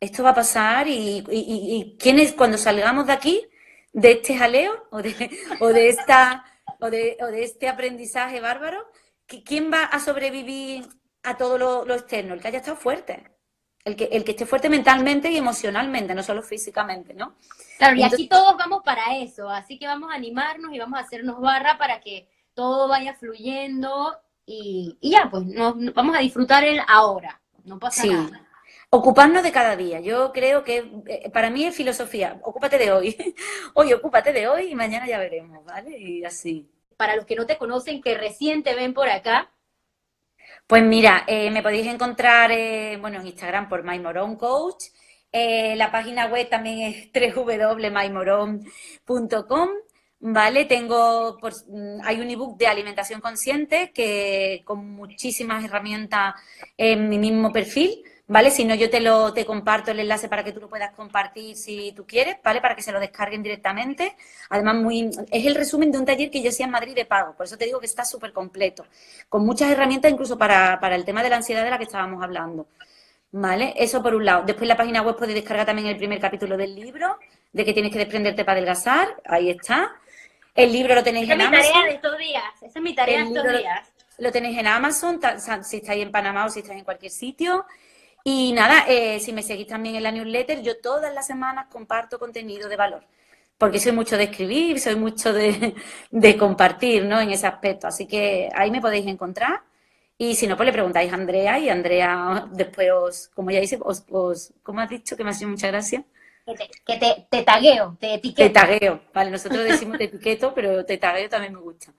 Esto 0.00 0.22
va 0.22 0.30
a 0.30 0.34
pasar 0.34 0.86
y, 0.86 1.24
y 1.28 1.96
¿quiénes 1.98 2.32
cuando 2.32 2.56
salgamos 2.56 3.06
de 3.06 3.12
aquí, 3.12 3.48
de 3.92 4.12
este 4.12 4.36
jaleo 4.36 4.86
o 4.90 5.02
de, 5.02 5.30
o 5.60 5.68
de 5.68 5.88
esta 5.88 6.44
o 6.80 6.90
de, 6.90 7.16
este 7.42 7.68
aprendizaje 7.68 8.40
bárbaro, 8.40 8.86
¿quién 9.26 9.72
va 9.72 9.84
a 9.84 10.00
sobrevivir 10.00 10.86
a 11.22 11.36
todo 11.36 11.58
lo, 11.58 11.94
externo? 11.94 12.34
El 12.34 12.40
que 12.40 12.48
haya 12.48 12.58
estado 12.58 12.76
fuerte. 12.76 13.24
El 13.84 13.96
que, 13.96 14.04
el 14.12 14.24
que 14.24 14.32
esté 14.32 14.44
fuerte 14.44 14.68
mentalmente 14.68 15.30
y 15.30 15.36
emocionalmente, 15.36 16.14
no 16.14 16.22
solo 16.22 16.42
físicamente, 16.42 17.14
¿no? 17.14 17.34
Claro, 17.78 17.96
y 17.96 18.02
aquí 18.02 18.28
todos 18.28 18.56
vamos 18.58 18.82
para 18.84 19.16
eso, 19.16 19.48
así 19.48 19.78
que 19.78 19.86
vamos 19.86 20.10
a 20.10 20.14
animarnos 20.14 20.72
y 20.72 20.78
vamos 20.78 20.98
a 20.98 21.02
hacernos 21.02 21.40
barra 21.40 21.78
para 21.78 22.00
que 22.00 22.28
todo 22.54 22.88
vaya 22.88 23.14
fluyendo 23.14 24.16
y, 24.44 24.98
ya, 25.00 25.28
pues 25.30 25.44
nos, 25.44 25.74
vamos 25.94 26.16
a 26.16 26.20
disfrutar 26.20 26.64
el 26.64 26.80
ahora, 26.88 27.40
no 27.64 27.78
pasa 27.78 28.04
nada. 28.06 28.48
Ocuparnos 28.90 29.42
de 29.42 29.52
cada 29.52 29.76
día. 29.76 30.00
Yo 30.00 30.32
creo 30.32 30.64
que 30.64 30.90
eh, 31.06 31.30
para 31.30 31.50
mí 31.50 31.64
es 31.64 31.76
filosofía. 31.76 32.40
Ocúpate 32.42 32.78
de 32.78 32.90
hoy. 32.90 33.16
Hoy 33.74 33.92
ocúpate 33.92 34.32
de 34.32 34.48
hoy 34.48 34.70
y 34.70 34.74
mañana 34.74 35.06
ya 35.06 35.18
veremos, 35.18 35.62
¿vale? 35.64 35.98
Y 35.98 36.24
así. 36.24 36.70
Para 36.96 37.14
los 37.14 37.26
que 37.26 37.36
no 37.36 37.44
te 37.44 37.58
conocen, 37.58 38.00
que 38.00 38.16
recién 38.16 38.62
te 38.62 38.74
ven 38.74 38.94
por 38.94 39.10
acá. 39.10 39.50
Pues 40.68 40.84
mira, 40.84 41.24
eh, 41.26 41.50
me 41.50 41.62
podéis 41.62 41.86
encontrar 41.88 42.52
eh, 42.52 42.96
bueno, 43.00 43.20
en 43.20 43.26
Instagram 43.26 43.68
por 43.68 43.82
MyMoronCoach. 43.84 44.84
la 45.32 45.90
página 45.90 46.26
web 46.26 46.48
también 46.48 46.80
es 46.80 47.10
www.mymoron.com. 47.34 49.68
¿vale? 50.20 50.64
Tengo, 50.66 51.38
mm, 51.68 52.00
hay 52.04 52.20
un 52.20 52.30
ebook 52.30 52.56
de 52.58 52.66
alimentación 52.66 53.20
consciente 53.20 53.92
que 53.92 54.62
con 54.64 54.88
muchísimas 54.90 55.64
herramientas 55.64 56.34
en 56.76 57.08
mi 57.08 57.18
mismo 57.18 57.52
perfil, 57.52 58.02
¿vale? 58.28 58.50
Si 58.50 58.64
no, 58.64 58.74
yo 58.74 58.88
te 58.88 59.00
lo 59.00 59.32
te 59.32 59.44
comparto 59.44 59.90
el 59.90 60.00
enlace 60.00 60.28
para 60.28 60.44
que 60.44 60.52
tú 60.52 60.60
lo 60.60 60.68
puedas 60.68 60.92
compartir 60.92 61.56
si 61.56 61.92
tú 61.92 62.06
quieres, 62.06 62.36
¿vale? 62.44 62.60
Para 62.60 62.76
que 62.76 62.82
se 62.82 62.92
lo 62.92 63.00
descarguen 63.00 63.42
directamente. 63.42 64.14
Además, 64.50 64.76
muy 64.76 65.10
es 65.30 65.46
el 65.46 65.54
resumen 65.54 65.90
de 65.90 65.98
un 65.98 66.04
taller 66.04 66.30
que 66.30 66.42
yo 66.42 66.50
hacía 66.50 66.66
en 66.66 66.72
Madrid 66.72 66.94
de 66.94 67.06
pago, 67.06 67.34
por 67.34 67.46
eso 67.46 67.56
te 67.56 67.64
digo 67.64 67.80
que 67.80 67.86
está 67.86 68.04
súper 68.04 68.32
completo, 68.32 68.86
con 69.28 69.44
muchas 69.44 69.70
herramientas 69.70 70.12
incluso 70.12 70.38
para, 70.38 70.78
para 70.78 70.94
el 70.94 71.04
tema 71.04 71.22
de 71.22 71.30
la 71.30 71.36
ansiedad 71.36 71.64
de 71.64 71.70
la 71.70 71.78
que 71.78 71.84
estábamos 71.84 72.22
hablando. 72.22 72.66
¿Vale? 73.30 73.74
Eso 73.76 74.02
por 74.02 74.14
un 74.14 74.24
lado. 74.24 74.44
Después 74.46 74.66
la 74.66 74.76
página 74.76 75.02
web 75.02 75.14
puedes 75.14 75.34
descargar 75.34 75.66
también 75.66 75.88
el 75.88 75.98
primer 75.98 76.18
capítulo 76.18 76.56
del 76.56 76.74
libro, 76.74 77.18
de 77.52 77.62
que 77.62 77.74
tienes 77.74 77.92
que 77.92 77.98
desprenderte 77.98 78.42
para 78.42 78.56
adelgazar. 78.56 79.20
Ahí 79.26 79.50
está. 79.50 79.92
El 80.54 80.72
libro 80.72 80.94
lo 80.94 81.02
tenéis 81.02 81.28
en 81.28 81.42
Amazon. 81.42 81.60
Esa 81.60 81.68
es 81.68 81.82
mi 81.82 81.84
tarea 81.84 81.84
de 81.84 81.94
estos 81.94 82.18
días. 82.18 82.44
Esa 82.62 82.78
es 82.78 82.82
mi 82.82 82.94
tarea 82.94 83.18
de 83.18 83.24
estos 83.28 83.52
días. 83.52 83.92
Lo 84.16 84.32
tenéis 84.32 84.58
en 84.58 84.66
Amazon, 84.66 85.20
si 85.62 85.76
estáis 85.76 86.02
en 86.02 86.10
Panamá 86.10 86.46
o 86.46 86.48
si 86.48 86.60
estáis 86.60 86.78
en 86.78 86.84
cualquier 86.84 87.12
sitio. 87.12 87.66
Y 88.24 88.52
nada, 88.52 88.84
eh, 88.88 89.20
si 89.20 89.32
me 89.32 89.42
seguís 89.42 89.66
también 89.66 89.96
en 89.96 90.02
la 90.02 90.12
newsletter, 90.12 90.62
yo 90.62 90.80
todas 90.80 91.12
las 91.14 91.26
semanas 91.26 91.66
comparto 91.70 92.18
contenido 92.18 92.68
de 92.68 92.76
valor. 92.76 93.04
Porque 93.56 93.80
soy 93.80 93.92
mucho 93.92 94.16
de 94.16 94.24
escribir, 94.24 94.78
soy 94.80 94.96
mucho 94.96 95.32
de, 95.32 95.74
compartir, 96.38 97.04
¿no? 97.04 97.20
En 97.20 97.30
ese 97.30 97.46
aspecto. 97.46 97.86
Así 97.86 98.06
que 98.06 98.48
ahí 98.54 98.70
me 98.70 98.80
podéis 98.80 99.06
encontrar. 99.06 99.62
Y 100.16 100.34
si 100.34 100.46
no, 100.46 100.56
pues 100.56 100.66
le 100.66 100.72
preguntáis 100.72 101.12
a 101.12 101.14
Andrea 101.14 101.58
y 101.58 101.68
Andrea 101.68 102.48
después 102.52 102.90
os, 102.92 103.28
como 103.28 103.50
ya 103.50 103.60
dice, 103.60 103.78
os, 103.80 104.04
os 104.10 104.52
como 104.62 104.80
has 104.80 104.90
dicho, 104.90 105.16
que 105.16 105.24
me 105.24 105.30
ha 105.30 105.34
sido 105.34 105.50
muchas 105.50 105.70
gracias 105.70 106.04
que 106.56 106.96
te, 106.96 107.26
te, 107.30 107.42
tagueo, 107.42 107.96
te 108.00 108.14
etiqueto. 108.14 108.48
Te 108.48 108.50
tagueo, 108.50 109.00
vale, 109.12 109.30
nosotros 109.30 109.64
decimos 109.64 109.98
te 109.98 110.04
etiqueto, 110.04 110.54
pero 110.54 110.84
te 110.84 110.98
tagueo 110.98 111.28
también 111.28 111.54
me 111.54 111.60
gusta. 111.60 111.92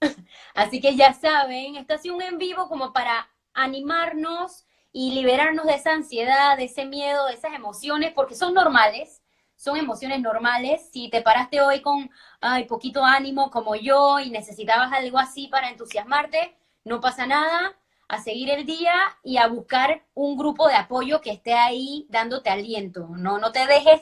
Así 0.54 0.80
que 0.80 0.96
ya 0.96 1.12
saben, 1.12 1.76
esto 1.76 1.94
ha 1.94 1.98
sido 1.98 2.16
un 2.16 2.22
en 2.22 2.38
vivo 2.38 2.68
como 2.68 2.92
para 2.92 3.28
animarnos 3.52 4.66
y 4.98 5.10
liberarnos 5.10 5.66
de 5.66 5.74
esa 5.74 5.92
ansiedad, 5.92 6.56
de 6.56 6.64
ese 6.64 6.86
miedo, 6.86 7.26
de 7.26 7.34
esas 7.34 7.52
emociones, 7.52 8.14
porque 8.14 8.34
son 8.34 8.54
normales, 8.54 9.20
son 9.54 9.76
emociones 9.76 10.22
normales. 10.22 10.88
Si 10.90 11.10
te 11.10 11.20
paraste 11.20 11.60
hoy 11.60 11.82
con 11.82 12.10
ay, 12.40 12.64
poquito 12.64 13.04
ánimo 13.04 13.50
como 13.50 13.76
yo 13.76 14.20
y 14.20 14.30
necesitabas 14.30 14.90
algo 14.94 15.18
así 15.18 15.48
para 15.48 15.68
entusiasmarte, 15.68 16.56
no 16.84 17.02
pasa 17.02 17.26
nada 17.26 17.76
a 18.08 18.22
seguir 18.22 18.48
el 18.48 18.64
día 18.64 18.94
y 19.22 19.36
a 19.36 19.48
buscar 19.48 20.06
un 20.14 20.34
grupo 20.34 20.66
de 20.66 20.76
apoyo 20.76 21.20
que 21.20 21.32
esté 21.32 21.52
ahí 21.52 22.06
dándote 22.08 22.48
aliento. 22.48 23.06
No, 23.18 23.36
no 23.36 23.52
te 23.52 23.66
dejes 23.66 24.00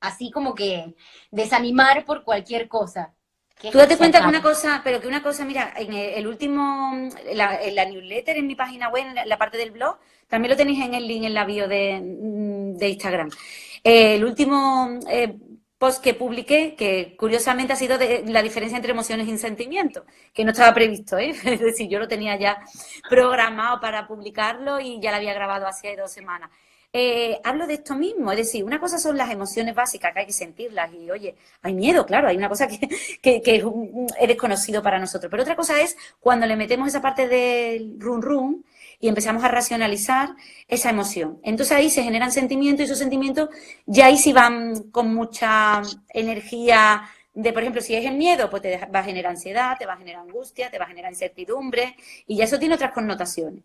así 0.00 0.32
como 0.32 0.56
que 0.56 0.96
desanimar 1.30 2.04
por 2.04 2.24
cualquier 2.24 2.66
cosa. 2.66 3.14
Tú 3.70 3.78
date 3.78 3.96
cuenta 3.96 4.20
que 4.20 4.26
una 4.26 4.42
cosa, 4.42 4.80
pero 4.84 5.00
que 5.00 5.06
una 5.06 5.22
cosa, 5.22 5.44
mira, 5.44 5.72
en 5.76 5.92
el 5.94 6.26
último, 6.26 7.08
la, 7.32 7.62
en 7.62 7.74
la 7.74 7.84
newsletter, 7.84 8.36
en 8.36 8.46
mi 8.46 8.54
página 8.54 8.88
web, 8.88 9.06
en 9.06 9.28
la, 9.28 9.38
parte 9.38 9.56
del 9.56 9.70
blog, 9.70 9.96
también 10.28 10.50
lo 10.50 10.56
tenéis 10.56 10.84
en 10.84 10.94
el 10.94 11.06
link 11.06 11.24
en 11.24 11.34
la 11.34 11.44
bio 11.44 11.68
de, 11.68 12.00
de 12.76 12.88
Instagram. 12.88 13.30
el 13.82 14.24
último 14.24 14.98
eh, 15.08 15.36
que 16.02 16.14
publiqué, 16.14 16.74
que 16.76 17.14
curiosamente 17.16 17.72
ha 17.72 17.76
sido 17.76 17.98
de 17.98 18.24
la 18.26 18.42
diferencia 18.42 18.76
entre 18.76 18.92
emociones 18.92 19.28
y 19.28 19.36
sentimientos, 19.38 20.04
que 20.32 20.44
no 20.44 20.52
estaba 20.52 20.72
previsto, 20.72 21.18
¿eh? 21.18 21.30
es 21.44 21.60
decir, 21.60 21.88
yo 21.88 21.98
lo 21.98 22.08
tenía 22.08 22.36
ya 22.38 22.58
programado 23.08 23.80
para 23.80 24.06
publicarlo 24.06 24.80
y 24.80 25.00
ya 25.00 25.10
lo 25.10 25.18
había 25.18 25.34
grabado 25.34 25.66
hace 25.66 25.96
dos 25.96 26.10
semanas. 26.10 26.50
Eh, 26.96 27.40
hablo 27.42 27.66
de 27.66 27.74
esto 27.74 27.96
mismo, 27.96 28.30
es 28.30 28.38
decir, 28.38 28.64
una 28.64 28.78
cosa 28.78 28.98
son 28.98 29.16
las 29.16 29.28
emociones 29.30 29.74
básicas 29.74 30.12
que 30.12 30.20
hay 30.20 30.26
que 30.26 30.32
sentirlas 30.32 30.92
y, 30.94 31.10
oye, 31.10 31.34
hay 31.60 31.74
miedo, 31.74 32.06
claro, 32.06 32.28
hay 32.28 32.36
una 32.36 32.48
cosa 32.48 32.68
que, 32.68 32.78
que, 33.22 33.42
que 33.42 33.56
es, 33.56 33.64
desconocido 34.28 34.80
para 34.82 35.00
nosotros, 35.00 35.28
pero 35.28 35.42
otra 35.42 35.56
cosa 35.56 35.80
es 35.80 35.96
cuando 36.20 36.46
le 36.46 36.56
metemos 36.56 36.88
esa 36.88 37.02
parte 37.02 37.26
del 37.26 37.96
run 37.98 38.22
run 38.22 38.64
y 39.00 39.08
empezamos 39.08 39.44
a 39.44 39.48
racionalizar 39.48 40.30
esa 40.68 40.90
emoción. 40.90 41.40
Entonces 41.42 41.76
ahí 41.76 41.90
se 41.90 42.02
generan 42.02 42.32
sentimientos 42.32 42.80
y 42.80 42.84
esos 42.84 42.98
sentimientos 42.98 43.48
ya 43.86 44.06
ahí 44.06 44.16
sí 44.16 44.32
van 44.32 44.90
con 44.90 45.14
mucha 45.14 45.82
energía 46.08 47.02
de, 47.34 47.52
por 47.52 47.62
ejemplo, 47.62 47.82
si 47.82 47.94
es 47.96 48.06
el 48.06 48.14
miedo, 48.14 48.48
pues 48.48 48.62
te 48.62 48.78
va 48.86 49.00
a 49.00 49.04
generar 49.04 49.32
ansiedad, 49.32 49.76
te 49.76 49.86
va 49.86 49.94
a 49.94 49.96
generar 49.96 50.22
angustia, 50.22 50.70
te 50.70 50.78
va 50.78 50.84
a 50.84 50.88
generar 50.88 51.12
incertidumbre 51.12 51.96
y 52.26 52.36
ya 52.36 52.44
eso 52.44 52.58
tiene 52.58 52.76
otras 52.76 52.92
connotaciones. 52.92 53.64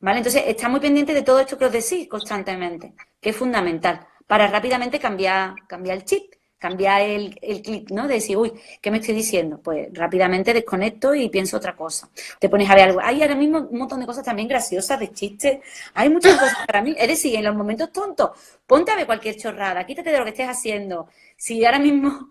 ¿Vale? 0.00 0.18
Entonces, 0.18 0.44
está 0.46 0.68
muy 0.68 0.78
pendiente 0.78 1.12
de 1.12 1.22
todo 1.22 1.40
esto 1.40 1.58
que 1.58 1.64
os 1.64 1.72
decís 1.72 2.08
constantemente, 2.08 2.94
que 3.20 3.30
es 3.30 3.36
fundamental 3.36 4.06
para 4.28 4.46
rápidamente 4.46 5.00
cambiar, 5.00 5.54
cambiar 5.66 5.96
el 5.96 6.04
chip 6.04 6.34
cambiar 6.58 7.02
el, 7.02 7.38
el 7.40 7.62
clic, 7.62 7.90
¿no? 7.90 8.08
De 8.08 8.14
decir, 8.14 8.36
uy, 8.36 8.52
¿qué 8.80 8.90
me 8.90 8.98
estoy 8.98 9.14
diciendo? 9.14 9.60
Pues 9.62 9.88
rápidamente 9.92 10.52
desconecto 10.52 11.14
y 11.14 11.28
pienso 11.28 11.56
otra 11.56 11.76
cosa. 11.76 12.08
Te 12.38 12.48
pones 12.48 12.68
a 12.68 12.74
ver 12.74 12.84
algo. 12.88 13.00
Hay 13.02 13.22
ahora 13.22 13.34
mismo 13.34 13.58
un 13.70 13.78
montón 13.78 14.00
de 14.00 14.06
cosas 14.06 14.24
también 14.24 14.48
graciosas, 14.48 14.98
de 14.98 15.12
chistes. 15.12 15.60
Hay 15.94 16.10
muchas 16.10 16.34
cosas 16.38 16.66
para 16.66 16.82
mí. 16.82 16.94
Es 16.98 17.08
decir, 17.08 17.36
en 17.36 17.44
los 17.44 17.54
momentos 17.54 17.92
tontos, 17.92 18.30
ponte 18.66 18.90
a 18.90 18.96
ver 18.96 19.06
cualquier 19.06 19.36
chorrada, 19.36 19.86
quítate 19.86 20.10
de 20.10 20.18
lo 20.18 20.24
que 20.24 20.30
estés 20.30 20.48
haciendo. 20.48 21.08
Si 21.38 21.64
ahora 21.64 21.78
mismo 21.78 22.28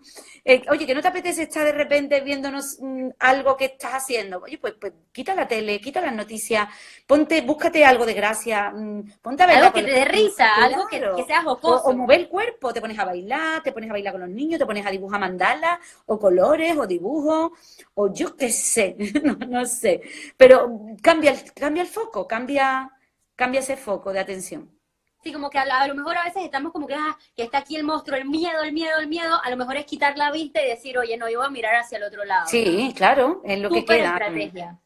eh, 0.50 0.62
oye, 0.70 0.86
que 0.86 0.94
no 0.94 1.02
te 1.02 1.08
apetece 1.08 1.42
estar 1.42 1.62
de 1.62 1.72
repente 1.72 2.22
viéndonos 2.22 2.78
mm, 2.80 3.08
algo 3.18 3.54
que 3.54 3.66
estás 3.66 3.92
haciendo. 3.92 4.38
Oye, 4.38 4.56
pues, 4.56 4.72
pues 4.80 4.94
quita 5.12 5.34
la 5.34 5.46
tele, 5.46 5.78
quita 5.78 6.00
las 6.00 6.14
noticias, 6.14 6.66
ponte, 7.06 7.42
búscate 7.42 7.84
algo 7.84 8.06
de 8.06 8.14
gracia, 8.14 8.70
mm, 8.70 9.20
ponte 9.20 9.42
a 9.42 9.46
ver. 9.46 9.56
Algo 9.58 9.74
que 9.74 9.82
te 9.82 9.90
dé 9.90 10.06
risa, 10.06 10.54
algo 10.54 10.86
que, 10.86 11.00
sea 11.26 11.42
jocoso. 11.42 11.84
O, 11.84 11.92
mover 11.92 12.20
el 12.20 12.28
cuerpo, 12.30 12.72
te 12.72 12.80
pones 12.80 12.98
a 12.98 13.04
bailar, 13.04 13.62
te 13.62 13.72
pones 13.72 13.90
a 13.90 13.92
bailar 13.92 14.14
con 14.14 14.22
los 14.22 14.30
niños, 14.30 14.58
te 14.58 14.64
pones 14.64 14.86
a 14.86 14.90
dibujar 14.90 15.20
mandalas, 15.20 15.78
o 16.06 16.18
colores, 16.18 16.78
o 16.78 16.86
dibujos, 16.86 17.50
o 17.92 18.10
yo 18.10 18.34
qué 18.34 18.48
sé, 18.48 18.96
no, 19.48 19.66
sé. 19.66 20.00
Pero 20.38 20.96
cambia 21.02 21.32
el, 21.32 21.52
cambia 21.52 21.82
el 21.82 21.88
foco, 21.88 22.26
cambia, 22.26 22.90
cambia 23.36 23.60
ese 23.60 23.76
foco 23.76 24.14
de 24.14 24.20
atención. 24.20 24.77
Sí, 25.22 25.32
como 25.32 25.50
que 25.50 25.58
a, 25.58 25.86
lo 25.86 25.94
mejor 25.94 26.16
a 26.16 26.24
veces 26.24 26.44
estamos 26.44 26.72
como 26.72 26.86
que, 26.86 26.94
ah, 26.94 27.16
que 27.36 27.42
está 27.42 27.58
aquí 27.58 27.76
el 27.76 27.84
monstruo, 27.84 28.16
el 28.16 28.28
miedo, 28.28 28.62
el 28.62 28.72
miedo, 28.72 28.98
el 28.98 29.08
miedo. 29.08 29.40
A 29.42 29.50
lo 29.50 29.56
mejor 29.56 29.76
es 29.76 29.84
quitar 29.84 30.16
la 30.16 30.30
vista 30.30 30.62
y 30.62 30.68
decir, 30.68 30.96
oye, 30.96 31.16
no, 31.16 31.28
yo 31.28 31.38
voy 31.38 31.46
a 31.46 31.50
mirar 31.50 31.74
hacia 31.74 31.98
el 31.98 32.04
otro 32.04 32.24
lado. 32.24 32.46
Sí, 32.48 32.92
claro, 32.96 33.42
es 33.44 33.58
lo 33.58 33.68
que 33.68 33.84
queda. 33.84 34.12
estrategia. 34.12 34.78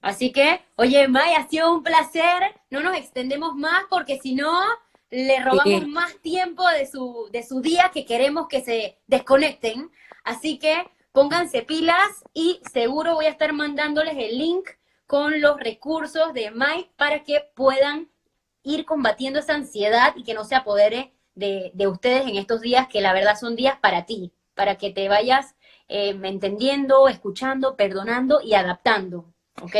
Así 0.00 0.32
que, 0.32 0.60
oye, 0.76 1.08
May, 1.08 1.34
ha 1.34 1.48
sido 1.48 1.72
un 1.72 1.82
placer. 1.82 2.60
No 2.70 2.80
nos 2.80 2.96
extendemos 2.96 3.54
más 3.54 3.84
porque 3.88 4.18
si 4.18 4.34
no, 4.34 4.60
le 5.10 5.40
robamos 5.40 5.86
más 5.86 6.16
tiempo 6.18 6.68
de 6.68 6.86
su, 6.86 7.28
de 7.30 7.42
su 7.42 7.60
día 7.60 7.90
que 7.94 8.04
queremos 8.04 8.48
que 8.48 8.60
se 8.60 8.98
desconecten. 9.06 9.90
Así 10.24 10.58
que 10.58 10.84
pónganse 11.12 11.62
pilas 11.62 12.24
y 12.32 12.60
seguro 12.72 13.14
voy 13.14 13.26
a 13.26 13.30
estar 13.30 13.52
mandándoles 13.52 14.16
el 14.18 14.36
link 14.36 14.68
con 15.06 15.40
los 15.40 15.60
recursos 15.60 16.34
de 16.34 16.50
Mike 16.50 16.90
para 16.96 17.22
que 17.22 17.50
puedan 17.54 18.10
ir 18.64 18.84
combatiendo 18.84 19.38
esa 19.38 19.54
ansiedad 19.54 20.14
y 20.16 20.24
que 20.24 20.34
no 20.34 20.44
se 20.44 20.56
apodere 20.56 21.12
de, 21.34 21.72
ustedes 21.86 22.26
en 22.26 22.36
estos 22.36 22.60
días, 22.60 22.88
que 22.88 23.00
la 23.00 23.12
verdad 23.12 23.38
son 23.38 23.54
días 23.54 23.78
para 23.80 24.06
ti, 24.06 24.32
para 24.54 24.76
que 24.76 24.90
te 24.90 25.08
vayas 25.08 25.54
eh, 25.88 26.18
entendiendo, 26.22 27.08
escuchando, 27.08 27.76
perdonando 27.76 28.40
y 28.40 28.54
adaptando, 28.54 29.32
¿ok? 29.60 29.76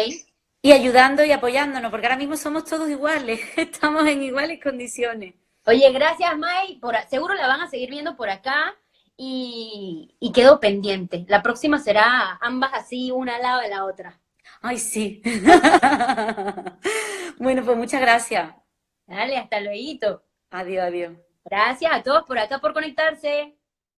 Y 0.62 0.72
ayudando 0.72 1.24
y 1.24 1.32
apoyándonos, 1.32 1.90
porque 1.90 2.06
ahora 2.06 2.18
mismo 2.18 2.36
somos 2.36 2.64
todos 2.64 2.88
iguales, 2.88 3.40
estamos 3.56 4.06
en 4.06 4.22
iguales 4.22 4.60
condiciones. 4.62 5.34
Oye, 5.66 5.90
gracias 5.92 6.36
May, 6.36 6.78
por, 6.78 6.94
seguro 7.08 7.34
la 7.34 7.46
van 7.46 7.62
a 7.62 7.70
seguir 7.70 7.90
viendo 7.90 8.16
por 8.16 8.28
acá 8.28 8.74
y, 9.16 10.14
y 10.20 10.32
quedo 10.32 10.60
pendiente. 10.60 11.24
La 11.28 11.42
próxima 11.42 11.78
será 11.78 12.38
ambas 12.42 12.72
así, 12.74 13.10
una 13.10 13.36
al 13.36 13.42
lado 13.42 13.60
de 13.62 13.70
la 13.70 13.84
otra. 13.86 14.20
Ay, 14.60 14.78
sí. 14.78 15.22
bueno, 17.38 17.64
pues 17.64 17.76
muchas 17.76 18.00
gracias. 18.00 18.54
Dale, 19.06 19.36
hasta 19.36 19.60
luego. 19.60 20.22
Adiós, 20.50 20.84
adiós. 20.84 21.16
Gracias 21.44 21.92
a 21.92 22.02
todos 22.02 22.24
por 22.24 22.38
acá 22.38 22.58
por 22.58 22.72
conectarse. 22.72 23.54